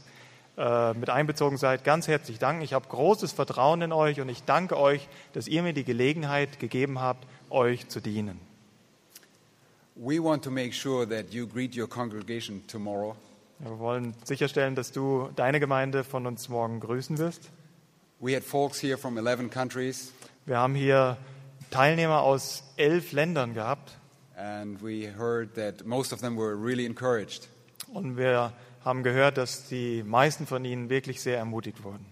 äh, 0.57 0.95
mit 0.95 1.11
einbezogen 1.11 1.57
seid, 1.57 1.83
ganz 1.83 2.07
herzlich 2.07 2.39
danken. 2.39 2.63
Ich 2.63 2.73
habe 2.73 2.87
großes 2.89 3.33
Vertrauen 3.33 3.83
in 3.83 3.93
euch 3.93 4.21
und 4.21 4.29
ich 4.29 4.45
danke 4.45 4.79
euch, 4.79 5.09
dass 5.33 5.49
ihr 5.49 5.65
mir 5.65 5.73
die 5.73 5.83
Gelegenheit 5.83 6.61
gegeben 6.61 7.01
habt, 7.01 7.27
euch 7.51 7.89
zu 7.89 7.99
dienen. 7.99 8.39
We 9.97 10.23
want 10.23 10.45
to 10.45 10.53
make 10.53 10.73
sure 10.73 11.05
that 11.09 11.33
you 11.33 11.49
greet 11.49 11.77
your 11.77 11.89
congregation 11.89 12.63
tomorrow. 12.69 13.17
Wir 13.59 13.79
wollen 13.79 14.15
sicherstellen, 14.25 14.75
dass 14.75 14.93
du 14.93 15.31
deine 15.35 15.61
Gemeinde 15.61 16.05
von 16.05 16.27
uns 16.27 16.49
morgen 16.49 16.81
grüßen 16.81 17.19
wirst. 17.19 17.51
We 18.21 18.35
had 18.35 18.45
folks 18.45 18.81
here 18.83 18.97
from 18.99 19.17
11 19.19 19.51
countries, 19.51 20.13
Wir 20.47 20.59
haben 20.59 20.75
hier 20.75 21.17
Teilnehmer 21.71 22.21
aus 22.23 22.63
elf 22.77 23.13
Ländern 23.13 23.55
gehabt 23.55 23.93
and 24.37 24.83
we 24.83 25.11
heard 25.17 25.55
that 25.55 25.87
most 25.87 26.13
of 26.13 26.21
them 26.21 26.37
were 26.37 26.55
really 26.55 26.85
encouraged. 26.87 27.49
und 27.93 28.17
wir 28.17 28.53
haben 28.85 29.03
gehört, 29.03 29.37
dass 29.39 29.67
die 29.69 30.03
meisten 30.03 30.47
von 30.47 30.65
ihnen 30.65 30.89
wirklich 30.91 31.21
sehr 31.21 31.39
ermutigt 31.39 31.83
wurden. 31.83 32.07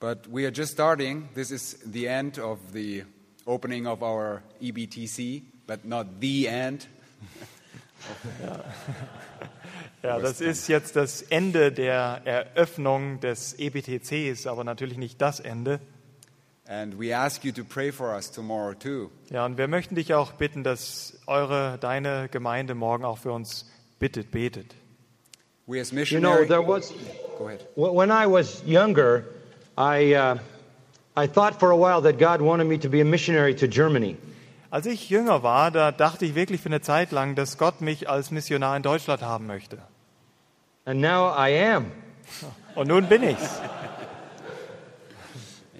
But 0.00 0.26
we 0.30 0.44
are 0.44 0.52
just 0.52 0.72
starting. 0.72 1.28
This 1.34 1.50
is 1.50 1.78
the 1.90 2.06
end 2.06 2.38
of 2.38 2.58
the 2.72 3.04
opening 3.46 3.86
of 3.86 4.02
our 4.02 4.42
EBTC, 4.60 5.42
but 5.66 5.84
not 5.84 6.06
the 6.20 6.46
end. 6.46 6.88
Ja, 10.02 10.18
das 10.18 10.40
ist 10.40 10.68
jetzt 10.68 10.96
das 10.96 11.22
Ende 11.22 11.72
der 11.72 12.20
Eröffnung 12.24 13.20
des 13.20 13.54
EBTCs, 13.58 14.46
aber 14.46 14.62
natürlich 14.64 14.98
nicht 14.98 15.20
das 15.22 15.40
Ende. 15.40 15.80
And 16.66 16.98
we 16.98 17.14
ask 17.16 17.44
you 17.44 17.52
to 17.52 17.64
pray 17.64 17.90
for 17.92 18.14
us 18.14 18.30
tomorrow 18.30 18.74
too. 18.74 19.10
Ja, 19.30 19.44
und 19.44 19.58
wir 19.58 19.68
möchten 19.68 19.94
dich 19.94 20.14
auch 20.14 20.32
bitten, 20.32 20.62
dass 20.64 21.18
eure, 21.26 21.78
deine 21.78 22.28
Gemeinde 22.30 22.74
morgen 22.74 23.04
auch 23.04 23.18
für 23.18 23.32
uns 23.32 23.66
bittet, 23.98 24.30
betet. 24.30 24.74
We 25.66 25.80
as 25.80 25.90
You 25.90 25.94
know, 25.94 26.00
missionaries. 26.00 26.48
there 26.48 26.66
was, 26.66 26.92
Go 27.38 27.48
ahead. 27.48 27.60
wh- 27.74 27.94
when 27.94 28.10
I 28.10 28.26
was 28.26 28.62
younger, 28.66 29.24
I, 29.78 30.14
uh, 30.14 30.36
I 31.16 31.26
thought 31.26 31.58
for 31.58 31.70
a 31.70 31.76
while 31.76 32.02
that 32.02 32.18
God 32.18 32.40
wanted 32.42 32.66
me 32.66 32.78
to 32.78 32.88
be 32.88 33.00
a 33.00 33.04
missionary 33.04 33.54
to 33.56 33.66
Germany. 33.66 34.16
Als 34.74 34.86
ich 34.86 35.08
jünger 35.08 35.44
war, 35.44 35.70
da 35.70 35.92
dachte 35.92 36.24
ich 36.24 36.34
wirklich 36.34 36.60
für 36.60 36.66
eine 36.66 36.80
Zeit 36.80 37.12
lang, 37.12 37.36
dass 37.36 37.58
Gott 37.58 37.80
mich 37.80 38.10
als 38.10 38.32
Missionar 38.32 38.76
in 38.76 38.82
Deutschland 38.82 39.22
haben 39.22 39.46
möchte. 39.46 39.78
And 40.84 41.00
now 41.00 41.32
I 41.32 41.56
am. 41.56 41.92
Und 42.74 42.88
nun 42.88 43.08
bin 43.08 43.22
ich's. 43.22 43.60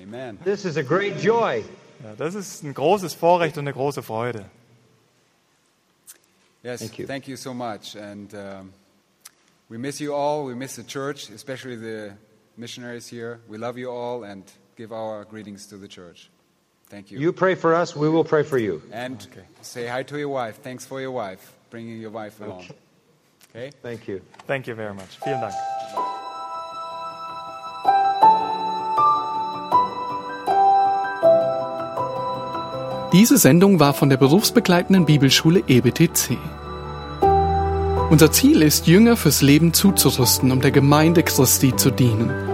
Amen. 0.01 0.38
This 0.45 0.64
is 0.64 0.76
a 0.76 0.82
great 0.82 1.20
joy. 1.20 1.64
Ja, 2.05 2.14
das 2.16 2.36
ist 2.36 2.62
ein 2.62 2.72
großes 2.72 3.14
Vorrecht 3.14 3.59
und 3.59 3.64
eine 3.64 3.72
große 3.72 4.05
Freude. 4.05 4.45
Yes, 6.62 6.78
Thank 6.78 6.97
you. 7.01 7.07
thank 7.09 7.26
you 7.26 7.34
so 7.34 7.53
much. 7.53 7.97
And 7.97 8.32
um, 8.32 8.72
we 9.68 9.76
miss 9.76 9.99
you 9.99 10.14
all. 10.14 10.47
We 10.47 10.55
miss 10.55 10.76
the 10.76 10.84
church, 10.84 11.30
especially 11.34 11.76
the 11.76 12.12
missionaries 12.57 13.09
here. 13.11 13.40
We 13.49 13.59
love 13.59 13.76
you 13.76 13.90
all 13.90 14.22
and 14.22 14.45
give 14.76 14.92
our 14.92 15.24
greetings 15.24 15.66
to 15.66 15.78
the 15.78 15.88
church. 15.88 16.30
Thank 16.95 17.11
you. 17.11 17.18
You 17.18 17.32
pray 17.32 17.57
for 17.57 17.74
us, 17.74 17.97
we 17.97 18.09
will 18.09 18.22
pray 18.22 18.45
for 18.45 18.57
you. 18.57 18.80
and 18.92 19.26
say 19.62 19.88
hi 19.88 20.05
to 20.05 20.16
your 20.16 20.28
wife. 20.28 20.62
Thanks 20.62 20.86
for 20.86 21.01
your 21.01 21.11
wife, 21.11 21.53
bringing 21.68 22.01
your 22.01 22.12
wife 22.12 22.40
along. 22.40 22.66
Okay? 23.51 23.72
Thank 23.82 24.07
you. 24.07 24.20
Thank 24.47 24.68
you 24.68 24.76
very 24.76 24.95
much. 24.95 25.18
Vielen 25.24 25.40
Dank. 25.40 25.55
Diese 33.12 33.38
Sendung 33.38 33.80
war 33.80 33.92
von 33.95 34.09
der 34.09 34.16
berufsbegleitenden 34.16 35.05
Bibelschule 35.05 35.64
EBTC. 35.66 36.38
Unser 38.09 38.30
Ziel 38.30 38.62
ist, 38.62 38.86
Jünger 38.86 39.16
fürs 39.16 39.42
Leben 39.42 39.72
zuzurüsten, 39.72 40.53
um 40.53 40.61
der 40.61 40.70
Gemeinde 40.70 41.24
Christi 41.24 41.74
zu 41.74 41.90
dienen. 41.90 42.53